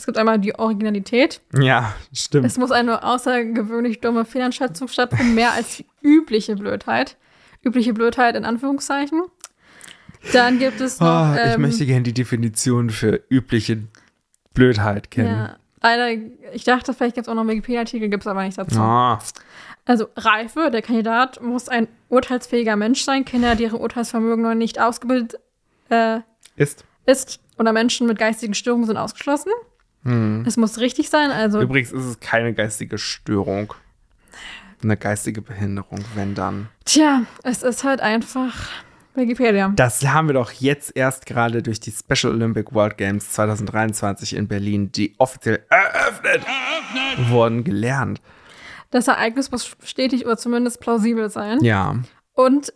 Es 0.00 0.06
gibt 0.06 0.16
einmal 0.16 0.38
die 0.38 0.58
Originalität. 0.58 1.42
Ja, 1.52 1.94
stimmt. 2.10 2.46
Es 2.46 2.56
muss 2.56 2.70
eine 2.70 3.04
außergewöhnlich 3.04 4.00
dumme 4.00 4.24
Fehleinschätzung 4.24 4.88
stattfinden, 4.88 5.34
mehr 5.34 5.52
als 5.52 5.76
die 5.76 5.84
übliche 6.00 6.56
Blödheit. 6.56 7.18
Übliche 7.62 7.92
Blödheit 7.92 8.34
in 8.34 8.46
Anführungszeichen. 8.46 9.24
Dann 10.32 10.58
gibt 10.58 10.80
es 10.80 11.00
noch. 11.00 11.32
Oh, 11.32 11.34
ich 11.34 11.54
ähm, 11.54 11.60
möchte 11.60 11.84
gerne 11.84 12.02
die 12.02 12.14
Definition 12.14 12.88
für 12.88 13.20
übliche 13.28 13.82
Blödheit 14.54 15.10
kennen. 15.10 15.28
ja, 15.36 15.56
eine, 15.82 16.30
ich 16.54 16.64
dachte, 16.64 16.94
vielleicht 16.94 17.16
gibt 17.16 17.26
es 17.26 17.28
auch 17.28 17.34
noch 17.34 17.42
einen 17.42 17.50
Wikipedia-Artikel, 17.50 18.08
gibt 18.08 18.22
es 18.22 18.26
aber 18.26 18.42
nicht 18.42 18.56
dazu. 18.56 18.80
Ah, 18.80 19.18
Also 19.84 20.08
Reife, 20.16 20.70
der 20.70 20.80
Kandidat 20.80 21.42
muss 21.42 21.68
ein 21.68 21.88
urteilsfähiger 22.08 22.76
Mensch 22.76 23.02
sein. 23.04 23.26
Kinder, 23.26 23.54
deren 23.54 23.78
Urteilsvermögen 23.78 24.44
noch 24.44 24.54
nicht 24.54 24.80
ausgebildet 24.80 25.34
äh, 25.90 26.20
ist. 26.56 26.86
ist 27.04 27.38
oder 27.58 27.74
Menschen 27.74 28.06
mit 28.06 28.18
geistigen 28.18 28.54
Störungen 28.54 28.86
sind 28.86 28.96
ausgeschlossen. 28.96 29.52
Hm. 30.04 30.44
Es 30.46 30.56
muss 30.56 30.78
richtig 30.78 31.10
sein, 31.10 31.30
also 31.30 31.60
Übrigens 31.60 31.92
ist 31.92 32.04
es 32.04 32.20
keine 32.20 32.54
geistige 32.54 32.98
Störung. 32.98 33.74
Eine 34.82 34.96
geistige 34.96 35.42
Behinderung, 35.42 36.00
wenn 36.14 36.34
dann. 36.34 36.68
tja, 36.86 37.22
es 37.42 37.62
ist 37.62 37.84
halt 37.84 38.00
einfach 38.00 38.70
Wikipedia. 39.14 39.72
Das 39.76 40.06
haben 40.06 40.28
wir 40.28 40.34
doch 40.34 40.52
jetzt 40.52 40.96
erst 40.96 41.26
gerade 41.26 41.62
durch 41.62 41.80
die 41.80 41.92
Special 41.92 42.32
Olympic 42.32 42.72
World 42.72 42.96
Games 42.96 43.30
2023 43.32 44.36
in 44.36 44.48
Berlin, 44.48 44.90
die 44.92 45.14
offiziell 45.18 45.64
eröffnet, 45.68 46.46
wurden, 47.28 47.64
gelernt. 47.64 48.20
Das 48.90 49.08
Ereignis 49.08 49.50
muss 49.50 49.76
stetig 49.84 50.24
oder 50.24 50.36
zumindest 50.36 50.80
plausibel 50.80 51.30
sein. 51.30 51.62
Ja. 51.62 51.96
Und 52.32 52.72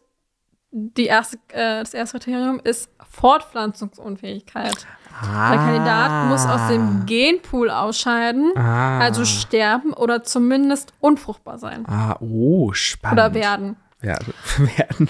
die 0.70 1.06
erste, 1.06 1.38
äh, 1.48 1.80
das 1.80 1.94
erste 1.94 2.18
Kriterium 2.18 2.60
ist 2.62 2.90
Fortpflanzungsunfähigkeit. 3.10 4.86
Ah. 5.20 5.50
Der 5.50 5.58
Kandidat 5.58 6.28
muss 6.28 6.44
aus 6.46 6.68
dem 6.68 7.06
Genpool 7.06 7.70
ausscheiden, 7.70 8.52
Ah. 8.56 8.98
also 9.00 9.24
sterben 9.24 9.92
oder 9.92 10.22
zumindest 10.24 10.92
unfruchtbar 11.00 11.58
sein. 11.58 11.86
Ah, 11.86 12.16
oh, 12.20 12.72
spannend. 12.72 13.18
Oder 13.20 13.34
werden. 13.34 13.76
Werden. 14.00 14.34
werden. 14.76 15.08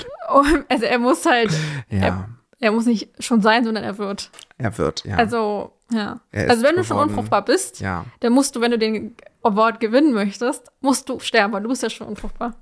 Also 0.69 0.85
er 0.85 0.99
muss 1.01 1.27
halt, 1.27 1.51
Ja, 1.89 2.29
er 2.61 2.71
muss 2.71 2.87
nicht 2.87 3.11
schon 3.23 3.43
sein, 3.43 3.65
sondern 3.65 3.83
er 3.83 3.99
wird. 3.99 4.31
er 4.57 4.79
wird, 4.79 5.05
ja. 5.05 5.17
Also, 5.17 5.73
ja. 5.91 6.21
Er 6.31 6.49
Also 6.51 6.63
wenn 6.63 6.77
du 6.77 6.85
schon 6.85 6.97
geworden. 6.99 7.09
unfruchtbar 7.11 7.45
bist, 7.45 7.81
ja. 7.81 8.05
dann 8.21 8.33
musst 8.33 8.55
du, 8.55 8.61
wenn 8.61 8.71
du 8.71 8.79
den 8.79 9.17
Award 9.43 9.81
gewinnen 9.81 10.13
möchtest, 10.13 10.71
musst 10.81 11.09
du 11.09 11.19
sterben, 11.19 11.53
weil 11.53 11.63
du 11.63 11.69
bist 11.69 11.83
ja 11.83 11.91
schon 11.91 12.07
unfruchtbar. 12.07 12.55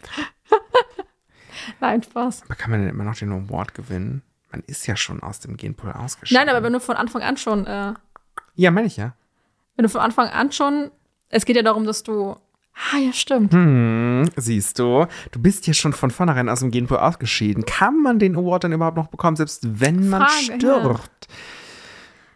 Nein, 1.80 2.02
Spaß. 2.02 2.42
Aber 2.44 2.54
kann 2.54 2.70
man 2.70 2.80
denn 2.80 2.88
immer 2.90 3.04
noch 3.04 3.16
den 3.16 3.32
Award 3.32 3.74
gewinnen? 3.74 4.22
Man 4.52 4.62
ist 4.66 4.86
ja 4.86 4.96
schon 4.96 5.22
aus 5.22 5.40
dem 5.40 5.56
Genpool 5.56 5.92
ausgeschieden. 5.92 6.44
Nein, 6.44 6.54
aber 6.54 6.64
wenn 6.64 6.72
du 6.72 6.80
von 6.80 6.96
Anfang 6.96 7.22
an 7.22 7.36
schon, 7.36 7.66
äh, 7.66 7.94
Ja, 8.54 8.70
meine 8.70 8.86
ich 8.86 8.96
ja. 8.96 9.14
wenn 9.76 9.82
du 9.82 9.88
von 9.88 10.00
Anfang 10.00 10.28
an 10.28 10.52
schon, 10.52 10.90
es 11.28 11.44
geht 11.44 11.56
ja 11.56 11.62
darum, 11.62 11.84
dass 11.84 12.02
du, 12.02 12.36
ah 12.92 12.98
ja, 12.98 13.12
stimmt. 13.12 13.52
Hm, 13.52 14.30
siehst 14.36 14.78
du, 14.78 15.06
du 15.32 15.42
bist 15.42 15.66
ja 15.66 15.74
schon 15.74 15.92
von 15.92 16.10
vornherein 16.10 16.48
aus 16.48 16.60
dem 16.60 16.70
Genpool 16.70 16.98
ausgeschieden. 16.98 17.64
Kann 17.66 18.00
man 18.02 18.18
den 18.18 18.36
Award 18.36 18.64
dann 18.64 18.72
überhaupt 18.72 18.96
noch 18.96 19.08
bekommen, 19.08 19.36
selbst 19.36 19.80
wenn 19.80 20.08
man 20.08 20.22
Frage, 20.22 20.58
stirbt? 20.60 21.28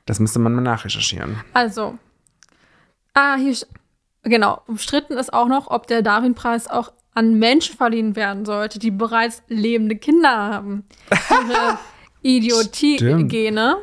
Das 0.07 0.18
müsste 0.18 0.40
man 0.40 0.55
mal 0.55 0.62
nachrecherchieren. 0.62 1.37
Also, 1.53 1.96
ah, 3.14 3.37
hier, 3.37 3.55
genau, 4.25 4.62
umstritten 4.66 5.16
ist 5.16 5.33
auch 5.33 5.46
noch, 5.46 5.68
ob 5.70 5.87
der 5.87 6.03
Darwin-Preis 6.03 6.66
auch 6.66 6.92
an 7.14 7.38
Menschen 7.38 7.77
verliehen 7.77 8.16
werden 8.16 8.44
sollte, 8.44 8.79
die 8.79 8.90
bereits 8.90 9.42
lebende 9.49 9.96
Kinder 9.96 10.31
haben. 10.31 10.85
Ihre 11.31 11.79
Idiotie-Gene 12.22 13.76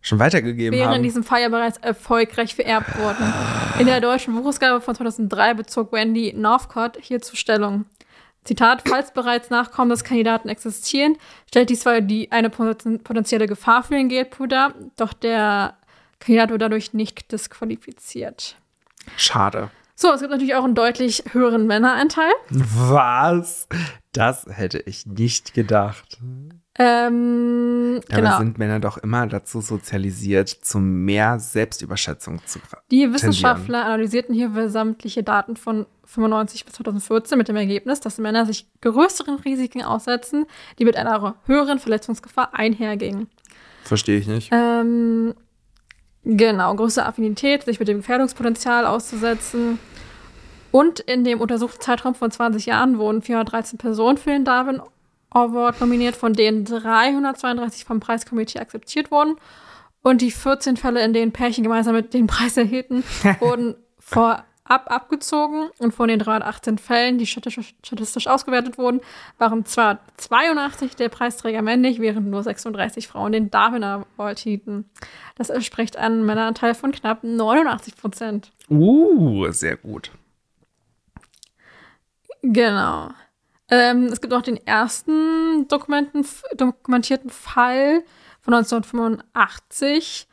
Schon 0.00 0.18
weitergegeben 0.20 0.78
wären 0.78 0.90
in 0.90 0.94
haben. 0.96 1.02
diesem 1.02 1.24
Fall 1.24 1.42
ja 1.42 1.48
bereits 1.48 1.76
erfolgreich 1.78 2.54
vererbt 2.54 2.96
worden. 2.98 3.32
In 3.80 3.86
der 3.86 4.00
deutschen 4.00 4.34
Buchausgabe 4.34 4.80
von 4.80 4.94
2003 4.94 5.54
bezog 5.54 5.92
Wendy 5.92 6.32
Northcott 6.36 6.96
hierzu 7.00 7.34
Stellung. 7.36 7.84
Zitat, 8.44 8.84
falls 8.88 9.12
bereits 9.12 9.50
Nachkommen 9.50 9.90
des 9.90 10.04
Kandidaten 10.04 10.48
existieren, 10.48 11.16
stellt 11.48 11.68
dies 11.68 11.80
zwar 11.80 12.00
die, 12.00 12.30
eine 12.32 12.48
poten- 12.48 13.02
potenzielle 13.02 13.46
Gefahr 13.46 13.82
für 13.82 13.94
den 13.94 14.08
Geldpool 14.08 14.48
dar, 14.48 14.72
doch 14.96 15.12
der 15.12 15.76
Kandidat 16.20 16.50
wird 16.50 16.62
dadurch 16.62 16.94
nicht 16.94 17.30
disqualifiziert. 17.32 18.56
Schade. 19.16 19.70
So, 19.96 20.12
es 20.12 20.20
gibt 20.20 20.30
natürlich 20.30 20.54
auch 20.54 20.64
einen 20.64 20.76
deutlich 20.76 21.24
höheren 21.32 21.66
Männeranteil. 21.66 22.30
Was? 22.50 23.66
Das 24.12 24.46
hätte 24.48 24.78
ich 24.86 25.04
nicht 25.06 25.52
gedacht. 25.54 26.18
Ähm, 26.80 28.00
Dabei 28.08 28.22
genau. 28.22 28.38
sind 28.38 28.58
Männer 28.58 28.78
doch 28.78 28.98
immer 28.98 29.26
dazu 29.26 29.60
sozialisiert, 29.60 30.48
zu 30.48 30.78
mehr 30.78 31.40
Selbstüberschätzung 31.40 32.40
zu 32.46 32.60
Die 32.92 33.12
Wissenschaftler 33.12 33.84
analysierten 33.84 34.32
hier 34.32 34.70
sämtliche 34.70 35.24
Daten 35.24 35.56
von 35.56 35.86
95 36.04 36.64
bis 36.64 36.74
2014 36.74 37.36
mit 37.36 37.48
dem 37.48 37.56
Ergebnis, 37.56 37.98
dass 37.98 38.18
Männer 38.18 38.46
sich 38.46 38.68
größeren 38.80 39.40
Risiken 39.40 39.82
aussetzen, 39.82 40.46
die 40.78 40.84
mit 40.84 40.96
einer 40.96 41.34
höheren 41.46 41.80
Verletzungsgefahr 41.80 42.54
einhergingen. 42.54 43.28
Verstehe 43.82 44.18
ich 44.18 44.28
nicht. 44.28 44.50
Ähm, 44.52 45.34
genau, 46.22 46.74
größere 46.76 47.06
Affinität, 47.06 47.64
sich 47.64 47.80
mit 47.80 47.88
dem 47.88 47.98
Gefährdungspotenzial 47.98 48.86
auszusetzen. 48.86 49.80
Und 50.70 51.00
in 51.00 51.24
dem 51.24 51.40
untersuchten 51.40 51.80
Zeitraum 51.80 52.14
von 52.14 52.30
20 52.30 52.66
Jahren 52.66 52.98
wurden 52.98 53.22
413 53.22 53.78
Personen 53.78 54.18
für 54.18 54.30
den 54.30 54.44
Darwin 54.44 54.80
Award 55.30 55.80
nominiert, 55.80 56.16
von 56.16 56.32
denen 56.32 56.64
332 56.64 57.84
vom 57.84 58.00
Preiskomitee 58.00 58.58
akzeptiert 58.58 59.10
wurden. 59.10 59.36
Und 60.02 60.22
die 60.22 60.30
14 60.30 60.76
Fälle, 60.76 61.04
in 61.04 61.12
denen 61.12 61.32
Pärchen 61.32 61.64
gemeinsam 61.64 61.94
mit 61.94 62.14
den 62.14 62.26
Preis 62.26 62.56
erhielten, 62.56 63.04
wurden 63.40 63.74
vorab 63.98 64.44
abgezogen. 64.64 65.68
Und 65.78 65.92
von 65.92 66.08
den 66.08 66.18
318 66.18 66.78
Fällen, 66.78 67.18
die 67.18 67.26
statistisch, 67.26 67.74
statistisch 67.84 68.26
ausgewertet 68.26 68.78
wurden, 68.78 69.00
waren 69.38 69.66
zwar 69.66 70.00
82 70.16 70.96
der 70.96 71.08
Preisträger 71.08 71.62
männlich, 71.62 72.00
während 72.00 72.28
nur 72.28 72.42
36 72.42 73.08
Frauen 73.08 73.32
den 73.32 73.50
Darwin 73.50 73.84
Award 73.84 74.38
hielten. 74.38 74.88
Das 75.36 75.50
entspricht 75.50 75.96
einem 75.96 76.24
Männeranteil 76.24 76.74
von 76.74 76.92
knapp 76.92 77.22
89 77.22 77.96
Prozent. 77.96 78.52
Uh, 78.70 79.50
sehr 79.50 79.76
gut. 79.76 80.12
Genau. 82.42 83.10
Ähm, 83.70 84.06
es 84.06 84.20
gibt 84.20 84.32
auch 84.32 84.42
den 84.42 84.56
ersten 84.66 85.68
dokumentierten 85.68 87.30
Fall 87.30 88.02
von 88.40 88.54
1985, 88.54 90.26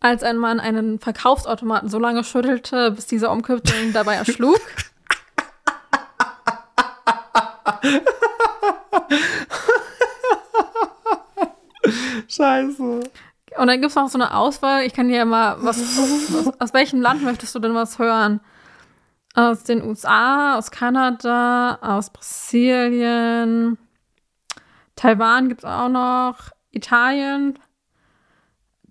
als 0.00 0.22
ein 0.22 0.36
Mann 0.36 0.60
einen 0.60 0.98
Verkaufsautomaten 0.98 1.88
so 1.88 1.98
lange 1.98 2.22
schüttelte, 2.24 2.90
bis 2.90 3.06
dieser 3.06 3.30
umkippte 3.30 3.72
und 3.82 3.94
dabei 3.94 4.16
erschlug. 4.16 4.60
Scheiße. 12.28 12.82
Und 12.82 13.66
dann 13.66 13.80
gibt 13.80 13.90
es 13.90 13.96
noch 13.96 14.08
so 14.08 14.18
eine 14.18 14.34
Auswahl. 14.34 14.84
Ich 14.84 14.94
kann 14.94 15.08
dir 15.08 15.16
ja 15.16 15.24
mal 15.24 15.56
was. 15.60 15.78
aus, 15.78 16.54
aus 16.58 16.74
welchem 16.74 17.00
Land 17.00 17.22
möchtest 17.22 17.54
du 17.54 17.58
denn 17.58 17.74
was 17.74 17.98
hören? 17.98 18.40
Aus 19.34 19.64
den 19.64 19.82
USA, 19.82 20.58
aus 20.58 20.70
Kanada, 20.70 21.78
aus 21.80 22.10
Brasilien, 22.10 23.78
Taiwan 24.96 25.48
gibt 25.48 25.62
es 25.62 25.64
auch 25.64 25.88
noch, 25.88 26.50
Italien, 26.70 27.58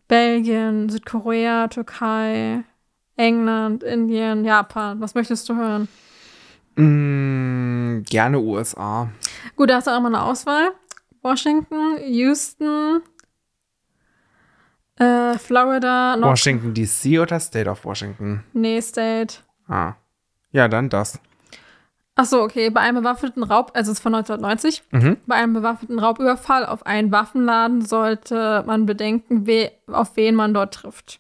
Belgien, 0.08 0.90
Südkorea, 0.90 1.68
Türkei, 1.68 2.64
England, 3.16 3.84
Indien, 3.84 4.44
Japan. 4.44 5.00
Was 5.00 5.16
möchtest 5.16 5.48
du 5.48 5.56
hören? 5.56 5.88
Mm, 6.76 8.04
gerne 8.04 8.40
USA. 8.40 9.10
Gut, 9.56 9.70
da 9.70 9.76
hast 9.76 9.88
du 9.88 9.92
auch 9.92 10.02
mal 10.02 10.08
eine 10.08 10.24
Auswahl. 10.24 10.72
Washington, 11.22 11.98
Houston, 12.04 13.02
äh, 14.98 15.38
Florida, 15.38 16.18
North 16.18 16.32
Washington 16.32 16.74
DC 16.74 17.20
oder 17.22 17.40
State 17.40 17.70
of 17.70 17.86
Washington? 17.86 18.44
Nee, 18.54 18.82
State. 18.82 19.36
Ah. 19.68 19.94
Ja, 20.52 20.68
dann 20.68 20.90
das. 20.90 21.20
Ach 22.16 22.26
so, 22.26 22.42
okay. 22.42 22.70
Bei 22.70 22.82
einem 22.82 22.98
bewaffneten 22.98 23.44
Raub, 23.44 23.72
also 23.74 23.92
es 23.92 23.98
ist 23.98 24.04
von 24.04 24.14
1990, 24.14 24.84
Mhm. 24.92 25.18
bei 25.26 25.36
einem 25.36 25.54
bewaffneten 25.54 25.98
Raubüberfall 25.98 26.66
auf 26.66 26.86
einen 26.86 27.12
Waffenladen 27.12 27.82
sollte 27.82 28.64
man 28.68 28.86
bedenken, 28.86 29.48
we 29.48 29.72
auf 29.88 30.16
wen 30.18 30.36
man 30.36 30.54
dort 30.54 30.74
trifft. 30.74 31.20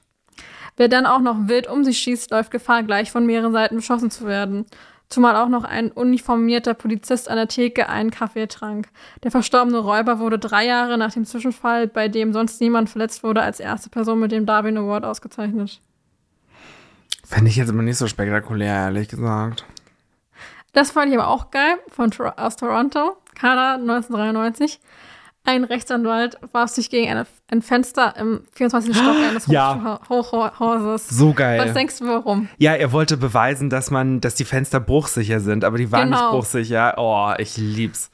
Wer 0.77 0.89
dann 0.89 1.05
auch 1.05 1.19
noch 1.19 1.47
wild 1.47 1.67
um 1.67 1.83
sich 1.83 1.97
schießt, 1.99 2.31
läuft 2.31 2.51
Gefahr, 2.51 2.83
gleich 2.83 3.11
von 3.11 3.25
mehreren 3.25 3.53
Seiten 3.53 3.75
beschossen 3.77 4.11
zu 4.11 4.25
werden. 4.25 4.65
Zumal 5.09 5.35
auch 5.35 5.49
noch 5.49 5.65
ein 5.65 5.91
uniformierter 5.91 6.73
Polizist 6.73 7.29
an 7.29 7.35
der 7.35 7.49
Theke 7.49 7.89
einen 7.89 8.11
Kaffee 8.11 8.47
trank. 8.47 8.87
Der 9.23 9.31
verstorbene 9.31 9.77
Räuber 9.79 10.19
wurde 10.19 10.39
drei 10.39 10.65
Jahre 10.65 10.97
nach 10.97 11.11
dem 11.11 11.25
Zwischenfall, 11.25 11.87
bei 11.87 12.07
dem 12.07 12.31
sonst 12.31 12.61
niemand 12.61 12.89
verletzt 12.89 13.21
wurde, 13.21 13.41
als 13.41 13.59
erste 13.59 13.89
Person 13.89 14.19
mit 14.21 14.31
dem 14.31 14.45
Darwin 14.45 14.77
Award 14.77 15.03
ausgezeichnet. 15.03 15.81
Fände 17.31 17.49
ich 17.49 17.55
jetzt 17.55 17.69
immer 17.69 17.81
nicht 17.81 17.97
so 17.97 18.07
spektakulär, 18.07 18.73
ehrlich 18.75 19.07
gesagt. 19.07 19.65
Das 20.73 20.91
fand 20.91 21.11
ich 21.13 21.17
aber 21.17 21.29
auch 21.29 21.49
geil 21.49 21.75
von 21.87 22.11
aus 22.35 22.57
Toronto, 22.57 23.15
Kanada 23.35 23.75
1993. 23.75 24.81
Ein 25.45 25.63
Rechtsanwalt 25.63 26.37
warf 26.51 26.69
sich 26.71 26.89
gegen 26.89 27.09
eine, 27.09 27.25
ein 27.49 27.61
Fenster 27.61 28.15
im 28.17 28.43
24. 28.51 28.93
Stock 28.95 29.15
eines 29.29 29.47
Ja. 29.47 30.01
Hochhauses. 30.09 31.07
So 31.07 31.31
geil. 31.33 31.61
Was 31.65 31.73
denkst 31.73 31.99
du, 31.99 32.07
warum? 32.07 32.49
Ja, 32.57 32.73
er 32.73 32.91
wollte 32.91 33.15
beweisen, 33.15 33.69
dass 33.69 33.91
man, 33.91 34.19
dass 34.19 34.35
die 34.35 34.43
Fenster 34.45 34.81
bruchsicher 34.81 35.39
sind, 35.39 35.63
aber 35.63 35.77
die 35.77 35.89
waren 35.89 36.09
nicht 36.09 36.19
Genau. 36.19 36.31
bruchsicher. 36.33 36.95
Oh, 36.97 37.31
ich 37.37 37.55
lieb's. 37.55 38.11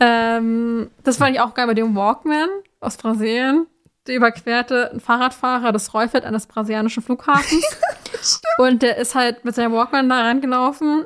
Ähm, 0.00 0.90
das 1.04 1.18
fand 1.18 1.36
ich 1.36 1.40
auch 1.40 1.54
geil 1.54 1.68
bei 1.68 1.74
dem 1.74 1.94
Walkman 1.94 2.48
aus 2.80 2.96
Brasilien. 2.96 3.66
Der 4.08 4.16
überquerte 4.16 4.90
ein 4.92 5.00
Fahrradfahrer 5.00 5.70
das 5.70 5.92
Rollfeld 5.94 6.24
eines 6.24 6.46
brasilianischen 6.46 7.02
Flughafens. 7.02 7.64
und 8.58 8.82
der 8.82 8.96
ist 8.96 9.14
halt 9.14 9.44
mit 9.44 9.54
seinem 9.54 9.72
Walkman 9.72 10.08
da 10.08 10.22
rangelaufen. 10.22 11.04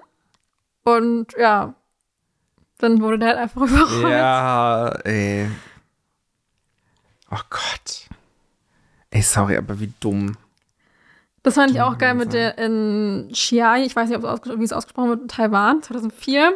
Und 0.84 1.26
ja, 1.38 1.74
dann 2.78 3.00
wurde 3.02 3.18
der 3.18 3.28
halt 3.30 3.38
einfach 3.38 3.62
überrollt. 3.68 4.08
Ja, 4.12 4.88
ey. 5.04 5.50
Oh 7.30 7.40
Gott. 7.50 8.08
Ey, 9.10 9.22
sorry, 9.22 9.56
aber 9.56 9.78
wie 9.80 9.92
dumm. 10.00 10.36
Das 11.42 11.54
fand 11.54 11.72
ich 11.72 11.80
auch 11.80 11.98
geil 11.98 12.14
mit 12.14 12.32
der 12.32 12.56
in 12.56 13.28
Chiai, 13.32 13.84
ich 13.84 13.96
weiß 13.96 14.08
nicht, 14.08 14.16
ob 14.18 14.24
es 14.24 14.30
ausges- 14.30 14.58
wie 14.60 14.64
es 14.64 14.72
ausgesprochen 14.72 15.08
wird, 15.08 15.22
in 15.22 15.28
Taiwan, 15.28 15.82
2004. 15.82 16.54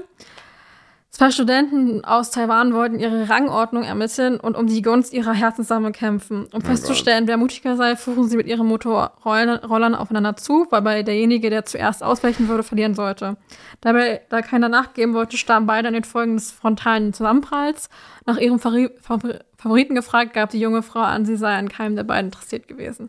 Zwei 1.17 1.31
Studenten 1.31 2.05
aus 2.05 2.31
Taiwan 2.31 2.75
wollten 2.75 2.99
ihre 2.99 3.31
Rangordnung 3.31 3.85
ermitteln 3.85 4.39
und 4.39 4.55
um 4.55 4.67
die 4.67 4.83
Gunst 4.83 5.15
ihrer 5.15 5.33
Herzensdame 5.33 5.91
kämpfen. 5.91 6.47
Um 6.53 6.61
festzustellen, 6.61 7.27
wer 7.27 7.39
mutiger 7.39 7.75
sei, 7.75 7.97
fuhren 7.97 8.29
sie 8.29 8.37
mit 8.37 8.47
ihren 8.47 8.67
Motorrollern 8.67 9.95
aufeinander 9.95 10.37
zu, 10.37 10.67
wobei 10.71 11.03
derjenige, 11.03 11.49
der 11.49 11.65
zuerst 11.65 12.03
ausweichen 12.03 12.49
würde, 12.49 12.63
verlieren 12.63 12.95
sollte. 12.95 13.39
Dabei, 13.81 14.21
da 14.29 14.43
keiner 14.43 14.69
nachgeben 14.69 15.15
wollte, 15.15 15.39
starben 15.39 15.65
beide 15.65 15.89
an 15.89 15.95
den 15.95 16.05
Folgen 16.05 16.35
des 16.35 16.53
frontalen 16.53 17.15
Zusammenpralls. 17.15 17.89
Nach 18.27 18.37
ihrem 18.37 18.59
Fari 18.59 18.91
Favor- 19.01 19.41
Favoriten 19.57 19.95
gefragt, 19.95 20.35
gab 20.35 20.51
die 20.51 20.61
junge 20.61 20.83
Frau 20.83 21.01
an, 21.01 21.25
sie 21.25 21.37
sei 21.37 21.57
an 21.57 21.71
keinem 21.71 21.97
der 21.97 22.05
beiden 22.05 22.27
interessiert 22.27 22.69
gewesen. 22.69 23.09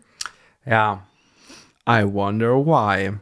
Ja. 0.64 1.02
I 1.86 2.04
wonder 2.06 2.54
why. 2.64 3.18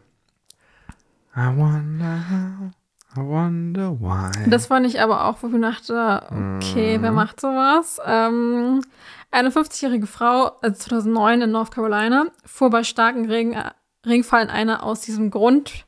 I 1.36 1.56
wonder 1.56 2.20
how. 2.30 2.70
I 3.16 3.20
wonder 3.20 3.98
why. 3.98 4.30
Das 4.50 4.66
fand 4.66 4.86
ich 4.86 5.00
aber 5.00 5.24
auch, 5.24 5.38
wo 5.42 5.48
ich 5.48 5.60
dachte, 5.60 6.22
okay, 6.56 6.98
wer 7.00 7.12
macht 7.12 7.40
sowas? 7.40 7.98
Ähm, 8.04 8.82
eine 9.30 9.50
50-jährige 9.50 10.06
Frau, 10.06 10.52
also 10.60 10.76
2009 10.76 11.42
in 11.42 11.50
North 11.50 11.70
Carolina, 11.72 12.26
fuhr 12.44 12.70
bei 12.70 12.84
starkem 12.84 13.24
Regen, 13.24 13.54
äh, 13.54 13.70
Regenfall 14.04 14.42
in 14.42 14.50
eine 14.50 14.82
aus 14.82 15.00
diesem 15.00 15.30
Grund 15.30 15.86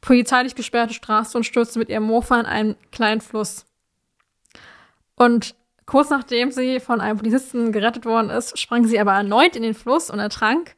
polizeilich 0.00 0.54
gesperrte 0.54 0.94
Straße 0.94 1.36
und 1.36 1.44
stürzte 1.44 1.78
mit 1.78 1.88
ihrem 1.88 2.04
Mofa 2.04 2.38
in 2.38 2.46
einen 2.46 2.76
kleinen 2.92 3.20
Fluss. 3.20 3.64
Und 5.16 5.54
kurz 5.86 6.10
nachdem 6.10 6.52
sie 6.52 6.80
von 6.80 7.00
einem 7.00 7.18
Polizisten 7.18 7.72
gerettet 7.72 8.04
worden 8.04 8.30
ist, 8.30 8.58
sprang 8.58 8.84
sie 8.86 9.00
aber 9.00 9.12
erneut 9.14 9.56
in 9.56 9.62
den 9.62 9.74
Fluss 9.74 10.10
und 10.10 10.18
ertrank. 10.18 10.76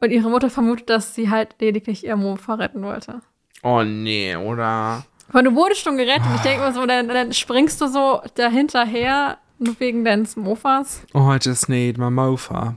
Und 0.00 0.10
ihre 0.10 0.28
Mutter 0.28 0.50
vermutet, 0.50 0.90
dass 0.90 1.14
sie 1.14 1.30
halt 1.30 1.56
lediglich 1.58 2.04
ihr 2.04 2.16
Mofa 2.16 2.54
retten 2.54 2.82
wollte. 2.82 3.20
oh 3.62 3.82
nee, 3.82 4.36
oder? 4.36 5.04
Aber 5.28 5.42
du 5.42 5.54
wurdest 5.54 5.80
schon 5.82 5.96
gerettet. 5.96 6.26
Ich 6.36 6.42
denke 6.42 6.60
mal 6.60 6.72
so, 6.74 6.86
dann, 6.86 7.08
dann 7.08 7.32
springst 7.32 7.80
du 7.80 7.88
so 7.88 8.22
dahinterher, 8.36 9.38
nur 9.58 9.78
wegen 9.80 10.04
deines 10.04 10.36
Mofas. 10.36 11.02
Oh, 11.14 11.32
I 11.32 11.38
just 11.40 11.68
need 11.68 11.98
my 11.98 12.10
mofa. 12.10 12.76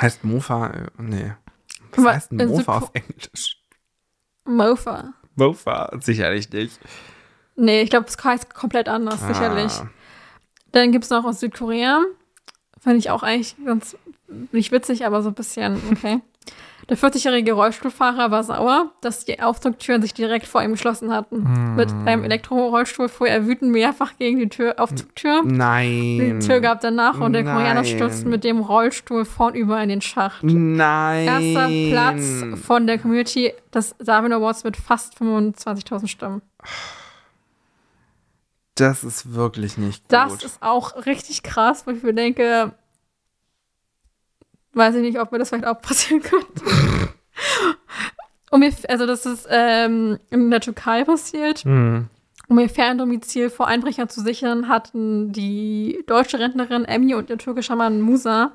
Heißt 0.00 0.24
Mofa? 0.24 0.68
äh, 0.68 0.86
Nee. 0.98 1.32
Was 1.90 1.98
Aber 2.04 2.14
heißt 2.14 2.32
ein 2.32 2.40
in 2.40 2.48
Mofa 2.48 2.78
auf 2.78 2.90
Englisch? 2.94 3.58
Mofa. 4.44 5.12
Mofa, 5.36 5.90
sicherlich 6.00 6.50
nicht. 6.50 6.78
Nee, 7.56 7.82
ich 7.82 7.90
glaube, 7.90 8.06
es 8.08 8.22
heißt 8.22 8.54
komplett 8.54 8.88
anders, 8.88 9.20
sicherlich. 9.26 9.72
Ah. 9.72 9.90
Dann 10.72 10.90
gibt 10.92 11.04
es 11.04 11.10
noch 11.10 11.24
aus 11.24 11.40
Südkorea. 11.40 12.02
Fand 12.80 12.98
ich 12.98 13.10
auch 13.10 13.22
eigentlich 13.22 13.54
ganz, 13.64 13.96
nicht 14.52 14.72
witzig, 14.72 15.04
aber 15.04 15.22
so 15.22 15.28
ein 15.28 15.34
bisschen, 15.34 15.80
okay. 15.92 16.20
Der 16.88 16.98
40-jährige 16.98 17.52
Rollstuhlfahrer 17.52 18.30
war 18.30 18.42
sauer, 18.42 18.92
dass 19.00 19.24
die 19.24 19.40
Aufzugtüren 19.40 20.02
sich 20.02 20.14
direkt 20.14 20.46
vor 20.46 20.62
ihm 20.62 20.72
geschlossen 20.72 21.12
hatten. 21.12 21.74
Mit 21.76 21.90
einem 22.06 22.24
Elektrorollstuhl 22.24 23.08
fuhr 23.08 23.28
er 23.28 23.46
wütend 23.46 23.70
mehrfach 23.70 24.16
gegen 24.18 24.38
die 24.38 24.48
Tür, 24.48 24.74
Aufzugtür. 24.78 25.42
Die 25.44 25.52
Nein. 25.52 26.40
Tür 26.40 26.60
gab 26.60 26.80
danach 26.80 27.20
und 27.20 27.34
der 27.34 27.44
Koreaner 27.44 27.84
stürzte 27.84 28.28
mit 28.28 28.44
dem 28.44 28.60
Rollstuhl 28.60 29.24
vornüber 29.24 29.80
in 29.82 29.88
den 29.88 30.00
Schacht. 30.00 30.42
Nein. 30.42 31.26
Erster 31.26 31.68
Platz 31.90 32.64
von 32.66 32.86
der 32.86 32.98
Community 32.98 33.52
des 33.72 33.94
Darwin 33.98 34.32
Awards 34.32 34.64
mit 34.64 34.76
fast 34.76 35.16
25.000 35.18 36.08
Stimmen. 36.08 36.42
Das 38.74 39.04
ist 39.04 39.34
wirklich 39.34 39.76
nicht 39.76 40.02
gut. 40.04 40.12
Das 40.12 40.42
ist 40.42 40.62
auch 40.62 41.06
richtig 41.06 41.42
krass, 41.42 41.86
wo 41.86 41.90
ich 41.90 42.02
mir 42.02 42.14
denke, 42.14 42.72
weiß 44.74 44.94
ich 44.96 45.02
nicht, 45.02 45.20
ob 45.20 45.32
mir 45.32 45.38
das 45.38 45.50
vielleicht 45.50 45.66
auch 45.66 45.80
passieren 45.80 46.22
könnte. 46.22 46.64
Und 48.50 48.60
mir, 48.60 48.72
also 48.88 49.06
das 49.06 49.26
ist 49.26 49.46
ähm, 49.50 50.18
in 50.30 50.50
der 50.50 50.60
Türkei 50.60 51.04
passiert. 51.04 51.60
Hm. 51.60 52.08
Um 52.48 52.58
ihr 52.58 52.68
Ferndomizil 52.68 53.48
vor 53.48 53.66
Einbrechern 53.66 54.10
zu 54.10 54.20
sichern, 54.20 54.68
hatten 54.68 55.32
die 55.32 56.04
deutsche 56.06 56.38
Rentnerin 56.38 56.84
Emmy 56.84 57.14
und 57.14 57.30
ihr 57.30 57.38
türkischer 57.38 57.76
Mann 57.76 58.02
Musa, 58.02 58.52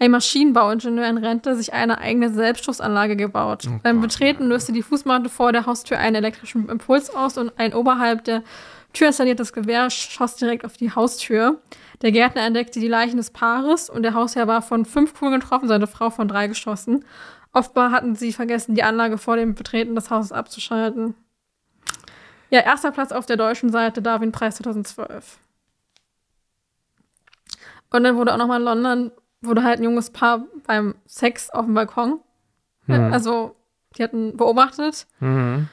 ein 0.00 0.10
Maschinenbauingenieur 0.10 1.06
in 1.06 1.18
Rente, 1.18 1.54
sich 1.54 1.72
eine 1.72 1.98
eigene 1.98 2.30
Selbstschussanlage 2.30 3.14
gebaut. 3.14 3.68
Beim 3.84 4.00
Betreten 4.00 4.48
löste 4.48 4.72
die 4.72 4.82
Fußmatte 4.82 5.28
vor 5.28 5.52
der 5.52 5.66
Haustür 5.66 5.98
einen 5.98 6.16
elektrischen 6.16 6.68
Impuls 6.68 7.14
aus 7.14 7.38
und 7.38 7.52
ein 7.56 7.74
oberhalb 7.74 8.24
der 8.24 8.42
Tür 8.92 9.08
installiertes 9.08 9.52
Gewehr 9.52 9.88
schoss 9.90 10.36
direkt 10.36 10.64
auf 10.64 10.76
die 10.76 10.92
Haustür. 10.92 11.60
Der 12.02 12.12
Gärtner 12.12 12.42
entdeckte 12.42 12.80
die 12.80 12.88
Leichen 12.88 13.18
des 13.18 13.30
Paares 13.30 13.88
und 13.90 14.02
der 14.02 14.14
Hausherr 14.14 14.48
war 14.48 14.62
von 14.62 14.84
fünf 14.84 15.14
Kugeln 15.14 15.40
getroffen, 15.40 15.68
seine 15.68 15.86
Frau 15.86 16.10
von 16.10 16.28
drei 16.28 16.48
geschossen. 16.48 17.04
Offenbar 17.52 17.92
hatten 17.92 18.14
sie 18.14 18.32
vergessen, 18.32 18.74
die 18.74 18.82
Anlage 18.82 19.18
vor 19.18 19.36
dem 19.36 19.54
Betreten 19.54 19.94
des 19.94 20.10
Hauses 20.10 20.32
abzuschalten. 20.32 21.14
Ja, 22.50 22.60
erster 22.60 22.90
Platz 22.90 23.12
auf 23.12 23.26
der 23.26 23.36
deutschen 23.36 23.70
Seite, 23.70 24.02
Darwin-Preis 24.02 24.56
2012. 24.56 25.38
Und 27.90 28.04
dann 28.04 28.16
wurde 28.16 28.32
auch 28.32 28.38
nochmal 28.38 28.60
in 28.60 28.64
London, 28.64 29.12
wurde 29.40 29.62
halt 29.62 29.80
ein 29.80 29.84
junges 29.84 30.10
Paar 30.10 30.44
beim 30.66 30.94
Sex 31.06 31.50
auf 31.50 31.64
dem 31.64 31.74
Balkon. 31.74 32.20
Hm. 32.86 33.12
Also, 33.12 33.56
die 33.96 34.02
hatten 34.02 34.36
beobachtet. 34.36 35.06
Mhm. 35.20 35.68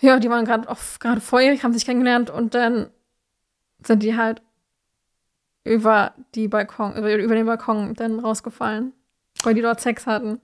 Ja, 0.00 0.18
die 0.18 0.30
waren 0.30 0.44
gerade 0.44 0.68
gerade 1.00 1.20
volljährig, 1.20 1.64
haben 1.64 1.72
sich 1.72 1.84
kennengelernt 1.84 2.30
und 2.30 2.54
dann 2.54 2.90
sind 3.82 4.02
die 4.02 4.16
halt 4.16 4.42
über 5.64 6.14
die 6.34 6.48
Balkon, 6.48 6.96
über, 6.96 7.16
den 7.16 7.46
Balkon 7.46 7.94
dann 7.94 8.20
rausgefallen, 8.20 8.92
weil 9.42 9.54
die 9.54 9.62
dort 9.62 9.80
Sex 9.80 10.06
hatten. 10.06 10.40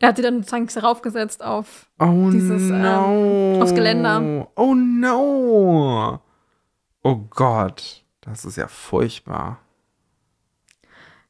Er 0.00 0.10
hat 0.10 0.16
sie 0.16 0.22
dann 0.22 0.42
sozusagen 0.44 0.68
raufgesetzt 0.86 1.42
auf. 1.42 1.90
Oh 1.98 2.30
Dieses, 2.30 2.70
ähm, 2.70 2.82
no. 2.82 3.60
aufs 3.60 3.74
Geländer. 3.74 4.48
Oh 4.54 4.74
no. 4.74 6.20
Oh 7.02 7.16
Gott. 7.30 8.04
Das 8.20 8.44
ist 8.44 8.56
ja 8.56 8.68
furchtbar. 8.68 9.58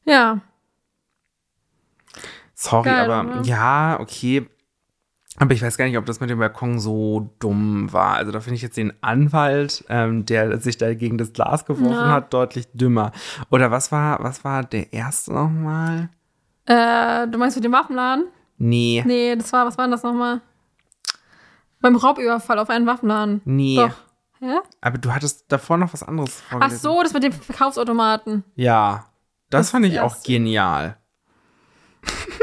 Ja, 0.05 0.41
Sorry, 2.61 2.89
Geil, 2.89 3.09
aber 3.09 3.37
oder? 3.37 3.41
ja, 3.43 3.97
okay. 4.01 4.45
Aber 5.39 5.53
ich 5.53 5.61
weiß 5.61 5.77
gar 5.77 5.85
nicht, 5.85 5.97
ob 5.97 6.05
das 6.05 6.19
mit 6.19 6.29
dem 6.29 6.39
Balkon 6.39 6.79
so 6.79 7.33
dumm 7.39 7.91
war. 7.93 8.15
Also 8.17 8.31
da 8.31 8.41
finde 8.41 8.55
ich 8.57 8.61
jetzt 8.61 8.75
den 8.77 8.91
Anwalt, 9.01 9.85
ähm, 9.89 10.25
der 10.25 10.59
sich 10.59 10.77
da 10.77 10.93
gegen 10.93 11.17
das 11.17 11.31
Glas 11.33 11.65
geworfen 11.65 11.93
Ja. 11.93 12.11
hat, 12.11 12.33
deutlich 12.33 12.67
dümmer. 12.73 13.11
Oder 13.49 13.71
was 13.71 13.91
war, 13.91 14.21
was 14.21 14.43
war 14.43 14.63
der 14.63 14.91
erste 14.93 15.33
nochmal? 15.33 16.09
äh, 16.65 17.27
du 17.27 17.37
meinst 17.39 17.55
mit 17.57 17.63
dem 17.63 17.71
Waffenladen? 17.71 18.25
Nee. 18.57 19.03
Nee, 19.07 19.35
das 19.35 19.51
war, 19.53 19.65
was 19.65 19.77
war 19.77 19.85
denn 19.85 19.91
das 19.91 20.03
nochmal? 20.03 20.41
Beim 21.81 21.95
Raubüberfall 21.95 22.59
auf 22.59 22.69
einen 22.69 22.85
Waffenladen. 22.85 23.41
Nee. 23.45 23.77
Doch. 23.77 23.95
Hä? 24.41 24.57
Aber 24.81 24.97
du 24.97 25.13
hattest 25.13 25.45
davor 25.51 25.77
noch 25.77 25.93
was 25.93 26.03
anderes 26.03 26.43
Ach 26.47 26.51
vorgelesen. 26.51 26.79
so, 26.79 27.01
das 27.01 27.13
mit 27.13 27.23
dem 27.23 27.31
Verkaufsautomaten. 27.31 28.43
Ja. 28.55 29.05
Das, 29.49 29.61
Das 29.67 29.71
fand 29.71 29.85
ich 29.85 29.99
auch 30.01 30.13
erste. 30.15 30.31
genial. 30.31 30.97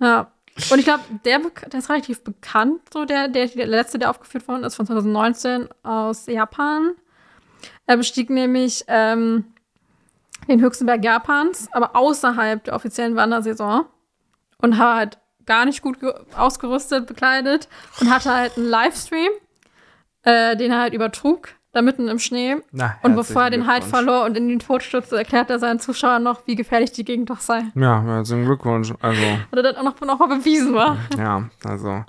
Ja. 0.00 0.30
Und 0.70 0.78
ich 0.78 0.84
glaube, 0.84 1.04
der, 1.24 1.40
der 1.70 1.78
ist 1.78 1.88
relativ 1.88 2.22
bekannt, 2.24 2.80
so 2.92 3.04
der, 3.04 3.28
der, 3.28 3.46
der 3.46 3.66
letzte, 3.66 3.98
der 3.98 4.10
aufgeführt 4.10 4.46
worden 4.48 4.64
ist, 4.64 4.74
von 4.74 4.86
2019 4.86 5.68
aus 5.82 6.26
Japan. 6.26 6.92
Er 7.86 7.96
bestieg 7.96 8.28
nämlich 8.30 8.84
ähm, 8.88 9.44
den 10.48 10.60
höchsten 10.60 10.86
Berg 10.86 11.04
Japans, 11.04 11.68
aber 11.72 11.94
außerhalb 11.96 12.62
der 12.64 12.74
offiziellen 12.74 13.16
Wandersaison 13.16 13.86
und 14.58 14.78
war 14.78 14.96
halt 14.96 15.18
gar 15.46 15.64
nicht 15.64 15.80
gut 15.82 16.00
ge- 16.00 16.14
ausgerüstet, 16.36 17.06
bekleidet 17.06 17.68
und 18.00 18.10
hatte 18.10 18.32
halt 18.34 18.56
einen 18.56 18.66
Livestream, 18.68 19.30
äh, 20.22 20.56
den 20.56 20.72
er 20.72 20.80
halt 20.80 20.92
übertrug, 20.94 21.50
da 21.78 21.82
mitten 21.82 22.08
im 22.08 22.18
Schnee. 22.18 22.56
Na, 22.72 22.96
Und 23.02 23.14
bevor 23.14 23.44
er 23.44 23.50
den 23.50 23.66
Halt 23.66 23.84
verlor 23.84 24.24
und 24.24 24.36
in 24.36 24.48
den 24.48 24.58
Tod 24.58 24.82
stürzte, 24.82 25.16
erklärt 25.16 25.48
er 25.48 25.58
seinen 25.60 25.78
Zuschauern 25.78 26.22
noch, 26.22 26.46
wie 26.46 26.56
gefährlich 26.56 26.90
die 26.92 27.04
Gegend 27.04 27.30
doch 27.30 27.40
sei. 27.40 27.62
Ja, 27.76 28.02
herzlichen 28.02 28.44
Glückwunsch. 28.44 28.92
Also, 29.00 29.22
Und 29.50 29.56
er 29.56 29.62
das 29.62 29.76
auch 29.76 29.84
noch, 29.84 30.00
noch 30.00 30.18
mal 30.18 30.38
bewiesen 30.38 30.74
war. 30.74 30.98
ja, 31.16 31.48
also. 31.64 32.04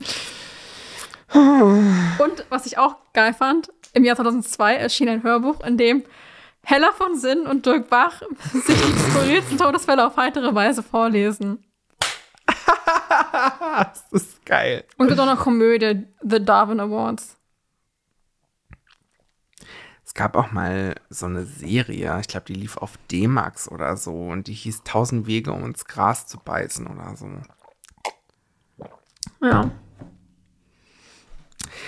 Und 1.34 2.46
was 2.50 2.66
ich 2.66 2.80
auch 2.80 2.96
geil 3.14 3.34
fand, 3.34 3.70
im 3.94 4.04
Jahr 4.04 4.16
2002 4.16 4.76
erschien 4.76 5.08
ein 5.08 5.22
Hörbuch, 5.24 5.64
in 5.64 5.78
dem 5.78 6.04
Hella 6.64 6.92
von 6.92 7.16
Sinn 7.18 7.46
und 7.46 7.66
Dirk 7.66 7.90
Bach 7.90 8.22
sich 8.54 8.76
die 8.76 9.00
skurrilsten 9.12 9.58
Todesfälle 9.58 10.06
auf 10.06 10.18
heitere 10.18 10.54
Weise 10.56 10.82
vorlesen. 10.82 11.64
das 13.78 14.04
ist 14.12 14.46
geil. 14.46 14.84
Und 14.98 15.06
es 15.06 15.10
gibt 15.12 15.22
auch 15.22 15.32
noch 15.32 15.40
Komödie, 15.44 16.08
The 16.22 16.44
Darwin 16.44 16.80
Awards. 16.80 17.39
Es 20.20 20.22
gab 20.22 20.36
auch 20.36 20.52
mal 20.52 20.96
so 21.10 21.28
eine 21.28 21.46
Serie, 21.46 22.18
ich 22.20 22.28
glaube, 22.28 22.46
die 22.48 22.54
lief 22.54 22.76
auf 22.76 23.00
D-Max 23.10 23.72
oder 23.72 23.96
so 23.96 24.12
und 24.12 24.48
die 24.48 24.54
hieß 24.54 24.84
Tausend 24.84 25.28
Wege, 25.28 25.54
um 25.54 25.64
ins 25.64 25.86
Gras 25.86 26.28
zu 26.28 26.38
beißen 26.38 26.88
oder 26.88 27.16
so. 27.16 27.30
Ja. 29.42 29.72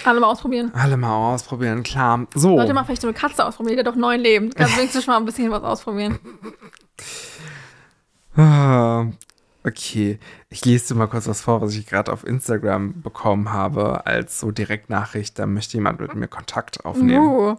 Alle 0.05 0.21
mal 0.21 0.27
ausprobieren. 0.27 0.71
Alle 0.73 0.95
mal 0.95 1.33
ausprobieren, 1.33 1.83
klar. 1.83 2.25
So. 2.33 2.55
Sollte 2.55 2.73
mal 2.73 2.85
vielleicht 2.85 3.01
so 3.01 3.09
eine 3.09 3.17
Katze 3.17 3.43
ausprobieren, 3.43 3.75
die 3.75 3.79
hat 3.81 3.87
doch 3.87 3.99
neun 3.99 4.21
Leben. 4.21 4.49
Kannst 4.51 4.77
wenigstens 4.77 5.03
schon 5.03 5.13
mal 5.13 5.19
ein 5.19 5.25
bisschen 5.25 5.51
was 5.51 5.63
ausprobieren. 5.63 6.17
Ah, 8.37 9.07
Okay, 9.63 10.19
ich 10.49 10.63
lese 10.63 10.93
dir 10.93 10.99
mal 10.99 11.07
kurz 11.07 11.27
was 11.27 11.41
vor, 11.41 11.61
was 11.61 11.75
ich 11.75 11.85
gerade 11.85 12.11
auf 12.13 12.25
Instagram 12.25 13.01
bekommen 13.01 13.51
habe, 13.51 14.07
als 14.07 14.39
so 14.39 14.51
Direktnachricht. 14.51 15.37
Da 15.37 15.45
möchte 15.45 15.75
jemand 15.75 15.99
mit 15.99 16.15
mir 16.15 16.29
Kontakt 16.29 16.85
aufnehmen. 16.85 17.27
Uh. 17.27 17.57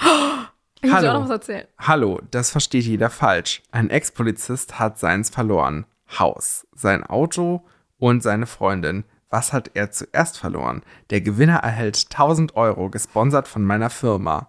Ich 0.00 0.90
muss 0.90 1.00
dir 1.00 1.14
auch 1.14 1.20
noch 1.20 1.22
was 1.22 1.28
Hallo. 1.28 1.32
erzählen. 1.32 1.66
Hallo, 1.78 2.20
das 2.30 2.50
versteht 2.50 2.84
jeder 2.84 3.10
falsch. 3.10 3.62
Ein 3.70 3.90
Ex-Polizist 3.90 4.78
hat 4.78 4.98
seins 4.98 5.30
verloren. 5.30 5.86
Haus, 6.18 6.66
sein 6.74 7.04
Auto 7.04 7.64
und 7.98 8.22
seine 8.22 8.46
Freundin. 8.46 9.04
Was 9.30 9.52
hat 9.52 9.70
er 9.74 9.90
zuerst 9.90 10.38
verloren? 10.38 10.82
Der 11.10 11.20
Gewinner 11.20 11.56
erhält 11.56 12.06
1000 12.10 12.54
Euro, 12.56 12.90
gesponsert 12.90 13.48
von 13.48 13.64
meiner 13.64 13.90
Firma. 13.90 14.48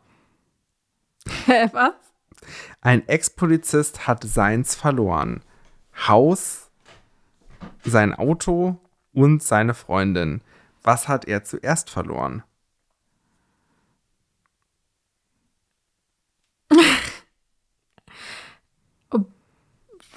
Hä, 1.45 1.69
was? 1.71 1.93
Ein 2.81 3.07
Ex-Polizist 3.07 4.05
hat 4.05 4.23
seins 4.23 4.75
verloren. 4.75 5.41
Haus, 6.07 6.69
sein 7.83 8.13
Auto 8.13 8.77
und 9.13 9.41
seine 9.41 9.73
Freundin. 9.73 10.41
Was 10.83 11.07
hat 11.07 11.25
er 11.25 11.43
zuerst 11.43 11.89
verloren? 11.89 12.43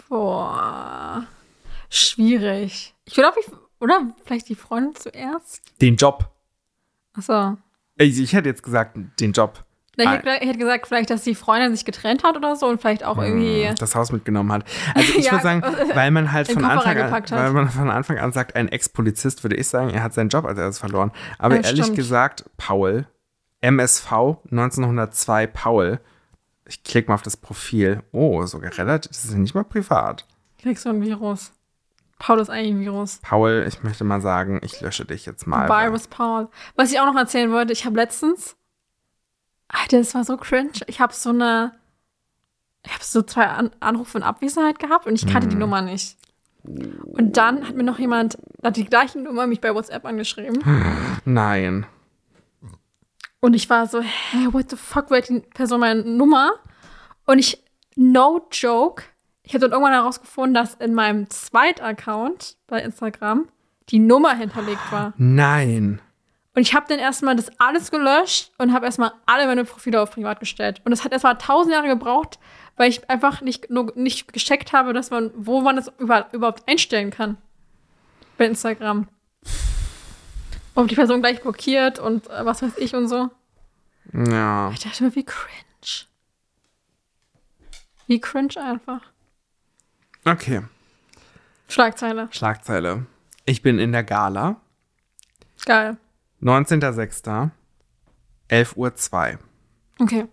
Boah. 0.09 1.27
Schwierig. 1.91 2.95
Ich 3.05 3.15
glaube, 3.15 3.37
ich. 3.41 3.47
Oder 3.81 4.09
vielleicht 4.25 4.49
die 4.49 4.55
Freundin 4.57 4.95
zuerst? 4.97 5.63
Den 5.81 5.97
Job. 5.97 6.29
Achso. 7.15 7.57
Ich, 7.97 8.19
ich 8.21 8.33
hätte 8.33 8.49
jetzt 8.49 8.63
gesagt, 8.63 8.97
den 9.21 9.33
Job. 9.33 9.65
Ich 9.97 10.07
Ah. 10.07 10.13
hätte, 10.13 10.31
ich 10.41 10.49
hätte 10.49 10.59
gesagt, 10.59 10.87
vielleicht, 10.87 11.11
dass 11.11 11.23
die 11.25 11.35
Freundin 11.35 11.75
sich 11.75 11.85
getrennt 11.85 12.23
hat 12.23 12.37
oder 12.37 12.55
so 12.55 12.67
und 12.69 12.81
vielleicht 12.81 13.03
auch 13.05 13.19
irgendwie. 13.19 13.69
das 13.79 13.95
Haus 13.97 14.13
mitgenommen 14.13 14.53
hat. 14.53 14.65
Also 14.95 15.13
ich 15.19 15.25
Ja, 15.27 15.33
würde 15.33 15.43
sagen, 15.43 15.63
weil 15.95 16.11
man 16.13 16.31
halt 16.33 16.49
von 16.53 16.65
Anfang, 16.65 16.97
an, 16.99 17.25
weil 17.31 17.51
man 17.53 17.69
von 17.69 17.91
Anfang 17.91 18.19
an 18.19 18.33
sagt, 18.33 18.55
ein 18.55 18.69
Ex-Polizist, 18.69 19.43
würde 19.43 19.57
ich 19.57 19.67
sagen, 19.69 19.91
er 19.91 20.03
hat 20.05 20.15
seinen 20.15 20.29
Job 20.29 20.45
als 20.45 20.59
erstes 20.59 20.79
verloren. 20.79 21.11
Aber 21.39 21.57
Ja, 21.57 21.63
ehrlich 21.63 21.83
stimmt. 21.83 21.97
gesagt, 21.97 22.45
Paul, 22.57 23.07
MSV 23.61 24.13
1902 24.51 25.47
Paul, 25.49 26.01
ich 26.69 26.85
klicke 26.85 27.09
mal 27.09 27.15
auf 27.15 27.23
das 27.23 27.37
Profil. 27.37 28.03
Oh, 28.13 28.45
sogar 28.47 28.77
relativ, 28.77 29.11
das 29.11 29.25
ist 29.25 29.35
nicht 29.35 29.55
mal 29.55 29.65
privat. 29.65 30.27
Kriegst 30.59 30.85
du 30.85 30.91
ein 30.91 31.01
Virus? 31.03 31.53
Paul 32.19 32.41
ist 32.41 32.51
eigentlich 32.51 32.75
ein 32.75 32.81
Virus. 32.81 33.21
Paul, 33.23 33.65
ich 33.67 33.83
möchte 33.83 34.05
mal 34.05 34.21
sagen, 34.21 34.61
ich 34.63 34.81
lösche 34.81 35.05
dich 35.05 35.25
jetzt 35.25 35.47
mal. 35.47 35.69
Virus 35.69 36.09
Paul. 36.09 36.49
Was 36.77 36.93
ich 36.93 37.01
auch 37.01 37.07
noch 37.07 37.17
erzählen 37.17 37.51
wollte, 37.51 37.73
ich 37.73 37.87
habe 37.87 37.97
letztens. 37.97 38.57
Alter, 39.69 39.99
das 39.99 40.15
war 40.15 40.25
so 40.25 40.37
cringe. 40.37 40.73
Ich 40.87 41.01
habe 41.01 41.15
so 41.15 41.31
eine. 41.31 41.73
Ich 42.85 42.93
habe 42.93 43.05
so 43.05 43.23
zwei 43.23 43.47
An 43.47 43.71
Anrufe 43.81 44.19
in 44.19 44.25
Abwesenheit 44.25 44.79
gehabt 44.79 45.07
und 45.07 45.15
ich 45.15 45.27
kannte 45.27 45.49
die 45.49 45.57
Nummer 45.57 45.83
nicht. 45.83 46.17
Und 46.65 47.37
dann 47.37 47.67
hat 47.67 47.77
mir 47.77 47.83
noch 47.83 47.99
jemand, 47.99 48.39
hat 48.63 48.77
die 48.77 48.85
gleiche 48.85 49.19
Nummer 49.19 49.47
mich 49.47 49.61
bei 49.61 49.75
WhatsApp 49.75 50.05
angeschrieben. 50.05 50.63
Nein. 51.25 51.87
Und 53.41 53.55
ich 53.55 53.71
war 53.71 53.87
so, 53.87 54.01
hä, 54.01 54.49
what 54.51 54.71
the 54.71 54.77
fuck, 54.77 55.11
wer 55.11 55.19
hat 55.19 55.29
die 55.29 55.41
Person 55.41 55.81
meine 55.81 56.03
Nummer? 56.03 56.53
Und 57.25 57.39
ich, 57.39 57.63
no 57.95 58.47
joke, 58.51 59.05
ich 59.43 59.55
habe 59.55 59.61
dann 59.61 59.73
irgendwann 59.73 59.95
herausgefunden, 59.95 60.55
dass 60.55 60.75
in 60.75 60.95
meinem 60.95 61.31
Zweit-Account 61.31 62.57
bei 62.67 62.83
Instagram 62.83 63.49
die 63.89 63.99
Nummer 63.99 64.35
hinterlegt 64.35 64.93
war. 64.93 65.15
Nein. 65.17 66.01
Und 66.55 66.63
ich 66.63 66.75
habe 66.75 66.87
dann 66.89 66.99
erstmal 66.99 67.37
das 67.37 67.51
alles 67.61 67.91
gelöscht 67.91 68.51
und 68.59 68.73
habe 68.73 68.87
erstmal 68.87 69.13
alle 69.27 69.47
meine 69.47 69.65
Profile 69.65 70.03
auf 70.03 70.11
privat 70.11 70.41
gestellt. 70.41 70.83
Und 70.85 70.91
das 70.91 71.05
hat 71.05 71.13
erstmal 71.13 71.39
tausend 71.39 71.73
Jahre 71.73 71.87
gebraucht, 71.89 72.39
weil 72.77 72.91
ich 72.91 73.09
einfach 73.09 73.41
nicht, 73.41 73.71
nur, 73.71 73.93
nicht 73.95 74.33
gecheckt 74.33 74.73
habe, 74.73 74.93
dass 74.93 75.11
man, 75.11 75.31
wo 75.37 75.61
man 75.61 75.77
das 75.77 75.93
über, 75.99 76.27
überhaupt 76.33 76.69
einstellen 76.69 77.11
kann. 77.11 77.39
Bei 78.37 78.47
Instagram. 78.47 79.07
Ob 80.79 80.87
die 80.87 80.95
Person 80.95 81.23
gleich 81.23 81.43
blockiert 81.43 81.99
und 81.99 82.31
äh, 82.31 82.45
was 82.45 82.63
weiß 82.63 82.79
ich 82.79 82.95
und 82.95 83.09
so. 83.09 83.31
Ja. 84.13 84.71
Ich 84.71 84.79
dachte 84.79 85.03
mir, 85.03 85.15
wie 85.17 85.25
cringe. 85.25 86.07
Wie 88.07 88.21
cringe 88.21 88.57
einfach. 88.63 89.01
Okay. 90.25 90.63
Schlagzeile. 91.67 92.29
Schlagzeile. 92.31 93.07
Ich 93.45 93.61
bin 93.63 93.81
in 93.81 93.91
der 93.91 94.05
Gala. 94.05 94.61
Geil. 95.65 95.97
19.06. 96.43 97.51
11.02 98.49 98.77
Uhr. 98.77 99.39
Okay. 99.99 100.29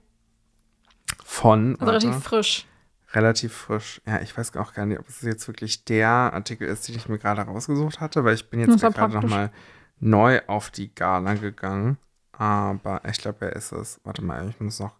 Von. 1.24 1.76
Also 1.80 1.86
warte, 1.92 2.06
relativ 2.06 2.24
frisch. 2.24 2.68
relativ 3.14 3.52
frisch. 3.52 4.00
Ja, 4.06 4.22
ich 4.22 4.38
weiß 4.38 4.56
auch 4.58 4.76
gar 4.76 4.86
nicht, 4.86 5.00
ob 5.00 5.10
es 5.10 5.24
jetzt 5.24 5.48
wirklich 5.48 5.86
der 5.86 6.08
Artikel 6.08 6.68
ist, 6.68 6.88
den 6.88 6.98
ich 6.98 7.10
mir 7.10 7.18
gerade 7.18 7.42
rausgesucht 7.42 8.00
hatte, 8.00 8.24
weil 8.24 8.36
ich 8.36 8.48
bin 8.52 8.60
jetzt 8.60 8.80
gerade 8.80 9.16
nochmal 9.16 9.52
neu 10.00 10.42
auf 10.48 10.72
die 10.72 10.94
Gala 10.94 11.36
gegangen. 11.36 11.98
Aber 12.32 13.02
ich 13.10 13.18
glaube, 13.18 13.46
er 13.46 13.56
ist 13.56 13.72
es. 13.72 14.00
Warte 14.04 14.24
mal, 14.24 14.50
ich 14.50 14.60
muss 14.60 14.80
noch 14.80 14.96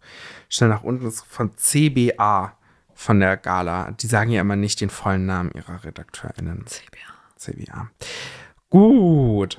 schnell 0.48 0.70
nach 0.70 0.82
unten. 0.82 1.04
Das 1.04 1.16
ist 1.16 1.26
von 1.26 1.54
CBA 1.56 2.56
von 2.94 3.20
der 3.20 3.36
Gala. 3.36 3.90
Die 3.92 4.06
sagen 4.06 4.30
ja 4.30 4.40
immer 4.40 4.56
nicht 4.56 4.80
den 4.80 4.90
vollen 4.90 5.26
Namen 5.26 5.50
ihrer 5.52 5.84
RedakteurInnen. 5.84 6.64
CBA. 6.66 7.14
CBA. 7.36 7.90
Gut. 8.70 9.58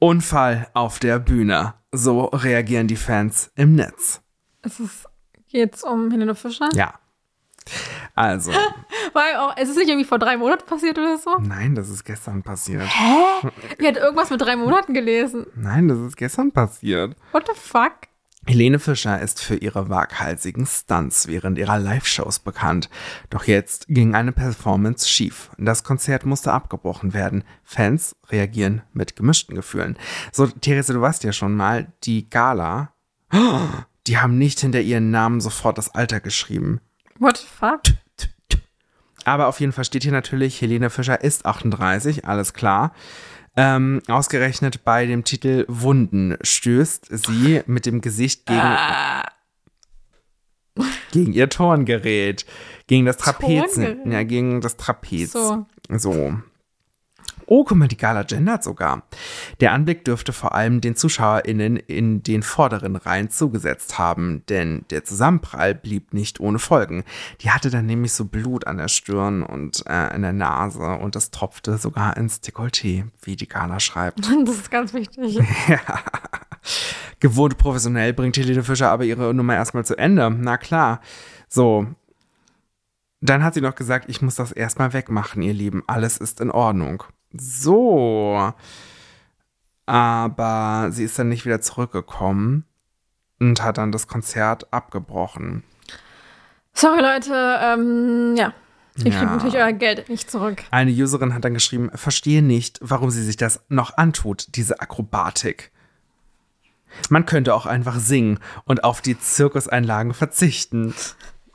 Unfall 0.00 0.68
auf 0.72 0.98
der 0.98 1.18
Bühne. 1.18 1.74
So 1.92 2.24
reagieren 2.24 2.88
die 2.88 2.96
Fans 2.96 3.52
im 3.54 3.74
Netz. 3.74 4.22
Es 4.62 4.80
ist, 4.80 5.06
geht's 5.48 5.84
um 5.84 6.10
Helene 6.10 6.34
Fischer? 6.34 6.70
Ja. 6.72 6.98
Also, 8.14 8.52
Weil 9.12 9.36
auch, 9.36 9.54
es 9.56 9.68
ist 9.68 9.76
nicht 9.76 9.88
irgendwie 9.88 10.06
vor 10.06 10.18
drei 10.18 10.36
Monaten 10.36 10.66
passiert 10.66 10.98
oder 10.98 11.18
so. 11.18 11.36
nein, 11.38 11.74
das 11.74 11.88
ist 11.88 12.04
gestern 12.04 12.42
passiert. 12.42 12.88
Ich 13.78 13.86
hatte 13.86 14.00
irgendwas 14.00 14.30
mit 14.30 14.40
drei 14.40 14.56
Monaten 14.56 14.94
gelesen. 14.94 15.46
Nein, 15.54 15.88
das 15.88 15.98
ist 15.98 16.16
gestern 16.16 16.52
passiert. 16.52 17.16
What 17.32 17.46
the 17.46 17.58
fuck? 17.58 17.92
Helene 18.44 18.80
Fischer 18.80 19.20
ist 19.20 19.40
für 19.40 19.54
ihre 19.54 19.88
waghalsigen 19.88 20.66
Stunts 20.66 21.28
während 21.28 21.58
ihrer 21.58 21.78
Live-Shows 21.78 22.40
bekannt. 22.40 22.90
Doch 23.30 23.44
jetzt 23.44 23.86
ging 23.86 24.16
eine 24.16 24.32
Performance 24.32 25.08
schief. 25.08 25.50
Das 25.58 25.84
Konzert 25.84 26.26
musste 26.26 26.52
abgebrochen 26.52 27.14
werden. 27.14 27.44
Fans 27.62 28.16
reagieren 28.30 28.82
mit 28.92 29.14
gemischten 29.14 29.54
Gefühlen. 29.54 29.96
So, 30.32 30.48
Therese, 30.48 30.92
du 30.92 31.00
weißt 31.00 31.22
ja 31.22 31.32
schon 31.32 31.54
mal, 31.54 31.92
die 32.02 32.28
Gala, 32.28 32.92
die 34.08 34.18
haben 34.18 34.38
nicht 34.38 34.58
hinter 34.58 34.80
ihren 34.80 35.12
Namen 35.12 35.40
sofort 35.40 35.78
das 35.78 35.94
Alter 35.94 36.18
geschrieben. 36.18 36.80
What 37.22 37.36
the 37.36 37.46
fuck? 37.46 37.82
Aber 39.24 39.46
auf 39.46 39.60
jeden 39.60 39.70
Fall 39.70 39.84
steht 39.84 40.02
hier 40.02 40.10
natürlich, 40.10 40.60
Helene 40.60 40.90
Fischer 40.90 41.22
ist 41.22 41.46
38, 41.46 42.26
alles 42.26 42.52
klar. 42.52 42.92
Ähm, 43.56 44.02
ausgerechnet 44.08 44.82
bei 44.82 45.06
dem 45.06 45.22
Titel 45.22 45.64
Wunden 45.68 46.36
stößt 46.42 47.06
sie 47.10 47.62
mit 47.66 47.86
dem 47.86 48.00
Gesicht 48.00 48.46
gegen, 48.46 48.76
gegen 51.12 51.32
ihr 51.32 51.48
Turngerät, 51.48 52.44
gegen 52.88 53.06
das 53.06 53.18
Trapez. 53.18 53.76
Ja, 53.76 54.24
gegen 54.24 54.60
das 54.60 54.76
Trapez. 54.76 55.30
So. 55.30 55.66
so. 55.88 56.34
Oh, 57.46 57.64
guck 57.64 57.76
mal, 57.76 57.88
die 57.88 57.96
Gala 57.96 58.22
gendert 58.22 58.64
sogar. 58.64 59.02
Der 59.60 59.72
Anblick 59.72 60.04
dürfte 60.04 60.32
vor 60.32 60.54
allem 60.54 60.80
den 60.80 60.96
ZuschauerInnen 60.96 61.76
in 61.76 62.22
den 62.22 62.42
vorderen 62.42 62.96
Reihen 62.96 63.30
zugesetzt 63.30 63.98
haben, 63.98 64.42
denn 64.48 64.84
der 64.90 65.04
Zusammenprall 65.04 65.74
blieb 65.74 66.14
nicht 66.14 66.40
ohne 66.40 66.58
Folgen. 66.58 67.04
Die 67.40 67.50
hatte 67.50 67.70
dann 67.70 67.86
nämlich 67.86 68.12
so 68.12 68.24
Blut 68.24 68.66
an 68.66 68.78
der 68.78 68.88
Stirn 68.88 69.42
und 69.42 69.84
äh, 69.86 70.14
in 70.14 70.22
der 70.22 70.32
Nase 70.32 70.82
und 70.82 71.14
das 71.16 71.30
tropfte 71.30 71.78
sogar 71.78 72.16
ins 72.16 72.42
Dekolleté, 72.42 73.04
wie 73.22 73.36
die 73.36 73.48
Gala 73.48 73.80
schreibt. 73.80 74.20
Das 74.44 74.56
ist 74.56 74.70
ganz 74.70 74.92
wichtig. 74.92 75.40
Gewohnt 77.20 77.58
professionell 77.58 78.12
bringt 78.12 78.36
Helene 78.36 78.64
Fischer 78.64 78.90
aber 78.90 79.04
ihre 79.04 79.32
Nummer 79.32 79.54
erstmal 79.54 79.84
zu 79.84 79.96
Ende. 79.96 80.30
Na 80.30 80.56
klar. 80.56 81.00
So. 81.48 81.86
Dann 83.20 83.44
hat 83.44 83.54
sie 83.54 83.60
noch 83.60 83.76
gesagt, 83.76 84.06
ich 84.08 84.20
muss 84.20 84.34
das 84.34 84.50
erstmal 84.50 84.92
wegmachen, 84.92 85.42
ihr 85.42 85.54
Lieben. 85.54 85.84
Alles 85.86 86.18
ist 86.18 86.40
in 86.40 86.50
Ordnung. 86.50 87.04
So. 87.36 88.52
Aber 89.86 90.88
sie 90.90 91.04
ist 91.04 91.18
dann 91.18 91.28
nicht 91.28 91.44
wieder 91.44 91.60
zurückgekommen. 91.60 92.64
und 93.40 93.60
hat 93.60 93.76
dann 93.76 93.90
das 93.90 94.06
Konzert 94.06 94.72
abgebrochen. 94.72 95.64
Sorry, 96.74 97.00
Leute. 97.00 97.34
Ähm, 97.60 98.36
ja. 98.36 98.54
Ihr 98.98 99.10
Ja. 99.10 99.18
kriegt 99.18 99.32
natürlich 99.32 99.56
euer 99.56 99.72
Geld 99.72 100.08
nicht 100.08 100.30
zurück. 100.30 100.62
Eine 100.70 100.92
Userin 100.92 101.34
hat 101.34 101.44
dann 101.44 101.54
geschrieben, 101.54 101.90
verstehe 101.92 102.40
nicht, 102.40 102.78
warum 102.82 103.10
sie 103.10 103.24
sich 103.24 103.36
das 103.36 103.64
noch 103.68 103.96
antut, 103.96 104.46
diese 104.54 104.80
Akrobatik. 104.80 105.72
Man 107.10 107.26
könnte 107.26 107.54
auch 107.54 107.66
einfach 107.66 107.98
singen 107.98 108.38
und 108.64 108.84
auf 108.84 109.00
die 109.00 109.18
Zirkuseinlagen 109.18 110.14
verzichten. 110.14 110.94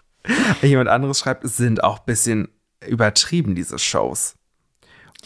Jemand 0.61 0.89
anderes 0.89 1.19
schreibt, 1.19 1.45
es 1.45 1.55
sind 1.55 1.83
auch 1.85 1.99
ein 1.99 2.05
bisschen 2.05 2.49
übertrieben, 2.85 3.55
diese 3.55 3.79
Shows. 3.79 4.35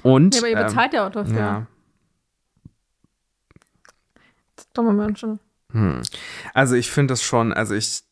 Und 0.04 0.36
Ja, 0.36 0.42
aber 0.42 0.50
ihr 0.50 0.58
ähm, 0.58 0.66
bezahlt 0.66 0.94
ja 0.94 1.08
auch 1.08 1.12
dafür. 1.12 1.38
ja, 1.38 1.68
Dumme 4.74 4.94
Menschen. 4.94 5.40
also 6.54 6.76
ich 6.76 6.92
finde 6.92 7.14
das 7.14 7.24
schon, 7.24 7.52
also 7.54 7.74
ich 7.76 8.04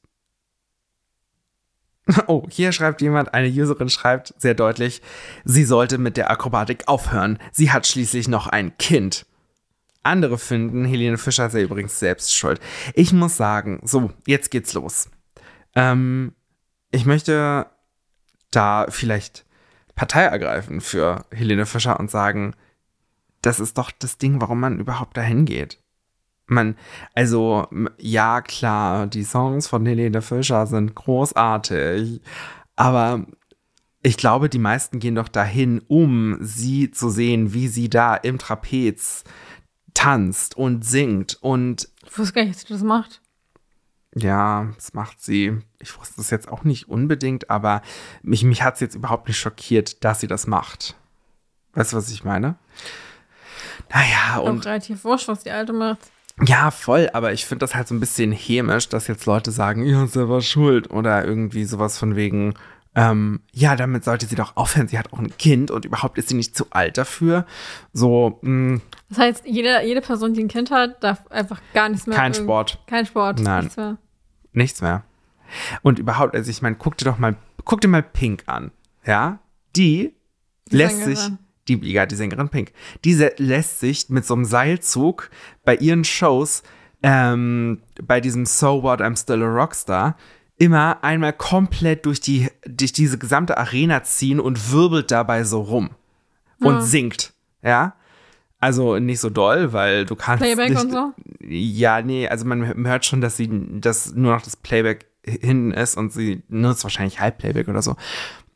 Oh, 2.28 2.46
hier 2.50 2.72
schreibt 2.72 3.02
jemand, 3.02 3.34
eine 3.34 3.50
Userin 3.50 3.90
schreibt 3.90 4.34
sehr 4.38 4.54
deutlich, 4.54 5.02
sie 5.46 5.64
sollte 5.64 5.98
mit 5.98 6.18
der 6.18 6.32
Akrobatik 6.32 6.88
aufhören. 6.88 7.38
Sie 7.52 7.72
hat 7.72 7.88
schließlich 7.88 8.28
noch 8.28 8.48
ein 8.48 8.78
Kind. 8.78 9.26
Andere 10.02 10.38
finden, 10.38 10.86
Helene 10.86 11.18
Fischer 11.18 11.50
sei 11.50 11.62
übrigens 11.64 12.00
selbst 12.00 12.36
schuld. 12.36 12.60
Ich 12.94 13.14
muss 13.14 13.38
sagen, 13.38 13.82
so, 13.84 14.12
jetzt 14.26 14.50
geht's 14.50 14.74
los. 14.74 15.10
Ähm, 15.76 16.34
ich 16.92 17.06
möchte 17.06 17.68
da 18.52 18.88
vielleicht 18.90 19.46
Partei 20.00 20.22
ergreifen 20.22 20.80
für 20.80 21.26
Helene 21.30 21.66
Fischer 21.66 22.00
und 22.00 22.10
sagen, 22.10 22.56
das 23.42 23.60
ist 23.60 23.78
doch 23.78 23.92
das 23.92 24.18
Ding, 24.18 24.40
warum 24.40 24.62
man 24.62 24.80
überhaupt 24.80 25.18
dahin 25.18 25.44
geht. 25.44 25.78
Man, 26.46 26.78
also, 27.16 27.68
ja, 27.98 28.40
klar, 28.40 29.08
die 29.08 29.26
Songs 29.26 29.68
von 29.68 29.86
Helene 29.86 30.22
Fischer 30.22 30.66
sind 30.68 30.96
großartig, 30.96 32.22
aber 32.78 33.26
ich 34.02 34.16
glaube, 34.16 34.48
die 34.48 34.58
meisten 34.58 35.00
gehen 35.00 35.16
doch 35.16 35.28
dahin, 35.28 35.82
um 35.90 36.38
sie 36.40 36.92
zu 36.92 37.10
sehen, 37.10 37.54
wie 37.54 37.68
sie 37.68 37.90
da 37.90 38.16
im 38.16 38.38
Trapez 38.38 39.26
tanzt 39.94 40.56
und 40.56 40.86
singt 40.86 41.38
und 41.42 41.90
Ich 42.10 42.18
wusste 42.18 42.36
gar 42.36 42.46
nicht, 42.46 42.56
dass 42.56 42.62
sie 42.62 42.74
das 42.74 42.84
macht. 42.84 43.22
Ja, 44.16 44.68
das 44.76 44.94
macht 44.94 45.22
sie. 45.22 45.58
Ich 45.80 45.98
wusste 46.00 46.22
es 46.22 46.30
jetzt 46.30 46.48
auch 46.50 46.64
nicht 46.64 46.90
unbedingt, 46.90 47.50
aber 47.50 47.82
mich, 48.22 48.44
mich 48.44 48.64
hat 48.64 48.76
es 48.76 48.80
jetzt 48.80 48.96
überhaupt 48.96 49.28
nicht 49.28 49.38
schockiert, 49.40 50.04
dass 50.04 50.20
sie 50.20 50.28
das 50.28 50.48
macht. 50.48 50.96
Weißt 51.74 51.94
du, 51.94 51.98
was 51.98 52.10
ich 52.10 52.24
meine? 52.24 52.56
Naja, 53.94 54.40
Und 54.40 54.50
und 54.50 54.66
relativ 54.66 55.04
wurscht, 55.04 55.28
was 55.28 55.44
die 55.44 55.52
Alte 55.52 55.74
macht. 55.74 56.00
ja, 56.46 56.72
voll, 56.72 57.10
aber 57.14 57.34
ich 57.34 57.46
finde 57.46 57.64
das 57.64 57.76
halt 57.76 57.88
so 57.88 57.96
ein 57.96 58.00
bisschen 58.00 58.32
hämisch, 58.32 58.90
dass 58.90 59.08
jetzt 59.08 59.26
Leute 59.26 59.52
sagen, 59.52 59.84
ja, 59.84 60.08
selber 60.08 60.42
schuld 60.42 60.90
oder 60.92 61.26
irgendwie 61.26 61.66
sowas 61.66 61.98
von 61.98 62.16
wegen, 62.16 62.54
ähm, 62.96 63.42
ja, 63.54 63.76
damit 63.76 64.04
sollte 64.04 64.26
sie 64.26 64.36
doch 64.36 64.58
aufhören, 64.58 64.88
sie 64.88 64.98
hat 64.98 65.14
auch 65.14 65.20
ein 65.20 65.36
Kind 65.38 65.72
und 65.72 65.86
überhaupt 65.86 66.18
ist 66.18 66.30
sie 66.30 66.36
nicht 66.36 66.56
zu 66.56 66.66
alt 66.72 66.98
dafür. 66.98 67.46
So, 67.94 68.40
mh, 68.42 68.82
Das 69.10 69.18
heißt, 69.20 69.44
jede, 69.46 69.84
jede 69.84 70.02
Person, 70.02 70.34
die 70.34 70.44
ein 70.44 70.48
Kind 70.48 70.72
hat, 70.72 71.04
darf 71.04 71.28
einfach 71.28 71.62
gar 71.74 71.90
nichts 71.90 72.08
mehr. 72.08 72.18
kein 72.18 72.34
Sport, 72.34 72.80
Kein 72.88 73.06
Sport. 73.06 73.40
Nein. 73.42 73.64
Nichts 73.66 73.78
mehr. 73.78 73.98
nichts 74.54 74.82
mehr. 74.82 75.04
Und 75.82 76.00
überhaupt, 76.00 76.36
also 76.36 76.50
ich 76.50 76.62
meine, 76.62 76.76
guck 76.76 76.98
dir 76.98 77.06
doch 77.06 77.18
mal, 77.20 77.36
guck 77.66 77.82
dir 77.82 77.88
mal 77.88 78.04
Pink 78.04 78.44
an, 78.48 78.72
ja? 79.06 79.40
Die, 79.76 80.14
Die 80.72 80.76
lässt 80.76 81.04
sich, 81.04 81.20
Sängerin. 81.20 81.40
die, 81.68 81.92
ja, 81.92 82.06
die 82.06 82.16
Sängerin 82.16 82.50
Pink, 82.50 82.72
diese 83.04 83.34
lässt 83.38 83.80
sich 83.80 84.10
mit 84.10 84.26
so 84.26 84.34
einem 84.34 84.46
Seilzug 84.46 85.30
bei 85.64 85.76
ihren 85.76 86.04
Shows, 86.04 86.64
ähm, 87.02 87.82
bei 88.04 88.20
diesem 88.20 88.46
So 88.46 88.84
What, 88.84 89.00
I'm 89.02 89.16
Still 89.20 89.42
a 89.44 89.48
Rockstar, 89.48 90.18
immer 90.60 91.04
einmal 91.04 91.34
komplett 91.34 92.06
durch 92.06 92.22
die, 92.22 92.50
durch 92.68 92.94
diese 92.94 93.18
gesamte 93.18 93.58
Arena 93.58 94.04
ziehen 94.04 94.40
und 94.40 94.72
wirbelt 94.72 95.10
dabei 95.10 95.44
so 95.44 95.62
rum 95.62 95.90
und 96.60 96.76
Ja. 96.76 96.82
singt, 96.82 97.34
ja? 97.64 97.94
Also 98.60 99.00
nicht 99.00 99.22
so 99.22 99.30
doll, 99.30 99.72
weil 99.72 100.06
du 100.06 100.16
kannst 100.18 100.44
Playback 100.44 100.70
nicht, 100.72 100.82
und 100.84 100.92
so? 100.92 101.14
ja, 101.48 102.02
nee, 102.02 102.28
also 102.28 102.46
man 102.46 102.86
hört 102.86 103.06
schon, 103.06 103.22
dass 103.22 103.38
sie, 103.38 103.50
dass 103.80 104.14
nur 104.14 104.34
noch 104.34 104.42
das 104.42 104.58
Playback 104.58 105.06
hinten 105.26 105.72
ist 105.72 105.96
und 105.96 106.12
sie 106.12 106.44
nutzt 106.50 106.84
wahrscheinlich 106.84 107.20
Halbplayback 107.22 107.68
oder 107.70 107.82
so. 107.82 107.96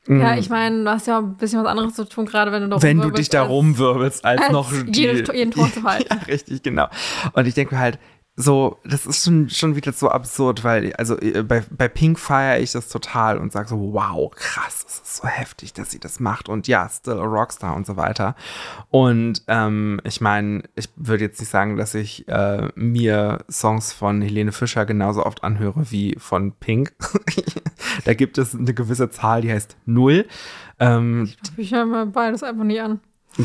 Ja, 0.05 0.35
ich 0.35 0.49
meine, 0.49 0.83
du 0.83 0.89
hast 0.89 1.07
ja 1.07 1.19
ein 1.19 1.37
bisschen 1.37 1.61
was 1.63 1.67
anderes 1.69 1.93
zu 1.93 2.03
tun, 2.03 2.25
gerade 2.25 2.51
wenn 2.51 2.63
du 2.63 2.67
da 2.67 2.75
Mhm. 2.75 2.81
Wenn 2.81 2.99
du 2.99 3.11
dich 3.11 3.29
da 3.29 3.43
rumwirbelst, 3.43 4.25
als, 4.25 4.41
als 4.41 4.51
noch 4.51 4.69
jede- 4.73 5.33
jeden 5.33 5.51
Ton 5.51 5.71
zu 5.71 5.81
halten. 5.83 6.07
Ja, 6.09 6.17
richtig, 6.27 6.61
genau. 6.61 6.87
Und 7.31 7.47
ich 7.47 7.53
denke 7.53 7.79
halt, 7.79 7.97
so, 8.35 8.79
das 8.83 9.05
ist 9.05 9.23
schon, 9.23 9.49
schon 9.49 9.75
wieder 9.75 9.91
so 9.91 10.09
absurd, 10.09 10.63
weil, 10.63 10.93
also 10.93 11.19
äh, 11.19 11.43
bei, 11.43 11.63
bei 11.69 11.87
Pink 11.87 12.17
feiere 12.17 12.59
ich 12.59 12.71
das 12.71 12.89
total 12.89 13.37
und 13.37 13.51
sage 13.51 13.69
so, 13.69 13.93
wow, 13.93 14.31
krass, 14.33 14.83
das 14.85 14.95
ist 14.95 15.17
so 15.17 15.27
heftig, 15.27 15.73
dass 15.73 15.91
sie 15.91 15.99
das 15.99 16.19
macht 16.19 16.49
und 16.49 16.67
ja, 16.67 16.89
still 16.89 17.19
a 17.19 17.23
Rockstar 17.23 17.75
und 17.75 17.85
so 17.85 17.95
weiter. 17.95 18.35
Und 18.89 19.43
ähm, 19.47 20.01
ich 20.03 20.19
meine, 20.19 20.63
ich 20.75 20.89
würde 20.95 21.25
jetzt 21.25 21.39
nicht 21.41 21.49
sagen, 21.49 21.77
dass 21.77 21.93
ich 21.93 22.27
äh, 22.27 22.69
mir 22.73 23.45
Songs 23.51 23.93
von 23.93 24.21
Helene 24.23 24.51
Fischer 24.51 24.87
genauso 24.87 25.23
oft 25.23 25.43
anhöre 25.43 25.91
wie 25.91 26.15
von 26.17 26.53
Pink. 26.53 26.93
da 28.05 28.15
gibt 28.15 28.39
es 28.39 28.55
eine 28.55 28.73
gewisse 28.73 29.11
Zahl, 29.11 29.41
die 29.41 29.51
heißt 29.51 29.77
null. 29.85 30.25
Ähm, 30.79 31.29
Ich 31.55 31.71
höre 31.71 31.85
mir 31.85 32.07
beides 32.07 32.41
einfach 32.41 32.63
nie 32.63 32.79
an. 32.79 32.99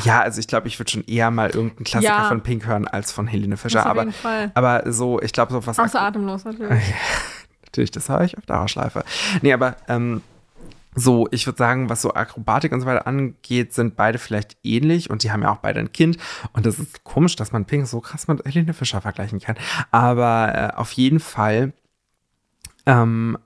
Ja, 0.04 0.20
also 0.20 0.38
ich 0.40 0.46
glaube, 0.48 0.68
ich 0.68 0.78
würde 0.78 0.90
schon 0.90 1.04
eher 1.04 1.30
mal 1.30 1.50
irgendeinen 1.50 1.84
Klassiker 1.84 2.12
Ja. 2.12 2.28
von 2.28 2.42
Pink 2.42 2.66
hören 2.66 2.86
als 2.86 3.12
von 3.12 3.26
Helene 3.26 3.56
Fischer. 3.56 3.80
auf 3.80 3.86
Aber, 3.86 4.00
jeden 4.02 4.12
Fall. 4.12 4.50
aber 4.54 4.92
so, 4.92 5.20
ich 5.20 5.32
glaube, 5.32 5.52
so 5.52 5.66
was. 5.66 5.78
Außer 5.78 6.00
atemlos 6.00 6.44
natürlich. 6.44 6.82
Natürlich, 7.64 7.90
das 7.90 8.08
höre 8.08 8.22
ich 8.22 8.36
auf 8.38 8.46
Dauerschleife. 8.46 9.04
Nee, 9.42 9.52
aber 9.52 9.76
ähm, 9.88 10.22
so, 10.94 11.28
ich 11.30 11.46
würde 11.46 11.58
sagen, 11.58 11.88
was 11.90 12.00
so 12.02 12.14
Akrobatik 12.14 12.72
und 12.72 12.80
so 12.80 12.86
weiter 12.86 13.06
angeht, 13.06 13.74
sind 13.74 13.94
beide 13.94 14.18
vielleicht 14.18 14.56
ähnlich 14.64 15.10
und 15.10 15.22
die 15.22 15.30
haben 15.30 15.42
ja 15.42 15.50
auch 15.52 15.58
beide 15.58 15.78
ein 15.80 15.92
Kind. 15.92 16.16
Und 16.54 16.64
das 16.66 16.78
ist 16.78 17.04
komisch, 17.04 17.36
dass 17.36 17.52
man 17.52 17.66
Pink 17.66 17.86
so 17.86 18.00
krass 18.00 18.26
mit 18.26 18.44
Helene 18.44 18.72
Fischer 18.72 19.00
vergleichen 19.02 19.38
kann. 19.38 19.56
Aber 19.90 20.54
äh, 20.74 20.76
auf 20.76 20.92
jeden 20.92 21.20
Fall 21.20 21.72
ähm, 22.86 23.36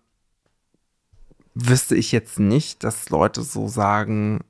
wüsste 1.54 1.94
ich 1.96 2.12
jetzt 2.12 2.38
nicht, 2.38 2.84
dass 2.84 3.10
Leute 3.10 3.42
so 3.42 3.68
sagen, 3.68 4.40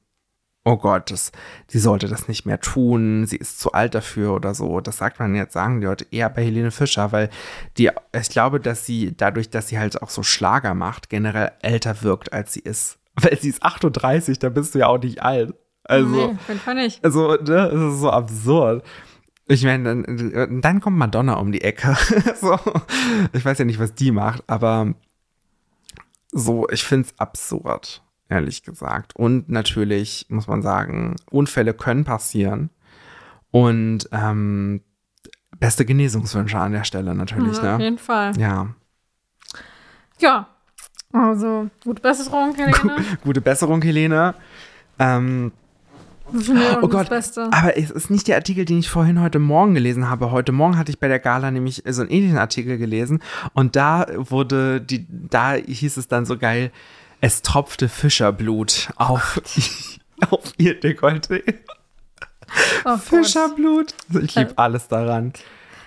oh 0.65 0.77
Gott, 0.77 1.11
das, 1.11 1.33
sie 1.67 1.79
sollte 1.79 2.09
das 2.09 2.29
nicht 2.29 2.47
mehr 2.47 2.61
tun, 2.61 3.27
sie 3.27 3.37
ist 3.37 3.59
zu 3.59 3.73
alt 3.73 3.95
dafür 3.95 4.35
oder 4.35 4.55
so. 4.55 4.81
Das 4.81 4.99
sagt 4.99 5.19
man 5.19 5.35
jetzt, 5.35 5.55
sagen 5.55 5.81
die 5.81 5.87
Leute 5.87 6.07
eher 6.11 6.31
bei 6.31 6.45
Helene 6.45 6.71
Fischer, 6.71 7.13
weil 7.13 7.31
die, 7.79 7.91
ich 8.13 8.29
glaube, 8.29 8.61
dass 8.61 8.87
sie 8.87 9.15
dadurch, 9.17 9.51
dass 9.51 9.69
sie 9.69 9.79
halt 9.79 10.01
auch 10.03 10.11
so 10.11 10.23
Schlager 10.23 10.75
macht, 10.75 11.11
generell 11.11 11.53
älter 11.63 12.03
wirkt, 12.03 12.33
als 12.33 12.53
sie 12.53 12.61
ist. 12.61 12.99
Weil 13.21 13.39
sie 13.39 13.51
ist 13.51 13.63
38, 13.63 14.39
da 14.39 14.49
bist 14.49 14.75
du 14.75 14.79
ja 14.79 14.87
auch 14.87 14.99
nicht 14.99 15.23
alt. 15.23 15.55
Also, 15.85 16.35
nee, 16.49 16.75
nicht. 16.75 17.05
also, 17.05 17.33
ne, 17.33 17.45
das 17.45 17.75
ist 17.75 18.01
so 18.01 18.11
absurd. 18.11 18.83
Ich 19.49 19.65
meine, 19.65 20.03
dann, 20.03 20.63
dann 20.63 20.81
kommt 20.81 20.97
Madonna 20.97 21.35
um 21.35 21.53
die 21.53 21.61
Ecke. 21.61 21.95
so. 22.41 22.59
Ich 23.35 23.45
weiß 23.45 23.59
ja 23.59 23.67
nicht, 23.67 23.79
was 23.79 23.95
die 23.95 24.13
macht, 24.13 24.45
aber 24.47 24.95
so, 26.31 26.67
ich 26.71 26.85
finde 26.85 27.09
es 27.09 27.19
absurd, 27.19 28.02
ehrlich 28.33 28.63
gesagt. 28.63 29.15
Und 29.15 29.49
natürlich 29.49 30.27
muss 30.29 30.49
man 30.49 30.63
sagen, 30.63 31.17
Unfälle 31.31 31.75
können 31.75 32.05
passieren. 32.05 32.71
Und 33.51 34.09
ähm, 34.13 34.81
beste 35.59 35.85
Genesungswünsche 35.85 36.59
an 36.59 36.73
der 36.73 36.85
Stelle 36.85 37.15
natürlich, 37.15 37.59
Ja, 37.59 37.75
auf 37.75 37.79
ne? 37.79 37.85
jeden 37.85 37.99
Fall. 37.99 38.37
Ja. 38.39 38.69
Ja. 40.19 40.49
Also, 41.13 41.69
gute 41.85 42.01
Besserung, 42.01 42.55
Helene. 42.55 43.05
Gute 43.23 43.41
Besserung, 43.43 43.83
Helene. 43.83 44.35
Ähm, 44.99 45.53
Oh 46.81 46.89
Gott, 46.89 47.11
aber 47.11 47.77
es 47.77 47.91
ist 47.91 48.09
nicht 48.11 48.27
der 48.27 48.37
Artikel, 48.37 48.65
den 48.65 48.79
ich 48.79 48.89
vorhin 48.89 49.21
heute 49.21 49.39
Morgen 49.39 49.75
gelesen 49.75 50.09
habe. 50.09 50.31
Heute 50.31 50.51
Morgen 50.53 50.79
hatte 50.79 50.91
ich 50.91 50.99
bei 50.99 51.09
der 51.09 51.19
Gala 51.19 51.51
nämlich 51.51 51.83
so 51.87 52.01
einen 52.01 52.11
ähnlichen 52.11 52.39
Artikel 52.39 52.79
gelesen 52.79 53.23
und 53.53 53.77
da 53.77 54.07
wurde 54.17 54.81
die, 54.81 55.07
da 55.11 55.53
hieß 55.55 55.99
es 55.99 56.09
dann 56.09 56.25
so 56.25 56.39
geil, 56.39 56.71
es 57.23 57.41
tropfte 57.41 57.89
Fischerblut 57.89 58.91
auf, 58.97 59.41
auf 60.31 60.53
ihr 60.59 60.79
Dekolleté. 60.79 61.55
Oh. 62.85 62.99
Fischerblut. 62.99 63.95
Also 64.09 64.21
ich 64.21 64.35
liebe 64.35 64.59
alles 64.59 64.89
daran. 64.89 65.33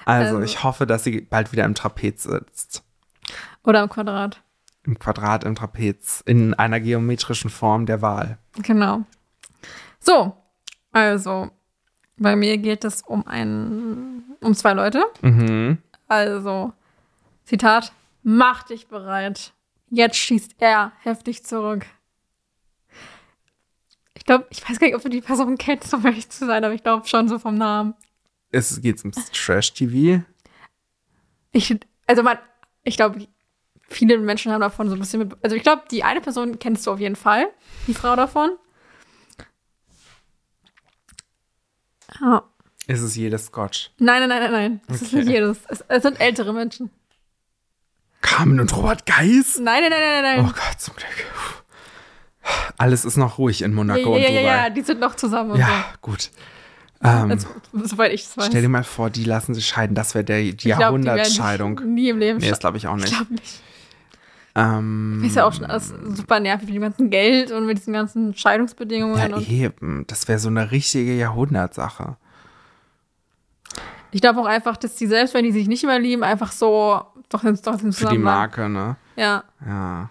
Also, 0.05 0.37
Also- 0.37 0.41
ich 0.41 0.63
hoffe, 0.63 0.87
dass 0.87 1.03
sie 1.03 1.21
bald 1.21 1.51
wieder 1.51 1.65
im 1.65 1.75
Trapez 1.75 2.23
sitzt. 2.23 2.83
Oder 3.63 3.83
im 3.83 3.89
Quadrat. 3.89 4.41
Im 4.83 4.97
Quadrat, 4.97 5.43
im 5.43 5.55
Trapez, 5.55 6.21
in 6.25 6.53
einer 6.53 6.79
geometrischen 6.79 7.49
Form 7.49 7.85
der 7.85 8.01
Wahl. 8.01 8.37
Genau. 8.61 9.03
So, 9.99 10.37
also, 10.91 11.49
bei 12.17 12.35
mir 12.35 12.57
geht 12.59 12.83
es 12.85 13.01
um 13.01 13.25
einen, 13.27 14.23
um 14.41 14.53
zwei 14.53 14.73
Leute. 14.73 15.03
Mhm. 15.21 15.79
Also, 16.07 16.71
Zitat, 17.45 17.91
mach 18.23 18.63
dich 18.63 18.87
bereit. 18.87 19.53
Jetzt 19.89 20.17
schießt 20.17 20.55
er 20.59 20.91
heftig 21.01 21.43
zurück. 21.45 21.85
Ich 24.15 24.25
glaube, 24.25 24.47
ich 24.49 24.67
weiß 24.67 24.79
gar 24.79 24.87
nicht, 24.87 24.95
ob 24.95 25.03
du 25.03 25.09
die 25.09 25.21
Person 25.21 25.57
kennst, 25.57 25.93
um 25.93 26.05
ehrlich 26.05 26.29
zu 26.29 26.45
sein, 26.45 26.63
aber 26.63 26.73
ich 26.73 26.81
glaube 26.83 27.07
schon 27.07 27.29
so 27.29 27.37
vom 27.37 27.55
Namen. 27.55 27.93
Es 28.51 28.81
geht 28.81 28.99
ums 29.01 29.29
Trash-TV. 29.31 30.23
Ich, 31.51 31.75
also 32.07 32.23
man 32.23 32.37
ich 32.83 32.95
glaube, 32.97 33.27
viele 33.87 34.17
Menschen 34.19 34.51
haben 34.51 34.61
davon 34.61 34.89
so 34.89 34.95
ein 34.95 34.99
bisschen 34.99 35.19
mit. 35.19 35.33
Also 35.43 35.55
ich 35.55 35.63
glaube, 35.63 35.83
die 35.91 36.03
eine 36.03 36.21
Person 36.21 36.57
kennst 36.59 36.85
du 36.87 36.91
auf 36.91 36.99
jeden 36.99 37.15
Fall, 37.15 37.47
die 37.87 37.93
Frau 37.93 38.15
davon. 38.15 38.51
Ja. 42.21 42.43
Ist 42.87 43.01
es 43.01 43.15
jedes 43.15 43.45
Scotch? 43.45 43.91
Nein, 43.97 44.27
nein, 44.27 44.29
nein, 44.29 44.41
nein, 44.41 44.51
nein. 44.51 44.81
Das 44.87 45.01
ist 45.01 45.07
Okay. 45.13 45.23
nicht 45.23 45.29
jedes. 45.33 45.59
Es, 45.67 45.81
es 45.87 46.03
sind 46.03 46.19
ältere 46.19 46.53
Menschen. 46.53 46.91
Carmen 48.25 48.59
und 48.59 48.75
Robert 48.75 49.05
Geis? 49.05 49.59
Nein, 49.61 49.81
nein, 49.81 49.91
nein, 49.91 50.23
nein, 50.23 50.23
nein. 50.23 50.39
Oh 50.41 50.51
Gott, 50.53 50.79
zum 50.79 50.95
Glück. 50.95 51.07
Alles 52.77 53.05
ist 53.05 53.17
noch 53.17 53.37
ruhig 53.37 53.61
in 53.61 53.71
ja, 53.71 53.75
Monaco 53.75 53.99
ja, 53.99 54.07
und 54.07 54.21
ja, 54.21 54.27
Dubai. 54.41 54.41
ja, 54.43 54.69
die 54.69 54.81
sind 54.81 54.99
noch 54.99 55.15
zusammen. 55.15 55.51
und 55.51 55.59
Ja, 55.59 55.85
gut. 56.01 56.29
Ähm, 57.03 57.39
So. 57.39 57.47
Also, 57.73 57.87
soweit 57.95 58.13
ich 58.13 58.23
es 58.23 58.37
weiß. 58.37 58.47
stell 58.47 58.61
dir 58.61 58.69
mal 58.69 58.83
vor, 58.83 59.09
die 59.09 59.23
lassen 59.23 59.53
sich 59.53 59.67
scheiden. 59.67 59.95
Das 59.95 60.13
wäre 60.15 60.23
der 60.23 60.39
die 60.41 60.49
Ich 60.51 60.63
Jahrhundertscheidung. 60.63 61.81
Nie 61.93 62.09
im 62.09 62.19
Leben 62.19 62.39
Nee, 62.39 62.49
das 62.49 62.59
glaube 62.59 62.77
ich 62.77 62.87
auch 62.87 62.95
Ich 62.97 63.03
nicht. 63.03 63.15
glaube 63.15 63.33
nicht. 63.33 63.61
Ähm, 64.57 65.21
Ist 65.25 65.35
ja 65.35 65.45
auch 65.45 65.53
schon 65.53 65.65
alles 65.65 65.93
super 66.13 66.39
nervig 66.39 66.67
mit 66.67 66.75
dem 66.75 66.81
ganzen 66.83 67.09
Geld 67.09 67.51
und 67.51 67.65
mit 67.65 67.77
diesen 67.77 67.93
ganzen 67.93 68.33
Scheidungsbedingungen. 68.35 69.17
ja, 69.17 69.35
und 69.35 69.49
eben. 69.49 70.05
Das 70.07 70.27
wäre 70.27 70.39
so 70.39 70.47
eine 70.49 70.71
richtige 70.71 71.13
Jahrhundertsache. 71.15 72.15
ich 74.11 74.21
glaube 74.21 74.39
auch 74.39 74.45
einfach, 74.45 74.77
dass 74.77 74.95
die 74.95 75.07
selbst, 75.07 75.33
wenn 75.33 75.43
die 75.43 75.51
sich 75.51 75.67
nicht 75.67 75.83
mehr 75.83 75.99
lieben, 75.99 76.23
einfach 76.23 76.53
so 76.53 77.01
doch 77.29 77.43
doch 77.43 77.79
Für 77.79 77.89
zusammen 77.91 78.11
die. 78.11 78.17
Marke, 78.17 78.69
ne? 78.69 78.95
Ja. 79.15 79.43
Ja. 79.65 80.09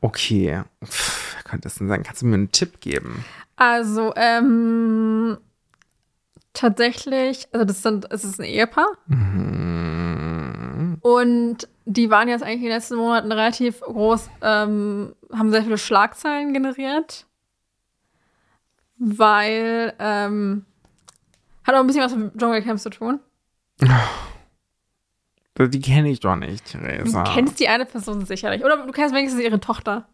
Okay. 0.00 0.62
Pff, 0.84 1.34
wer 1.34 1.42
könnte 1.42 1.68
es 1.68 1.76
denn 1.76 1.88
sein? 1.88 2.02
Kannst 2.02 2.22
du 2.22 2.26
mir 2.26 2.34
einen 2.34 2.52
Tipp 2.52 2.80
geben? 2.80 3.24
Also, 3.56 4.12
ähm, 4.16 5.38
tatsächlich, 6.52 7.48
also 7.52 7.64
das 7.64 7.82
sind, 7.82 8.10
es 8.10 8.24
ist 8.24 8.38
ein 8.40 8.44
Ehepaar. 8.44 8.88
Mhm. 9.06 10.98
Und 11.00 11.68
die 11.84 12.10
waren 12.10 12.28
jetzt 12.28 12.42
eigentlich 12.42 12.58
in 12.58 12.64
den 12.64 12.72
letzten 12.72 12.96
Monaten 12.96 13.32
relativ 13.32 13.80
groß, 13.80 14.30
ähm, 14.42 15.14
haben 15.32 15.50
sehr 15.50 15.62
viele 15.62 15.78
Schlagzeilen 15.78 16.52
generiert. 16.52 17.26
Weil, 18.98 19.94
ähm, 19.98 20.64
hat 21.64 21.74
auch 21.74 21.80
ein 21.80 21.86
bisschen 21.86 22.02
was 22.02 22.14
mit 22.14 22.36
Dschungelcamp 22.38 22.78
zu 22.78 22.90
tun. 22.90 23.20
Die 25.58 25.80
kenne 25.80 26.08
ich 26.10 26.20
doch 26.20 26.36
nicht, 26.36 26.72
Du 26.72 26.78
Theresa. 26.78 27.24
kennst 27.24 27.58
die 27.58 27.68
eine 27.68 27.84
Person 27.84 28.24
sicherlich. 28.24 28.64
Oder 28.64 28.86
du 28.86 28.92
kennst 28.92 29.14
wenigstens 29.14 29.42
ihre 29.42 29.58
Tochter. 29.58 30.06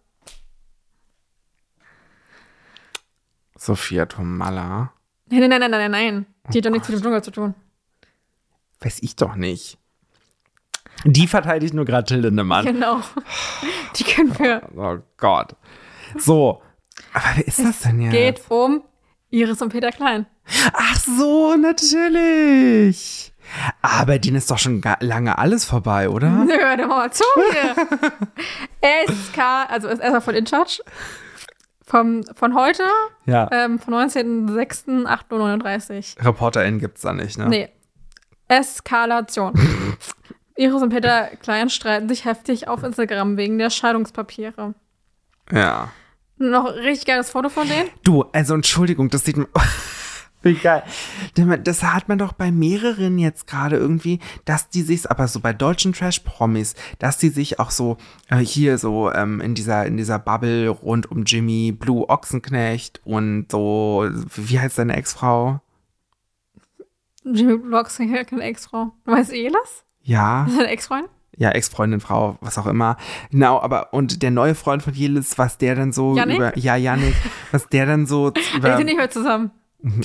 Sophia 3.56 4.06
Tomalla. 4.06 4.92
Nein, 5.30 5.40
nein, 5.40 5.60
nein, 5.60 5.70
nein, 5.70 5.70
nein, 5.70 5.90
nein. 5.90 6.26
Die 6.50 6.58
hat 6.58 6.66
doch 6.66 6.70
nichts 6.70 6.88
mit 6.88 6.98
dem 6.98 7.02
Dschungel 7.02 7.22
zu 7.22 7.30
tun. 7.30 7.54
Weiß 8.80 8.98
ich 9.02 9.16
doch 9.16 9.34
nicht. 9.36 9.78
Die 11.04 11.26
verteidigt 11.26 11.74
nur 11.74 11.84
gerade 11.84 12.04
Till 12.06 12.20
Lindemann. 12.20 12.64
Genau. 12.64 13.00
Die 13.96 14.04
können 14.04 14.38
wir. 14.38 14.62
Oh 14.76 14.98
Gott. 15.16 15.56
So. 16.16 16.62
Aber 17.12 17.24
wer 17.36 17.46
ist 17.46 17.58
das 17.58 17.80
denn 17.80 18.00
jetzt? 18.00 18.12
Geht 18.12 18.42
um 18.50 18.82
Iris 19.30 19.60
und 19.62 19.70
Peter 19.70 19.90
Klein. 19.90 20.26
Ach 20.72 20.96
so, 20.96 21.56
natürlich. 21.56 23.32
Aber 23.82 24.18
denen 24.18 24.36
ist 24.36 24.50
doch 24.50 24.58
schon 24.58 24.82
lange 25.00 25.38
alles 25.38 25.64
vorbei, 25.64 26.08
oder? 26.08 26.30
Nö, 26.44 26.76
doch 26.76 26.88
mal 26.88 27.12
zu 27.12 27.24
hier. 27.52 27.74
SK, 29.08 29.38
also 29.68 29.88
ist 29.88 30.00
erstmal 30.00 30.20
von 30.20 30.34
InCharge. 30.34 30.82
Vom, 31.86 32.22
von 32.34 32.54
heute, 32.54 32.82
Ja. 33.26 33.48
ähm, 33.52 33.78
vom 33.78 33.94
19.06.8.39 33.94 36.18
Uhr. 36.18 36.24
ReporterInnen 36.26 36.80
gibt's 36.80 37.02
da 37.02 37.12
nicht, 37.12 37.36
ne? 37.38 37.48
Nee. 37.48 37.68
Eskalation. 38.48 39.52
Iris 40.56 40.82
und 40.82 40.90
Peter 40.90 41.28
Klein 41.42 41.68
streiten 41.68 42.08
sich 42.08 42.24
heftig 42.24 42.68
auf 42.68 42.82
Instagram 42.84 43.36
wegen 43.36 43.58
der 43.58 43.70
Scheidungspapiere. 43.70 44.74
Ja. 45.52 45.90
Noch 46.38 46.64
ein 46.66 46.74
richtig 46.78 47.06
geiles 47.06 47.30
Foto 47.30 47.48
von 47.48 47.68
denen. 47.68 47.88
Du, 48.02 48.22
also 48.32 48.54
Entschuldigung, 48.54 49.08
das 49.10 49.24
sieht 49.24 49.36
man. 49.36 49.46
Wie 50.44 50.54
geil. 50.62 50.82
Das 51.64 51.82
hat 51.82 52.08
man 52.08 52.18
doch 52.18 52.32
bei 52.32 52.52
mehreren 52.52 53.18
jetzt 53.18 53.46
gerade 53.46 53.76
irgendwie, 53.76 54.20
dass 54.44 54.68
die 54.68 54.82
sich, 54.82 55.10
aber 55.10 55.26
so 55.26 55.40
bei 55.40 55.52
deutschen 55.52 55.92
Trash-Promis, 55.92 56.74
dass 56.98 57.18
die 57.18 57.30
sich 57.30 57.58
auch 57.58 57.70
so 57.70 57.96
äh, 58.28 58.36
hier 58.36 58.78
so 58.78 59.10
ähm, 59.12 59.40
in 59.40 59.54
dieser 59.54 59.86
in 59.86 59.96
dieser 59.96 60.18
Bubble 60.18 60.68
rund 60.68 61.10
um 61.10 61.24
Jimmy, 61.24 61.72
Blue 61.72 62.08
Ochsenknecht 62.08 63.00
und 63.04 63.46
so, 63.50 64.08
wie 64.36 64.60
heißt 64.60 64.76
seine 64.76 64.94
Ex-Frau? 64.96 65.60
Jimmy 67.24 67.56
Blocks, 67.56 67.96
keine 67.96 68.20
Ex-Frau. 68.20 68.92
Du 69.04 69.10
weißt 69.10 69.32
Elas? 69.32 69.84
Ja, 70.02 70.46
Seine 70.54 70.68
Ex-Freundin? 70.68 71.10
ja, 71.36 71.50
Ex-Freundin, 71.50 72.00
Frau, 72.00 72.36
was 72.40 72.58
auch 72.58 72.66
immer. 72.66 72.96
Genau, 73.30 73.60
aber 73.60 73.92
und 73.92 74.22
der 74.22 74.30
neue 74.30 74.54
Freund 74.54 74.82
von 74.82 74.94
Jelis, 74.94 75.36
was 75.38 75.58
der 75.58 75.74
dann 75.74 75.92
so 75.92 76.16
Yannick? 76.16 76.36
über, 76.36 76.58
ja, 76.58 76.76
Janik, 76.76 77.14
was 77.50 77.66
der 77.68 77.86
dann 77.86 78.06
so 78.06 78.30
Die 78.30 78.40
über, 78.56 78.76
sind 78.76 78.86
nicht 78.86 78.96
mehr 78.96 79.10
zusammen. 79.10 79.50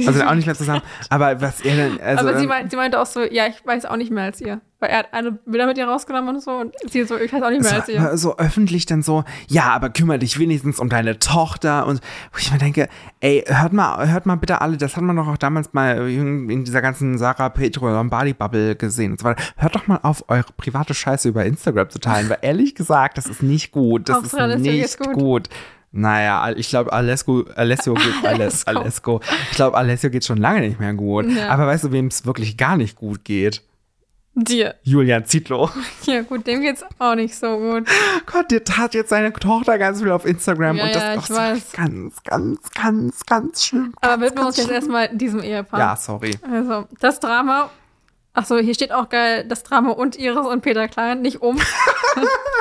Also 0.06 0.24
auch 0.24 0.36
nicht 0.36 0.46
mehr 0.46 0.56
zusammen, 0.56 0.82
aber 1.10 1.40
was 1.42 1.62
er 1.62 1.78
dann, 1.78 2.00
also 2.02 2.28
Aber 2.28 2.40
sie, 2.40 2.48
meint, 2.48 2.72
sie 2.72 2.78
meinte 2.78 3.00
auch 3.00 3.06
so, 3.06 3.22
ja, 3.24 3.48
ich 3.48 3.66
weiß 3.66 3.86
auch 3.86 3.96
nicht 3.96 4.12
mehr 4.12 4.26
als 4.26 4.42
ihr. 4.42 4.62
Weil 4.82 4.90
er 4.92 5.00
hat 5.00 5.14
eine 5.14 5.34
Bilder 5.34 5.68
mit 5.68 5.78
ihr 5.78 5.86
rausgenommen 5.86 6.36
und 6.36 6.42
so 6.42 6.52
und 6.52 6.74
sie 6.88 7.04
so, 7.04 7.18
ich 7.18 7.34
weiß 7.34 7.44
auch 7.44 7.50
nicht 7.50 7.64
mehr 7.64 7.74
als 7.74 7.88
so, 7.88 7.92
ihr. 7.92 8.18
so 8.18 8.38
öffentlich 8.38 8.86
dann 8.86 9.02
so, 9.04 9.26
ja, 9.48 9.64
aber 9.64 9.90
kümmere 9.90 10.20
dich 10.20 10.40
wenigstens 10.40 10.80
um 10.80 10.88
deine 10.90 11.20
Tochter 11.20 11.86
und 11.86 12.02
wo 12.32 12.40
ich 12.40 12.52
mir 12.52 12.60
denke, 12.60 12.88
ey, 13.20 13.44
hört 13.48 13.74
mal, 13.74 14.10
hört 14.10 14.26
mal 14.26 14.36
bitte 14.36 14.62
alle, 14.62 14.78
das 14.78 14.96
hat 14.96 15.04
man 15.04 15.16
doch 15.16 15.28
auch 15.28 15.38
damals 15.38 15.74
mal 15.74 16.10
in 16.10 16.64
dieser 16.64 16.82
ganzen 16.82 17.18
Sarah 17.18 17.50
Petro 17.50 17.90
Lombardi 17.90 18.34
Bubble 18.34 18.76
gesehen 18.76 19.12
und 19.12 19.20
so 19.20 19.26
weiter. 19.26 19.44
Hört 19.58 19.76
doch 19.76 19.88
mal 19.88 20.00
auf, 20.04 20.24
eure 20.30 20.52
private 20.56 20.94
Scheiße 20.94 21.28
über 21.28 21.46
Instagram 21.46 21.90
zu 21.90 22.00
teilen, 22.00 22.30
weil 22.30 22.40
ehrlich 22.42 22.76
gesagt, 22.76 23.18
das 23.18 23.28
ist 23.28 23.44
nicht 23.44 23.72
gut, 23.72 24.08
das 24.08 24.18
Hauptsache, 24.18 24.54
ist 24.54 24.60
nicht 24.62 24.98
gut. 24.98 25.14
gut. 25.14 25.50
Naja, 25.92 26.52
ich 26.56 26.70
glaube, 26.70 26.94
Alessio, 26.94 27.46
Alessio 27.56 27.96
geht, 27.96 28.14
Aless, 28.24 28.66
Alessio. 28.68 29.22
Ich 29.50 29.56
glaube, 29.56 29.76
Alessio 29.78 30.10
geht 30.10 30.24
schon 30.26 30.38
lange 30.38 30.62
nicht 30.62 30.80
mehr 30.80 30.94
gut. 30.94 31.26
Ja. 31.30 31.50
Aber 31.50 31.66
weißt 31.66 31.86
du, 31.86 31.92
wem 31.92 32.08
es 32.08 32.26
wirklich 32.26 32.58
gar 32.58 32.78
nicht 32.78 32.96
gut 32.96 33.24
geht? 33.26 33.64
Dir. 34.36 34.76
Julian 34.84 35.26
Zietlow. 35.26 35.70
Ja, 36.06 36.22
gut, 36.22 36.48
dem 36.48 36.62
geht's 36.62 36.84
auch 36.98 37.16
nicht 37.16 37.36
so 37.36 37.58
gut. 37.58 37.88
Gott, 38.26 38.52
der 38.52 38.64
tat 38.64 38.94
jetzt 38.94 39.10
seine 39.10 39.34
Tochter 39.34 39.78
ganz 39.78 40.02
viel 40.02 40.12
auf 40.12 40.26
Instagram 40.26 40.78
Ja, 40.78 40.84
und 40.86 40.96
das 40.96 41.04
ja, 41.04 41.16
ich 41.16 41.26
so 41.26 41.36
weiß. 41.36 41.72
ganz, 41.74 42.24
ganz, 42.24 42.72
ganz, 42.72 43.26
ganz 43.26 43.66
schlimm. 43.66 43.94
Aber 44.02 44.22
widmen 44.22 44.44
wir 44.44 44.48
uns 44.48 44.58
jetzt 44.58 44.72
erstmal 44.72 45.10
diesem 45.10 45.42
Ehepaar. 45.42 45.80
Ja, 45.80 45.96
sorry. 45.96 46.32
Also, 46.50 46.88
das 47.00 47.20
Drama. 47.20 47.70
Achso, 48.34 48.58
hier 48.58 48.74
steht 48.76 48.92
auch 48.92 49.10
geil, 49.10 49.46
das 49.48 49.64
Drama 49.64 49.92
und 49.92 50.18
Iris 50.18 50.48
und 50.48 50.62
Peter 50.62 50.88
Klein, 50.88 51.22
nicht 51.22 51.42
um. 51.42 51.60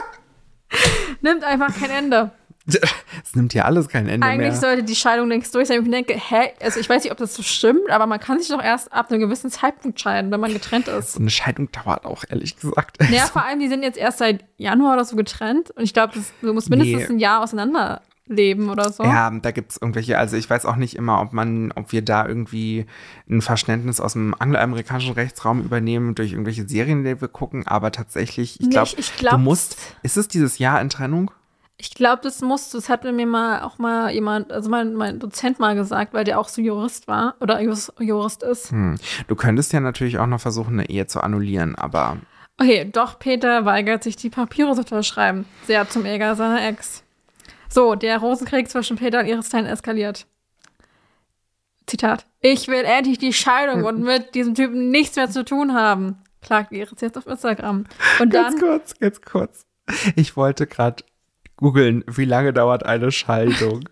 Nimmt 1.20 1.44
einfach 1.44 1.74
kein 1.78 1.90
Ende. 1.90 2.32
Es 3.24 3.34
nimmt 3.34 3.52
hier 3.52 3.64
alles 3.64 3.88
kein 3.88 4.08
Ende 4.08 4.26
Eigentlich 4.26 4.50
mehr. 4.52 4.60
sollte 4.60 4.82
die 4.84 4.94
Scheidung 4.94 5.28
längst 5.28 5.54
durch 5.54 5.68
sein. 5.68 5.82
Ich 5.82 5.90
denke, 5.90 6.14
hä? 6.14 6.52
Also, 6.62 6.78
ich 6.80 6.88
weiß 6.88 7.02
nicht, 7.02 7.12
ob 7.12 7.18
das 7.18 7.34
so 7.34 7.42
stimmt, 7.42 7.90
aber 7.90 8.06
man 8.06 8.20
kann 8.20 8.38
sich 8.38 8.48
doch 8.48 8.62
erst 8.62 8.92
ab 8.92 9.10
einem 9.10 9.20
gewissen 9.20 9.50
Zeitpunkt 9.50 9.98
scheiden, 10.00 10.30
wenn 10.30 10.40
man 10.40 10.52
getrennt 10.52 10.86
ist. 10.88 11.12
So 11.12 11.20
eine 11.20 11.30
Scheidung 11.30 11.70
dauert 11.72 12.04
auch, 12.04 12.24
ehrlich 12.28 12.56
gesagt. 12.56 12.98
Naja, 13.00 13.24
vor 13.26 13.44
allem, 13.44 13.60
die 13.60 13.68
sind 13.68 13.82
jetzt 13.82 13.96
erst 13.98 14.18
seit 14.18 14.44
Januar 14.58 14.94
oder 14.94 15.04
so 15.04 15.16
getrennt. 15.16 15.70
Und 15.70 15.82
ich 15.84 15.94
glaube, 15.94 16.14
du 16.42 16.52
musst 16.52 16.68
mindestens 16.70 17.08
Nee. 17.08 17.14
ein 17.14 17.18
Jahr 17.18 17.42
auseinanderleben 17.42 18.68
oder 18.68 18.92
so. 18.92 19.02
Ja, 19.04 19.30
da 19.30 19.50
gibt 19.50 19.72
es 19.72 19.78
irgendwelche, 19.80 20.18
also 20.18 20.36
ich 20.36 20.48
weiß 20.48 20.66
auch 20.66 20.76
nicht 20.76 20.94
immer, 20.96 21.20
ob 21.22 21.32
man, 21.32 21.72
ob 21.72 21.92
wir 21.92 22.02
da 22.02 22.26
irgendwie 22.26 22.86
ein 23.30 23.40
Verständnis 23.40 24.00
aus 24.00 24.12
dem 24.12 24.34
angloamerikanischen 24.38 25.14
Rechtsraum 25.14 25.62
übernehmen 25.62 26.14
durch 26.14 26.32
irgendwelche 26.32 26.68
Serien, 26.68 27.04
die 27.04 27.20
wir 27.20 27.28
gucken, 27.28 27.66
aber 27.66 27.92
tatsächlich, 27.92 28.60
ich 28.60 28.68
glaube, 28.70 28.90
glaub, 29.18 29.32
du 29.32 29.38
musst, 29.38 29.76
ist 30.02 30.16
es 30.16 30.28
dieses 30.28 30.58
Jahr 30.58 30.80
in 30.80 30.90
Trennung? 30.90 31.30
Ich 31.80 31.94
glaube, 31.94 32.20
das 32.22 32.40
musst 32.42 32.74
du. 32.74 32.78
Das 32.78 32.88
hat 32.88 33.04
mir 33.04 33.26
mal 33.26 33.62
auch 33.62 33.78
mal 33.78 34.10
jemand, 34.12 34.50
also 34.52 34.68
mein, 34.68 34.94
mein 34.94 35.20
Dozent 35.20 35.60
mal 35.60 35.76
gesagt, 35.76 36.12
weil 36.12 36.24
der 36.24 36.40
auch 36.40 36.48
so 36.48 36.60
Jurist 36.60 37.06
war 37.06 37.36
oder 37.40 37.60
Jus- 37.60 37.92
Jurist 38.00 38.42
ist. 38.42 38.72
Hm. 38.72 38.96
Du 39.28 39.36
könntest 39.36 39.72
ja 39.72 39.78
natürlich 39.78 40.18
auch 40.18 40.26
noch 40.26 40.40
versuchen, 40.40 40.80
eine 40.80 40.90
Ehe 40.90 41.06
zu 41.06 41.20
annullieren, 41.20 41.76
aber 41.76 42.18
Okay, 42.60 42.90
doch 42.92 43.20
Peter 43.20 43.64
weigert 43.64 44.02
sich, 44.02 44.16
die 44.16 44.30
Papiere 44.30 44.72
zu 44.74 44.80
unterschreiben. 44.80 45.44
Sehr 45.66 45.88
zum 45.88 46.04
Ärger 46.04 46.34
seiner 46.34 46.66
Ex. 46.66 47.04
So, 47.68 47.94
der 47.94 48.18
Rosenkrieg 48.18 48.68
zwischen 48.68 48.96
Peter 48.96 49.20
und 49.20 49.26
Iris 49.26 49.46
Stein 49.46 49.64
eskaliert. 49.66 50.26
Zitat. 51.86 52.26
Ich 52.40 52.66
will 52.66 52.82
endlich 52.84 53.18
die 53.18 53.32
Scheidung 53.32 53.84
und 53.84 54.00
mit 54.02 54.34
diesem 54.34 54.54
Typen 54.56 54.90
nichts 54.90 55.14
mehr 55.16 55.30
zu 55.30 55.44
tun 55.44 55.72
haben, 55.74 56.16
klagt 56.42 56.72
Iris 56.72 57.00
jetzt 57.00 57.16
auf 57.16 57.26
Instagram. 57.28 57.84
Und 58.18 58.34
dann, 58.34 58.50
Ganz 58.50 58.60
kurz, 58.60 58.98
ganz 58.98 59.20
kurz. 59.22 59.66
Ich 60.16 60.36
wollte 60.36 60.66
gerade 60.66 61.04
googeln, 61.59 62.04
wie 62.06 62.24
lange 62.24 62.52
dauert 62.52 62.86
eine 62.86 63.12
Scheidung. 63.12 63.88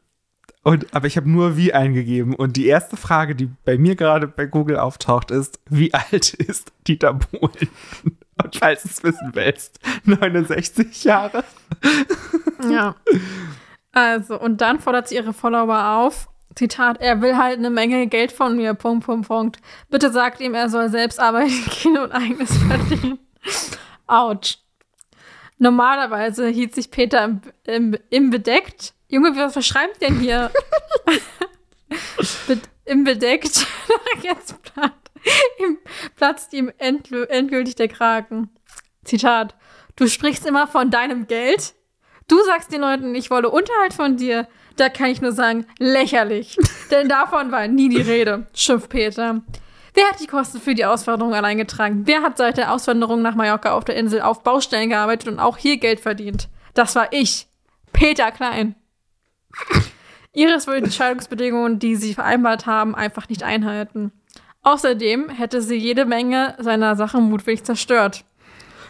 Und, 0.62 0.92
aber 0.94 1.06
ich 1.06 1.16
habe 1.16 1.30
nur 1.30 1.56
wie 1.56 1.72
eingegeben. 1.72 2.34
Und 2.34 2.56
die 2.56 2.66
erste 2.66 2.96
Frage, 2.96 3.36
die 3.36 3.48
bei 3.64 3.78
mir 3.78 3.94
gerade 3.94 4.26
bei 4.26 4.46
Google 4.46 4.78
auftaucht, 4.78 5.30
ist, 5.30 5.60
wie 5.70 5.94
alt 5.94 6.34
ist 6.34 6.72
Dieter 6.88 7.14
Bohlen? 7.14 7.68
Und 8.42 8.56
falls 8.56 8.82
du 8.82 8.88
es 8.88 9.02
wissen 9.02 9.30
willst, 9.32 9.78
69 10.04 11.04
Jahre. 11.04 11.44
ja. 12.68 12.94
Also, 13.92 14.38
und 14.38 14.60
dann 14.60 14.78
fordert 14.78 15.08
sie 15.08 15.14
ihre 15.14 15.32
Follower 15.32 15.96
auf. 15.96 16.28
Zitat, 16.54 17.00
er 17.00 17.22
will 17.22 17.38
halt 17.38 17.58
eine 17.58 17.70
Menge 17.70 18.06
Geld 18.08 18.32
von 18.32 18.56
mir, 18.56 18.74
Punkt, 18.74 19.06
Punkt, 19.06 19.28
Punkt. 19.28 19.58
Bitte 19.88 20.12
sagt 20.12 20.40
ihm, 20.40 20.52
er 20.52 20.68
soll 20.68 20.90
selbst 20.90 21.18
arbeiten 21.18 21.64
gehen 21.70 21.96
und 21.96 22.12
eigenes 22.12 22.54
verdienen. 22.68 23.18
Autsch. 24.06 24.58
Normalerweise 25.58 26.48
hielt 26.48 26.74
sich 26.74 26.90
Peter 26.90 27.24
im, 27.24 27.40
im, 27.64 27.96
im 28.10 28.30
bedeckt. 28.30 28.94
Junge, 29.08 29.36
was 29.36 29.52
verschreibt 29.52 30.02
denn 30.02 30.18
hier? 30.18 30.50
Be 32.46 32.60
Im 32.84 33.04
bedeckt. 33.04 33.66
Jetzt 34.22 34.62
platt, 34.62 35.10
ihm, 35.58 35.78
platzt 36.16 36.52
ihm 36.52 36.72
endgültig 36.78 37.74
der 37.76 37.88
Kragen. 37.88 38.50
Zitat. 39.04 39.54
Du 39.96 40.08
sprichst 40.08 40.46
immer 40.46 40.66
von 40.66 40.90
deinem 40.90 41.26
Geld. 41.26 41.74
Du 42.28 42.42
sagst 42.44 42.72
den 42.72 42.80
Leuten, 42.80 43.14
ich 43.14 43.30
wolle 43.30 43.50
Unterhalt 43.50 43.94
von 43.94 44.16
dir. 44.16 44.48
Da 44.76 44.88
kann 44.88 45.06
ich 45.06 45.22
nur 45.22 45.32
sagen, 45.32 45.66
lächerlich. 45.78 46.58
Denn 46.90 47.08
davon 47.08 47.50
war 47.50 47.66
nie 47.66 47.88
die 47.88 48.02
Rede, 48.02 48.46
schimpft 48.52 48.90
Peter. 48.90 49.42
Wer 49.96 50.10
hat 50.10 50.20
die 50.20 50.26
Kosten 50.26 50.60
für 50.60 50.74
die 50.74 50.84
Auswanderung 50.84 51.32
allein 51.32 51.56
getragen? 51.56 52.02
Wer 52.04 52.20
hat 52.20 52.36
seit 52.36 52.58
der 52.58 52.70
Auswanderung 52.70 53.22
nach 53.22 53.34
Mallorca 53.34 53.72
auf 53.72 53.86
der 53.86 53.96
Insel 53.96 54.20
auf 54.20 54.42
Baustellen 54.42 54.90
gearbeitet 54.90 55.26
und 55.26 55.38
auch 55.38 55.56
hier 55.56 55.78
Geld 55.78 56.00
verdient? 56.00 56.50
Das 56.74 56.94
war 56.94 57.14
ich, 57.14 57.46
Peter 57.94 58.30
Klein. 58.30 58.74
Iris 60.34 60.66
würde 60.66 60.82
die 60.82 60.92
Scheidungsbedingungen, 60.92 61.78
die 61.78 61.96
sie 61.96 62.12
vereinbart 62.12 62.66
haben, 62.66 62.94
einfach 62.94 63.30
nicht 63.30 63.42
einhalten. 63.42 64.12
Außerdem 64.62 65.30
hätte 65.30 65.62
sie 65.62 65.76
jede 65.76 66.04
Menge 66.04 66.56
seiner 66.58 66.94
Sachen 66.94 67.30
mutwillig 67.30 67.64
zerstört. 67.64 68.26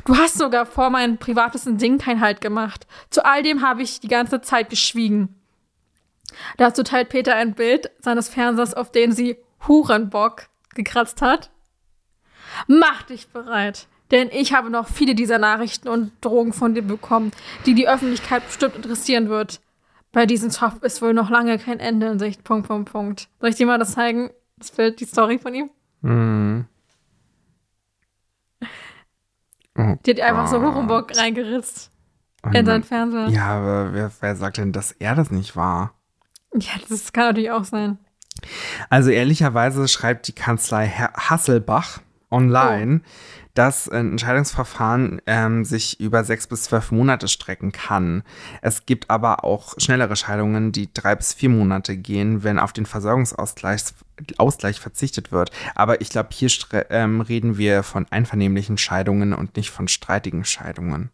Du 0.06 0.16
hast 0.16 0.36
sogar 0.36 0.66
vor 0.66 0.90
meinem 0.90 1.18
privatesten 1.18 1.78
Ding 1.78 1.98
keinen 1.98 2.20
Halt 2.20 2.40
gemacht. 2.40 2.84
Zu 3.10 3.24
all 3.24 3.44
dem 3.44 3.62
habe 3.62 3.82
ich 3.82 4.00
die 4.00 4.08
ganze 4.08 4.40
Zeit 4.40 4.70
geschwiegen. 4.70 5.40
Dazu 6.56 6.82
teilt 6.82 7.10
Peter 7.10 7.36
ein 7.36 7.54
Bild 7.54 7.92
seines 8.00 8.28
Fernsehers, 8.28 8.74
auf 8.74 8.90
dem 8.90 9.12
sie 9.12 9.36
Hurenbock 9.68 10.48
gekratzt 10.76 11.20
hat. 11.22 11.50
Mach 12.68 13.02
dich 13.02 13.26
bereit, 13.28 13.88
denn 14.12 14.30
ich 14.30 14.52
habe 14.54 14.70
noch 14.70 14.88
viele 14.88 15.14
dieser 15.16 15.38
Nachrichten 15.38 15.88
und 15.88 16.12
Drohungen 16.20 16.52
von 16.52 16.74
dir 16.74 16.82
bekommen, 16.82 17.32
die 17.66 17.74
die 17.74 17.88
Öffentlichkeit 17.88 18.46
bestimmt 18.46 18.76
interessieren 18.76 19.28
wird. 19.28 19.60
Bei 20.12 20.24
diesem 20.24 20.50
Zoff 20.50 20.82
ist 20.82 21.02
wohl 21.02 21.12
noch 21.12 21.28
lange 21.28 21.58
kein 21.58 21.80
Ende 21.80 22.06
in 22.06 22.18
Sicht. 22.18 22.44
Punkt, 22.44 22.68
Punkt, 22.68 22.90
Punkt. 22.90 23.28
Soll 23.40 23.50
ich 23.50 23.56
dir 23.56 23.66
mal 23.66 23.78
das 23.78 23.92
zeigen? 23.92 24.30
Das 24.56 24.70
Bild, 24.70 25.00
die 25.00 25.04
Story 25.04 25.38
von 25.38 25.54
ihm? 25.54 25.70
Mhm. 26.00 26.66
Oh 29.78 29.96
die 30.06 30.10
hat 30.12 30.20
einfach 30.20 30.46
so 30.46 30.62
Hurenbock 30.62 31.16
reingeritzt. 31.18 31.90
in 32.52 32.64
seinen 32.64 32.84
Fernseher. 32.84 33.28
Ja, 33.28 33.46
aber 33.58 33.92
wer, 33.92 34.10
wer 34.20 34.36
sagt 34.36 34.56
denn, 34.56 34.72
dass 34.72 34.92
er 34.92 35.14
das 35.14 35.30
nicht 35.30 35.56
war? 35.56 35.92
Ja, 36.54 36.70
das 36.88 37.12
kann 37.12 37.24
natürlich 37.26 37.50
auch 37.50 37.64
sein. 37.64 37.98
Also 38.90 39.10
ehrlicherweise 39.10 39.88
schreibt 39.88 40.28
die 40.28 40.34
Kanzlei 40.34 40.88
Hasselbach 40.88 42.00
online, 42.30 43.00
oh. 43.02 43.08
dass 43.54 43.88
ein 43.88 44.12
Entscheidungsverfahren 44.12 45.22
ähm, 45.26 45.64
sich 45.64 46.00
über 46.00 46.24
sechs 46.24 46.46
bis 46.46 46.64
zwölf 46.64 46.90
Monate 46.90 47.28
strecken 47.28 47.72
kann. 47.72 48.22
Es 48.62 48.86
gibt 48.86 49.10
aber 49.10 49.44
auch 49.44 49.74
schnellere 49.78 50.16
Scheidungen, 50.16 50.72
die 50.72 50.92
drei 50.92 51.14
bis 51.14 51.32
vier 51.32 51.48
Monate 51.48 51.96
gehen, 51.96 52.42
wenn 52.42 52.58
auf 52.58 52.72
den 52.72 52.86
Versorgungsausgleich 52.86 53.82
Ausgleich 54.38 54.80
verzichtet 54.80 55.30
wird. 55.30 55.50
Aber 55.74 56.00
ich 56.00 56.08
glaube, 56.08 56.30
hier 56.32 56.50
ähm, 56.88 57.20
reden 57.20 57.58
wir 57.58 57.82
von 57.82 58.06
einvernehmlichen 58.10 58.78
Scheidungen 58.78 59.34
und 59.34 59.56
nicht 59.56 59.70
von 59.70 59.88
streitigen 59.88 60.44
Scheidungen. 60.44 61.10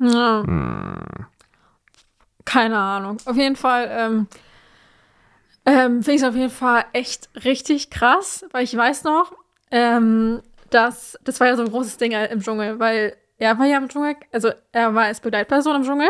Ja. 0.00 0.42
Hm. 0.44 1.26
Keine 2.44 2.78
Ahnung. 2.78 3.18
Auf 3.24 3.36
jeden 3.36 3.56
Fall. 3.56 3.88
Ähm 3.90 4.26
ähm, 5.66 6.02
Finde 6.02 6.12
ich 6.12 6.22
es 6.22 6.28
auf 6.28 6.34
jeden 6.34 6.50
Fall 6.50 6.84
echt 6.92 7.30
richtig 7.44 7.90
krass, 7.90 8.44
weil 8.52 8.64
ich 8.64 8.76
weiß 8.76 9.04
noch, 9.04 9.32
ähm, 9.70 10.42
dass 10.70 11.18
das 11.24 11.40
war 11.40 11.46
ja 11.46 11.56
so 11.56 11.62
ein 11.62 11.70
großes 11.70 11.96
Ding 11.96 12.12
im 12.12 12.40
Dschungel, 12.40 12.78
weil 12.78 13.16
er 13.38 13.58
war 13.58 13.66
ja 13.66 13.78
im 13.78 13.88
Dschungel, 13.88 14.16
also 14.32 14.50
er 14.72 14.94
war 14.94 15.04
als 15.04 15.20
Begleitperson 15.20 15.76
im 15.76 15.82
Dschungel. 15.82 16.08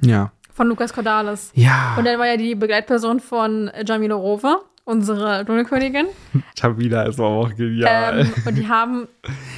Ja. 0.00 0.32
Von 0.52 0.68
Lukas 0.68 0.92
Cordalis. 0.92 1.50
Ja. 1.54 1.96
Und 1.98 2.06
er 2.06 2.18
war 2.18 2.26
ja 2.26 2.36
die 2.36 2.54
Begleitperson 2.54 3.18
von 3.18 3.70
Jamilo 3.84 4.16
Rowe, 4.16 4.62
unsere 4.84 5.44
Dschungelkönigin. 5.44 6.06
Jamila 6.56 7.02
ist 7.04 7.18
auch 7.18 7.52
genial. 7.54 8.20
Ähm, 8.20 8.32
und 8.46 8.54
die 8.54 8.68
haben 8.68 9.08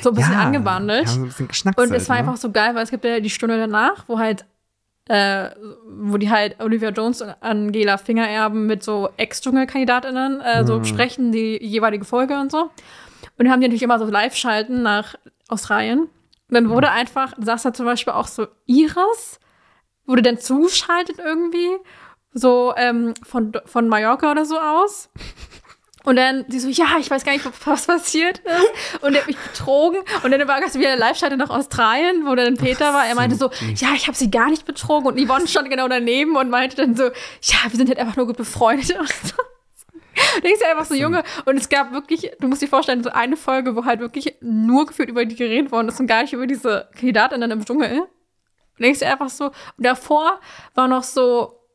so 0.00 0.10
ein 0.10 0.16
bisschen 0.16 0.32
ja, 0.32 0.40
angebandelt. 0.40 1.04
Die 1.04 1.08
haben 1.08 1.14
so 1.14 1.20
ein 1.20 1.26
bisschen 1.26 1.48
geschnackt. 1.48 1.78
Und 1.78 1.92
es 1.92 2.08
war 2.08 2.16
ne? 2.16 2.20
einfach 2.20 2.38
so 2.38 2.50
geil, 2.50 2.74
weil 2.74 2.84
es 2.84 2.90
gibt 2.90 3.04
ja 3.04 3.20
die 3.20 3.30
Stunde 3.30 3.58
danach, 3.58 4.04
wo 4.06 4.18
halt 4.18 4.46
äh, 5.08 5.50
wo 5.88 6.16
die 6.16 6.30
halt 6.30 6.60
Olivia 6.60 6.90
Jones 6.90 7.22
und 7.22 7.34
Angela 7.40 7.96
Fingererben 7.96 8.66
mit 8.66 8.82
so 8.82 9.08
Ex-Dschungel-KandidatInnen 9.16 10.40
äh, 10.40 10.64
so 10.66 10.78
mhm. 10.78 10.84
sprechen, 10.84 11.32
die 11.32 11.62
jeweilige 11.62 12.04
Folge 12.04 12.38
und 12.38 12.50
so. 12.50 12.62
Und 12.62 12.70
dann 13.38 13.50
haben 13.50 13.60
die 13.60 13.68
natürlich 13.68 13.82
immer 13.82 13.98
so 13.98 14.06
Live-Schalten 14.06 14.82
nach 14.82 15.14
Australien. 15.48 16.00
Und 16.00 16.54
dann 16.54 16.70
wurde 16.70 16.90
einfach, 16.90 17.34
saß 17.38 17.62
da 17.62 17.72
zum 17.72 17.86
Beispiel 17.86 18.12
auch 18.12 18.26
so 18.26 18.46
Iris, 18.66 19.40
wurde 20.06 20.22
dann 20.22 20.38
zugeschaltet 20.38 21.18
irgendwie, 21.18 21.68
so 22.32 22.74
ähm, 22.76 23.14
von, 23.22 23.52
von 23.64 23.88
Mallorca 23.88 24.30
oder 24.30 24.44
so 24.44 24.58
aus. 24.58 25.10
Und 26.06 26.14
dann 26.14 26.44
sie 26.46 26.60
so, 26.60 26.68
ja, 26.68 26.86
ich 27.00 27.10
weiß 27.10 27.24
gar 27.24 27.32
nicht, 27.32 27.44
was 27.66 27.86
passiert 27.86 28.38
ist. 28.38 29.02
Und 29.02 29.14
er 29.14 29.22
hat 29.22 29.26
mich 29.26 29.36
betrogen. 29.36 29.98
Und 30.22 30.30
dann 30.30 30.46
war 30.46 30.62
es 30.62 30.78
wieder 30.78 30.96
Live-Schalte 30.96 31.36
nach 31.36 31.50
Australien, 31.50 32.24
wo 32.24 32.36
dann 32.36 32.56
Peter 32.56 32.94
war. 32.94 33.04
Er 33.04 33.16
meinte 33.16 33.34
so, 33.34 33.50
ja, 33.74 33.88
ich 33.96 34.06
habe 34.06 34.16
sie 34.16 34.30
gar 34.30 34.48
nicht 34.48 34.64
betrogen. 34.64 35.08
Und 35.08 35.18
Yvonne 35.18 35.48
stand 35.48 35.68
genau 35.68 35.88
daneben 35.88 36.36
und 36.36 36.48
meinte 36.48 36.76
dann 36.76 36.94
so, 36.94 37.06
ja, 37.06 37.58
wir 37.68 37.76
sind 37.76 37.88
halt 37.88 37.98
einfach 37.98 38.14
nur 38.14 38.26
gut 38.26 38.36
befreundet. 38.36 38.90
Denkst 40.44 40.60
du 40.60 40.68
einfach 40.70 40.84
so, 40.84 40.94
Junge. 40.94 41.24
Und 41.44 41.56
es 41.56 41.68
gab 41.68 41.90
wirklich, 41.90 42.30
du 42.38 42.46
musst 42.46 42.62
dir 42.62 42.68
vorstellen, 42.68 43.02
so 43.02 43.10
eine 43.10 43.36
Folge, 43.36 43.74
wo 43.74 43.84
halt 43.84 43.98
wirklich 43.98 44.36
nur 44.40 44.86
gefühlt 44.86 45.08
über 45.08 45.24
die 45.24 45.34
geredet 45.34 45.72
worden 45.72 45.88
ist 45.88 45.98
und 45.98 46.06
gar 46.06 46.22
nicht 46.22 46.32
über 46.32 46.46
diese 46.46 46.88
Kandidatin 46.94 47.40
dann 47.40 47.50
im 47.50 47.64
Dschungel. 47.64 48.02
Und 48.02 48.08
denkst 48.78 49.00
du 49.00 49.08
einfach 49.08 49.28
so, 49.28 49.46
und 49.46 49.84
davor 49.84 50.38
war 50.76 50.86
noch 50.86 51.02
so, 51.02 51.65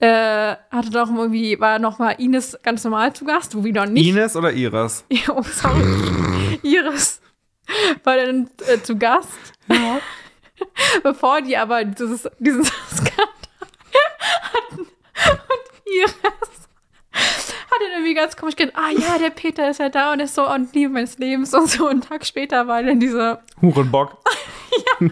äh, 0.00 0.56
hatte 0.70 0.90
doch 0.90 1.10
irgendwie, 1.10 1.60
war 1.60 1.78
noch 1.78 1.98
mal 1.98 2.12
Ines 2.12 2.58
ganz 2.62 2.82
normal 2.84 3.12
zu 3.12 3.24
Gast, 3.24 3.54
wo 3.54 3.64
wieder 3.64 3.86
nicht. 3.86 4.06
Ines 4.08 4.34
oder 4.34 4.52
Iris? 4.52 5.04
Oh, 5.28 5.42
sorry. 5.42 6.58
Iris 6.62 7.20
war 8.02 8.16
dann 8.16 8.50
äh, 8.66 8.80
zu 8.82 8.96
Gast. 8.96 9.28
Ja. 9.68 10.00
Bevor 11.02 11.42
die 11.42 11.56
aber 11.56 11.84
dieses, 11.84 12.28
diesen 12.38 12.64
Skandal 12.90 13.28
hatten. 14.42 14.80
Und 14.80 15.84
Iris 15.86 16.14
hat 17.70 17.78
dann 17.80 17.92
irgendwie 17.96 18.14
ganz 18.14 18.36
komisch 18.36 18.56
gedacht, 18.56 18.76
ah 18.76 18.90
ja, 18.90 19.18
der 19.18 19.30
Peter 19.30 19.68
ist 19.70 19.80
ja 19.80 19.90
da 19.90 20.12
und 20.12 20.20
ist 20.20 20.34
so 20.34 20.48
und 20.48 20.74
Liebe 20.74 20.92
meines 20.92 21.18
Lebens 21.18 21.54
und 21.54 21.68
so. 21.68 21.84
Und 21.84 21.90
einen 21.90 22.00
Tag 22.00 22.26
später 22.26 22.66
war 22.66 22.82
dann 22.82 23.00
dieser 23.00 23.42
Hurenbock. 23.60 24.16
ja. 25.00 25.08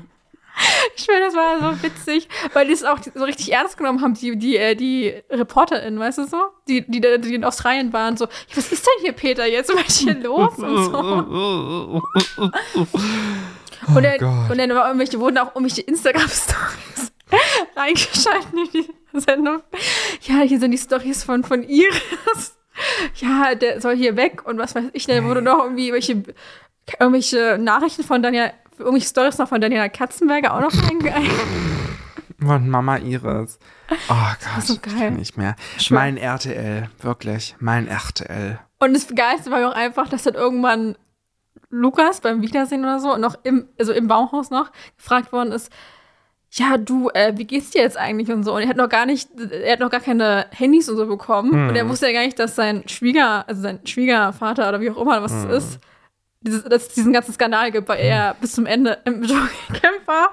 Ich 0.97 1.05
finde, 1.05 1.21
das 1.21 1.35
war 1.35 1.61
so 1.61 1.83
witzig, 1.83 2.29
weil 2.53 2.67
die 2.67 2.73
es 2.73 2.85
auch 2.85 2.99
so 3.15 3.25
richtig 3.25 3.53
ernst 3.53 3.77
genommen 3.77 4.01
haben, 4.01 4.15
die, 4.15 4.37
die, 4.37 4.57
äh, 4.57 4.75
die 4.75 5.15
ReporterInnen, 5.31 5.99
weißt 5.99 6.19
du 6.19 6.27
so? 6.27 6.39
Die, 6.67 6.85
die, 6.89 7.01
die 7.01 7.35
in 7.35 7.45
Australien 7.45 7.93
waren, 7.93 8.17
so, 8.17 8.27
was 8.55 8.73
ist 8.73 8.87
denn 8.87 9.03
hier, 9.03 9.13
Peter, 9.13 9.47
jetzt? 9.47 9.75
Was 9.75 9.89
ist 9.89 9.99
hier 9.99 10.15
los? 10.15 10.59
Und 10.59 10.85
so. 10.85 10.99
und, 13.95 14.03
dann, 14.03 14.17
oh 14.23 14.53
und 14.53 14.59
dann 14.59 14.75
war 14.75 14.87
irgendwelche, 14.87 15.21
wurden 15.21 15.39
auch 15.39 15.55
irgendwelche 15.55 15.83
Instagram-Stories 15.83 17.13
reingeschaltet 17.77 18.53
in 18.53 18.69
die 18.73 19.21
Sendung. 19.21 19.63
Ja, 20.23 20.41
hier 20.41 20.59
sind 20.59 20.73
die 20.73 20.79
Stories 20.79 21.23
von, 21.25 21.45
von 21.45 21.63
Iris. 21.63 22.57
Ja, 23.17 23.55
der 23.55 23.81
soll 23.81 23.97
hier 23.97 24.17
weg 24.17 24.47
und 24.47 24.59
was 24.59 24.75
weiß 24.75 24.85
ich, 24.93 25.07
da 25.07 25.23
wurde 25.25 25.43
noch 25.43 25.63
irgendwie 25.65 25.93
welche, 25.93 26.23
irgendwelche 26.99 27.59
Nachrichten 27.59 28.05
von 28.05 28.23
Daniel 28.23 28.53
irgendwelche 28.79 29.09
Storys 29.09 29.39
noch 29.39 29.49
von 29.49 29.61
Daniela 29.61 29.89
Katzenberger 29.89 30.55
auch 30.55 30.61
noch 30.61 30.91
eingegangen. 30.91 31.31
Und 32.41 32.69
Mama 32.69 32.99
Iris. 32.99 33.59
Oh 34.09 34.15
Gott, 34.15 34.65
so 34.65 34.77
geil. 34.81 35.11
nicht 35.11 35.37
mehr. 35.37 35.57
Mein 35.91 36.17
RTL, 36.17 36.89
wirklich, 37.01 37.57
mein 37.59 37.89
RTL. 37.89 38.61
Und 38.79 38.95
das 38.95 39.09
Geilste 39.09 39.51
war 39.51 39.61
ja 39.61 39.71
auch 39.71 39.75
einfach, 39.75 40.09
dass 40.09 40.23
dann 40.23 40.35
irgendwann 40.35 40.97
Lukas 41.71 42.21
beim 42.21 42.41
Wiedersehen 42.41 42.83
oder 42.85 43.01
so, 43.01 43.17
noch 43.17 43.37
im, 43.43 43.69
also 43.79 43.93
im 43.93 44.07
Baumhaus 44.07 44.51
noch, 44.51 44.71
gefragt 44.97 45.33
worden 45.33 45.53
ist, 45.53 45.73
ja, 46.53 46.79
du, 46.79 47.11
äh, 47.11 47.35
wie 47.37 47.45
geht's 47.45 47.71
dir 47.71 47.83
jetzt 47.83 47.99
eigentlich 47.99 48.31
und 48.31 48.43
so? 48.43 48.55
Und 48.55 48.63
er 48.63 48.69
hat 48.69 48.77
noch 48.77 48.89
gar 48.89 49.05
nicht, 49.05 49.29
er 49.39 49.73
hat 49.73 49.81
noch 49.81 49.91
gar 49.91 50.01
keine 50.01 50.47
Handys 50.51 50.89
und 50.89 50.97
so 50.97 51.07
bekommen. 51.07 51.53
Hm. 51.53 51.69
Und 51.69 51.77
er 51.77 51.89
wusste 51.89 52.07
ja 52.07 52.13
gar 52.13 52.25
nicht, 52.25 52.39
dass 52.39 52.57
sein 52.57 52.89
Schwieger, 52.89 53.47
also 53.47 53.61
sein 53.61 53.81
Schwiegervater 53.85 54.69
oder 54.69 54.81
wie 54.81 54.91
auch 54.91 54.97
immer, 54.97 55.23
was 55.23 55.33
hm. 55.33 55.51
es 55.51 55.65
ist, 55.65 55.81
dieses, 56.41 56.65
dass 56.65 56.89
es 56.89 56.95
diesen 56.95 57.13
ganzen 57.13 57.33
Skandal 57.33 57.71
gibt, 57.71 57.89
weil 57.89 58.01
er 58.01 58.35
bis 58.35 58.53
zum 58.53 58.67
Ende 58.67 58.99
im 59.05 59.23
Dschungelcamp 59.27 60.07
war 60.07 60.33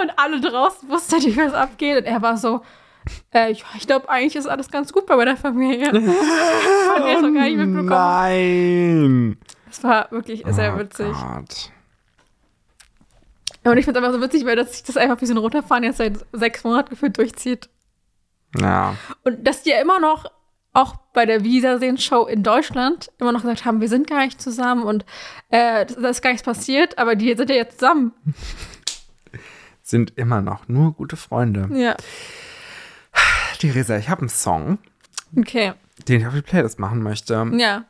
und 0.00 0.10
alle 0.16 0.40
draußen 0.40 0.88
wussten 0.88 1.16
nicht, 1.16 1.36
was 1.36 1.54
abgeht. 1.54 1.98
Und 1.98 2.04
er 2.04 2.22
war 2.22 2.36
so, 2.36 2.62
äh, 3.34 3.50
ich, 3.50 3.64
ich 3.76 3.86
glaube, 3.86 4.08
eigentlich 4.08 4.36
ist 4.36 4.46
alles 4.46 4.70
ganz 4.70 4.92
gut 4.92 5.06
bei 5.06 5.16
meiner 5.16 5.36
Familie. 5.36 5.90
und 5.92 6.04
er 6.04 7.18
ist 7.18 7.24
auch 7.24 7.34
gar 7.34 7.44
nicht 7.44 7.56
mitbekommen. 7.56 7.86
Nein! 7.86 9.38
Das 9.66 9.82
war 9.84 10.10
wirklich 10.10 10.44
sehr 10.48 10.74
oh 10.74 10.78
witzig. 10.78 11.12
Gott. 11.12 11.70
Und 13.64 13.78
ich 13.78 13.84
finde 13.84 14.00
es 14.00 14.04
einfach 14.04 14.18
so 14.18 14.24
witzig, 14.24 14.44
weil 14.44 14.56
das 14.56 14.72
sich 14.72 14.82
das 14.82 14.96
einfach 14.96 15.20
wie 15.20 15.26
so 15.26 15.34
ein 15.34 15.38
Runterfahren 15.38 15.84
jetzt 15.84 15.98
seit 15.98 16.18
sechs 16.32 16.64
Monaten 16.64 16.90
gefühlt 16.90 17.16
durchzieht. 17.16 17.68
Ja. 18.58 18.96
Und 19.24 19.46
dass 19.46 19.62
die 19.62 19.70
ja 19.70 19.80
immer 19.80 19.98
noch 20.00 20.30
auch 20.72 20.96
bei 21.12 21.26
der 21.26 21.44
Wiedersehen-Show 21.44 22.26
in 22.26 22.42
Deutschland 22.42 23.10
immer 23.18 23.32
noch 23.32 23.42
gesagt 23.42 23.64
haben, 23.64 23.80
wir 23.80 23.88
sind 23.88 24.06
gar 24.08 24.24
nicht 24.24 24.40
zusammen 24.40 24.84
und 24.84 25.04
äh, 25.50 25.84
da 25.86 26.08
ist 26.08 26.22
gar 26.22 26.30
nichts 26.30 26.44
passiert, 26.44 26.98
aber 26.98 27.14
die 27.14 27.34
sind 27.36 27.50
ja 27.50 27.56
jetzt 27.56 27.78
zusammen. 27.80 28.12
sind 29.82 30.12
immer 30.16 30.40
noch 30.40 30.68
nur 30.68 30.92
gute 30.92 31.16
Freunde. 31.16 31.68
Ja. 31.74 31.96
Theresa, 33.58 33.96
ich 33.98 34.08
habe 34.08 34.22
einen 34.22 34.28
Song, 34.30 34.78
Okay. 35.38 35.72
den 36.08 36.20
ich 36.20 36.26
auf 36.26 36.34
die 36.34 36.42
Playlist 36.42 36.78
machen 36.78 37.02
möchte. 37.02 37.50
Ja. 37.56 37.84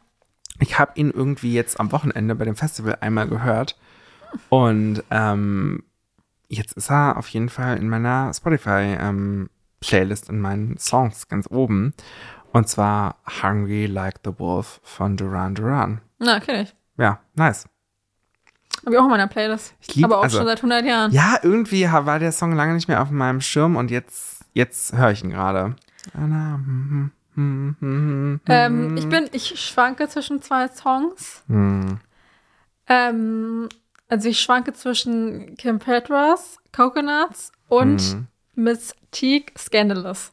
Ich 0.59 0.79
habe 0.79 0.93
ihn 0.97 1.11
irgendwie 1.11 1.55
jetzt 1.55 1.79
am 1.81 1.93
Wochenende 1.93 2.35
bei 2.35 2.45
dem 2.45 2.57
Festival 2.57 2.99
einmal 3.01 3.29
gehört. 3.29 3.79
Und 4.49 5.03
ähm, 5.11 5.85
jetzt 6.49 6.73
ist 6.77 6.91
er 6.91 7.17
auf 7.17 7.29
jeden 7.29 7.49
Fall 7.49 7.77
in 7.79 7.89
meiner 7.89 8.33
Spotify-Playlist, 8.35 10.29
in 10.29 10.41
meinen 10.41 10.79
Songs 10.79 11.29
ganz 11.29 11.47
oben. 11.51 11.95
Und 12.53 12.69
zwar 12.69 13.17
Hungry 13.43 13.87
Like 13.87 14.17
the 14.25 14.33
Wolf 14.39 14.81
von 14.85 15.17
Duran 15.17 15.55
Duran. 15.55 16.01
Na, 16.19 16.39
kenn 16.41 16.63
ich. 16.63 16.75
Ja, 16.99 17.21
nice. 17.35 17.67
Hab 18.85 18.93
ich 18.93 18.99
auch 18.99 19.05
in 19.05 19.11
meiner 19.11 19.29
Playlist. 19.29 19.75
Ich 19.81 19.95
lieb- 19.95 20.05
Aber 20.05 20.19
auch 20.19 20.25
also- 20.25 20.39
schon 20.39 20.47
seit 20.47 20.61
100 20.63 20.85
Jahren. 20.85 21.13
Ja, 21.13 21.39
irgendwie 21.43 21.91
war 21.91 22.19
der 22.19 22.33
Song 22.33 22.53
lange 22.55 22.75
nicht 22.75 22.89
mehr 22.89 23.01
auf 23.01 23.11
meinem 23.11 23.41
Schirm 23.41 23.77
und 23.77 23.91
jetzt, 23.91 24.45
jetzt 24.53 24.93
höre 24.95 25.13
ich 25.13 25.25
ihn 25.25 25.31
gerade. 25.31 25.77
Ähm, 26.15 27.13
ich 28.97 29.09
bin, 29.09 29.29
ich 29.33 29.59
schwanke 29.61 30.09
zwischen 30.09 30.43
zwei 30.43 30.69
Songs. 30.69 31.43
Hm. 31.49 32.01
Ähm, 32.89 33.69
also 34.09 34.29
ich 34.29 34.41
schwanke 34.41 34.73
zwischen 34.73 35.57
Kim 35.57 35.79
Petras, 35.79 36.59
Coconuts 36.75 37.53
und 37.69 38.01
Hm. 38.01 38.27
Miss 38.55 38.95
Teague, 39.13 39.53
Scandalous. 39.57 40.33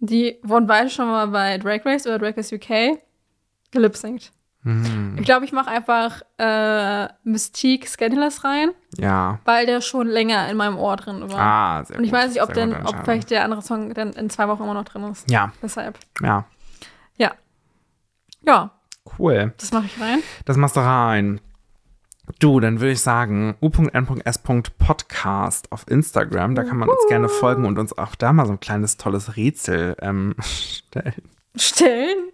Die 0.00 0.38
wurden 0.42 0.66
beide 0.66 0.90
schon 0.90 1.06
mal 1.08 1.26
bei 1.28 1.58
Drag 1.58 1.84
Race 1.84 2.06
oder 2.06 2.18
Drag 2.18 2.36
Race 2.36 2.52
UK 2.52 2.98
gelipsingt. 3.72 4.32
Hm. 4.64 5.16
Ich 5.18 5.24
glaube, 5.24 5.44
ich 5.44 5.52
mache 5.52 5.70
einfach 5.70 6.22
äh, 6.38 7.08
Mystique 7.24 7.86
Scandalous 7.88 8.44
rein, 8.44 8.70
Ja. 8.96 9.38
weil 9.44 9.66
der 9.66 9.80
schon 9.80 10.08
länger 10.08 10.48
in 10.50 10.56
meinem 10.56 10.76
Ohr 10.78 10.96
drin 10.96 11.30
war. 11.32 11.38
Ah, 11.40 11.84
sehr 11.84 11.96
Und 11.98 12.04
ich 12.04 12.10
gut. 12.10 12.18
weiß 12.18 12.30
nicht, 12.32 12.42
ob, 12.42 12.54
Sehr 12.54 12.66
denn, 12.66 12.86
ob 12.86 12.96
vielleicht 13.04 13.30
der 13.30 13.44
andere 13.44 13.62
Song 13.62 13.94
dann 13.94 14.12
in 14.14 14.30
zwei 14.30 14.48
Wochen 14.48 14.64
immer 14.64 14.74
noch 14.74 14.84
drin 14.84 15.04
ist. 15.04 15.30
Ja, 15.30 15.52
Deshalb. 15.62 15.98
ja. 16.22 16.44
Ja. 17.16 17.32
Ja, 18.46 18.70
Cool. 19.18 19.52
das 19.58 19.72
mache 19.72 19.86
ich 19.86 20.00
rein. 20.00 20.20
Das 20.44 20.56
machst 20.56 20.76
du 20.76 20.80
rein. 20.80 21.40
Du, 22.38 22.60
dann 22.60 22.80
würde 22.80 22.92
ich 22.92 23.00
sagen, 23.00 23.56
u.n.s.podcast 23.60 24.00
auf 25.72 25.84
Instagram. 25.88 26.54
Da 26.54 26.62
kann 26.64 26.76
man 26.78 26.88
uns 26.88 27.00
gerne 27.08 27.28
folgen 27.28 27.64
und 27.64 27.78
uns 27.78 27.96
auch 27.96 28.14
da 28.14 28.32
mal 28.32 28.46
so 28.46 28.52
ein 28.52 28.60
kleines 28.60 28.96
tolles 28.96 29.36
Rätsel 29.36 29.96
ähm, 30.00 30.34
stellen. 30.40 31.28
Stellen? 31.56 32.30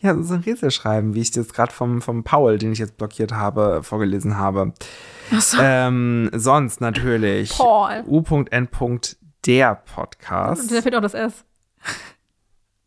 Ja, 0.00 0.20
so 0.22 0.34
ein 0.34 0.40
Rätsel 0.40 0.70
schreiben, 0.70 1.14
wie 1.14 1.22
ich 1.22 1.30
das 1.30 1.52
gerade 1.52 1.72
vom, 1.72 2.02
vom 2.02 2.24
Paul, 2.24 2.58
den 2.58 2.72
ich 2.72 2.78
jetzt 2.78 2.98
blockiert 2.98 3.32
habe, 3.32 3.82
vorgelesen 3.82 4.36
habe. 4.36 4.74
Achso. 5.32 5.56
Ähm, 5.60 6.28
sonst 6.34 6.80
natürlich 6.82 7.50
Paul. 7.56 8.04
u.n.der 8.06 9.74
Podcast. 9.76 10.70
Da 10.70 10.82
fehlt 10.82 10.94
auch 10.94 11.00
das 11.00 11.14
S. 11.14 11.44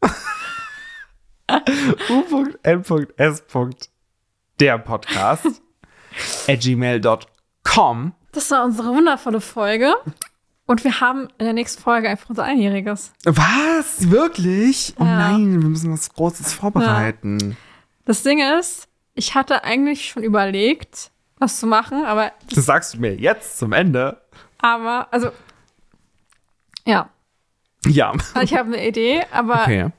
u.n.s. 2.09 3.43
der 4.59 4.77
Podcast 4.77 5.61
at 6.47 6.59
gmail.com. 6.61 8.13
Das 8.31 8.51
war 8.51 8.63
unsere 8.65 8.89
wundervolle 8.89 9.41
Folge. 9.41 9.93
Und 10.65 10.83
wir 10.83 10.99
haben 11.01 11.29
in 11.39 11.45
der 11.45 11.53
nächsten 11.53 11.81
Folge 11.81 12.09
einfach 12.09 12.29
unser 12.29 12.43
Einjähriges. 12.43 13.11
Was? 13.25 14.11
Wirklich? 14.11 14.93
Oh 14.99 15.03
Ja. 15.03 15.31
nein, 15.31 15.59
wir 15.61 15.67
müssen 15.69 15.91
was 15.91 16.13
Großes 16.13 16.53
vorbereiten. 16.53 17.57
Das 18.05 18.21
Ding 18.21 18.39
ist, 18.59 18.87
ich 19.15 19.33
hatte 19.35 19.63
eigentlich 19.63 20.09
schon 20.09 20.21
überlegt, 20.23 21.09
was 21.39 21.59
zu 21.59 21.65
machen, 21.67 22.05
aber, 22.05 22.31
Das 22.53 22.65
sagst 22.65 22.93
du 22.93 22.99
mir 22.99 23.15
jetzt 23.15 23.57
zum 23.57 23.73
Ende. 23.73 24.21
aber, 24.59 25.07
also, 25.11 25.31
ja, 26.85 27.09
Ja. 27.85 28.11
Also 28.11 28.41
ich 28.41 28.53
habe 28.55 28.73
eine 28.73 28.87
Idee, 28.87 29.23
aber 29.31 29.61
Okay. 29.63 29.89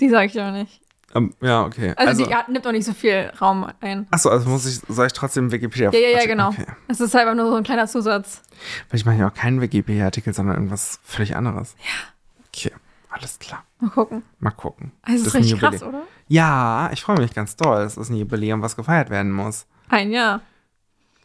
die 0.00 0.08
sage 0.08 0.26
ich 0.26 0.40
auch 0.40 0.52
nicht. 0.52 0.80
Ähm, 1.14 1.34
ja, 1.40 1.64
okay. 1.64 1.92
Also, 1.96 2.24
die 2.24 2.34
hat, 2.34 2.48
nimmt 2.48 2.66
auch 2.66 2.72
nicht 2.72 2.86
so 2.86 2.94
viel 2.94 3.32
Raum 3.40 3.70
ein. 3.80 4.06
Achso, 4.10 4.30
also 4.30 4.48
muss 4.48 4.64
ich, 4.66 4.80
soll 4.88 5.06
ich 5.06 5.12
trotzdem 5.12 5.52
Wikipedia 5.52 5.90
Ja, 5.92 5.98
ja, 5.98 6.20
ja, 6.20 6.26
genau. 6.26 6.48
Okay. 6.48 6.64
Es 6.88 7.00
ist 7.00 7.14
halt 7.14 7.26
einfach 7.26 7.42
nur 7.42 7.50
so 7.50 7.56
ein 7.56 7.64
kleiner 7.64 7.86
Zusatz. 7.86 8.42
Weil 8.88 8.98
ich 8.98 9.04
mache 9.04 9.16
ja 9.16 9.28
auch 9.28 9.34
keinen 9.34 9.60
Wikipedia-Artikel, 9.60 10.32
sondern 10.32 10.56
irgendwas 10.56 11.00
völlig 11.04 11.36
anderes. 11.36 11.74
Ja. 11.80 12.44
Okay, 12.48 12.72
alles 13.10 13.38
klar. 13.38 13.64
Mal 13.78 13.90
gucken. 13.90 14.22
Mal 14.38 14.50
gucken. 14.52 14.92
Also, 15.02 15.24
das 15.24 15.34
ist 15.34 15.40
richtig 15.40 15.58
krass, 15.58 15.82
oder? 15.82 16.02
Ja, 16.28 16.90
ich 16.92 17.02
freue 17.02 17.18
mich 17.18 17.34
ganz 17.34 17.56
doll. 17.56 17.82
Es 17.82 17.96
ist 17.98 18.08
ein 18.08 18.16
Jubiläum, 18.16 18.62
was 18.62 18.76
gefeiert 18.76 19.10
werden 19.10 19.32
muss. 19.32 19.66
Ein 19.90 20.12
Jahr. 20.12 20.40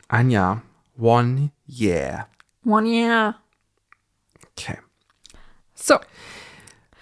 Ein 0.10 0.30
Jahr. 0.30 0.62
One 0.98 1.52
year. 1.68 2.28
One 2.66 2.88
year. 2.88 3.36
Okay. 4.52 4.80
So, 5.76 5.98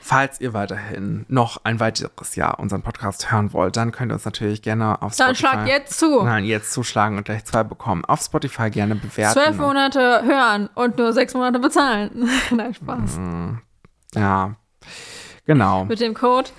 Falls 0.07 0.39
ihr 0.39 0.53
weiterhin 0.53 1.25
noch 1.29 1.61
ein 1.63 1.79
weiteres 1.79 2.35
Jahr 2.35 2.59
unseren 2.59 2.83
Podcast 2.83 3.31
hören 3.31 3.53
wollt, 3.53 3.75
dann 3.75 3.91
könnt 3.91 4.11
ihr 4.11 4.13
uns 4.13 4.23
natürlich 4.23 4.61
gerne 4.61 5.01
auf 5.01 5.15
dann 5.15 5.35
Spotify... 5.35 5.55
schlag 5.55 5.67
jetzt 5.67 5.97
zu. 5.97 6.23
Nein, 6.23 6.45
jetzt 6.45 6.71
zuschlagen 6.73 7.17
und 7.17 7.23
gleich 7.23 7.43
zwei 7.43 7.63
bekommen. 7.63 8.05
Auf 8.05 8.21
Spotify 8.21 8.69
gerne 8.69 8.93
bewerten. 8.93 9.33
Zwölf 9.33 9.57
Monate 9.57 10.21
hören 10.23 10.69
und 10.75 10.99
nur 10.99 11.11
sechs 11.11 11.33
Monate 11.33 11.57
bezahlen. 11.57 12.29
Nein, 12.51 12.75
Spaß. 12.75 13.19
Ja, 14.13 14.55
genau. 15.45 15.85
Mit 15.85 15.99
dem 15.99 16.13
Code 16.13 16.51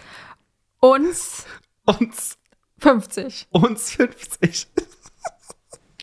uns 0.80 1.46
Uns, 1.84 2.36
50. 2.78 3.46
uns 3.52 3.92
50. 3.92 4.66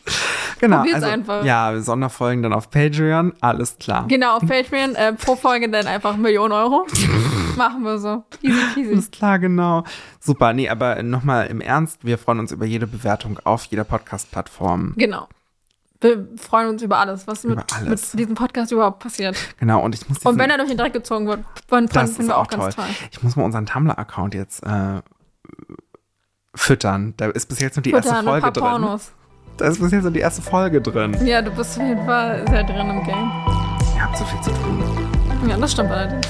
genau. 0.60 0.78
Probiert's 0.78 0.96
also, 0.96 1.08
einfach. 1.08 1.44
Ja, 1.44 1.80
Sonderfolgen 1.80 2.42
dann 2.42 2.52
auf 2.52 2.70
Patreon, 2.70 3.32
alles 3.40 3.78
klar. 3.78 4.06
Genau, 4.08 4.36
auf 4.36 4.46
Patreon 4.46 4.94
äh, 4.94 5.12
pro 5.12 5.36
Folge 5.36 5.68
dann 5.68 5.86
einfach 5.86 6.16
Millionen 6.16 6.52
Euro. 6.52 6.86
Machen 7.56 7.82
wir 7.82 7.98
so. 7.98 8.24
Easy 8.42 8.60
peasy. 8.74 8.92
Alles 8.92 9.10
klar, 9.10 9.38
genau. 9.38 9.84
Super. 10.20 10.52
Nee, 10.52 10.68
aber 10.68 11.02
nochmal 11.02 11.46
im 11.46 11.60
Ernst, 11.60 12.04
wir 12.04 12.18
freuen 12.18 12.40
uns 12.40 12.52
über 12.52 12.64
jede 12.66 12.86
Bewertung 12.86 13.38
auf 13.44 13.64
jeder 13.66 13.84
Podcast-Plattform. 13.84 14.94
Genau. 14.96 15.28
Wir 16.00 16.28
freuen 16.36 16.68
uns 16.68 16.82
über 16.82 16.98
alles, 16.98 17.26
was 17.26 17.44
Über 17.44 17.56
mit, 17.56 17.72
alles. 17.74 18.12
mit 18.12 18.20
diesem 18.20 18.34
Podcast 18.34 18.70
überhaupt 18.72 18.98
passiert. 18.98 19.36
Genau, 19.58 19.82
und 19.82 19.94
ich 19.94 20.06
muss 20.06 20.18
diesen, 20.18 20.32
Und 20.32 20.38
wenn 20.38 20.50
er 20.50 20.58
durch 20.58 20.68
den 20.68 20.76
Dreck 20.76 20.92
gezogen 20.92 21.26
wird, 21.26 21.40
dann 21.68 21.88
finden 21.88 22.26
wir 22.26 22.36
auch 22.36 22.42
auch 22.42 22.48
ganz 22.48 22.74
toll. 22.74 22.84
Ich 23.10 23.22
muss 23.22 23.36
mal 23.36 23.44
unseren 23.44 23.64
Tumblr-Account 23.64 24.34
jetzt 24.34 24.62
äh, 24.64 25.00
füttern. 26.54 27.14
Da 27.16 27.28
ist 27.28 27.48
bis 27.48 27.60
jetzt 27.60 27.76
nur 27.76 27.82
die 27.82 27.92
erste 27.92 28.10
Futtern, 28.10 28.26
ein 28.26 28.30
Folge 28.30 28.42
paar 28.42 28.52
drin. 28.52 28.82
Pornos. 28.82 29.12
Da 29.56 29.68
ist 29.68 29.80
bis 29.80 29.92
jetzt 29.92 30.02
nur 30.02 30.10
die 30.10 30.20
erste 30.20 30.42
Folge 30.42 30.80
drin. 30.80 31.16
Ja, 31.24 31.40
du 31.40 31.50
bist 31.52 31.78
auf 31.78 31.86
jeden 31.86 32.04
Fall 32.04 32.44
sehr 32.48 32.64
drin 32.64 32.90
im 32.90 33.04
Game. 33.04 33.30
Ihr 33.94 34.02
habt 34.02 34.16
so 34.16 34.24
viel 34.24 34.40
zu 34.40 34.50
tun. 34.50 34.82
Ja, 35.48 35.56
das 35.56 35.72
stimmt 35.72 35.90
allerdings. 35.90 36.26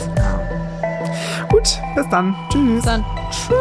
Gut, 1.48 1.78
bis 1.94 2.08
dann. 2.10 2.34
Tschüss. 2.50 2.84
Dann 2.84 3.04
tschüss. 3.30 3.54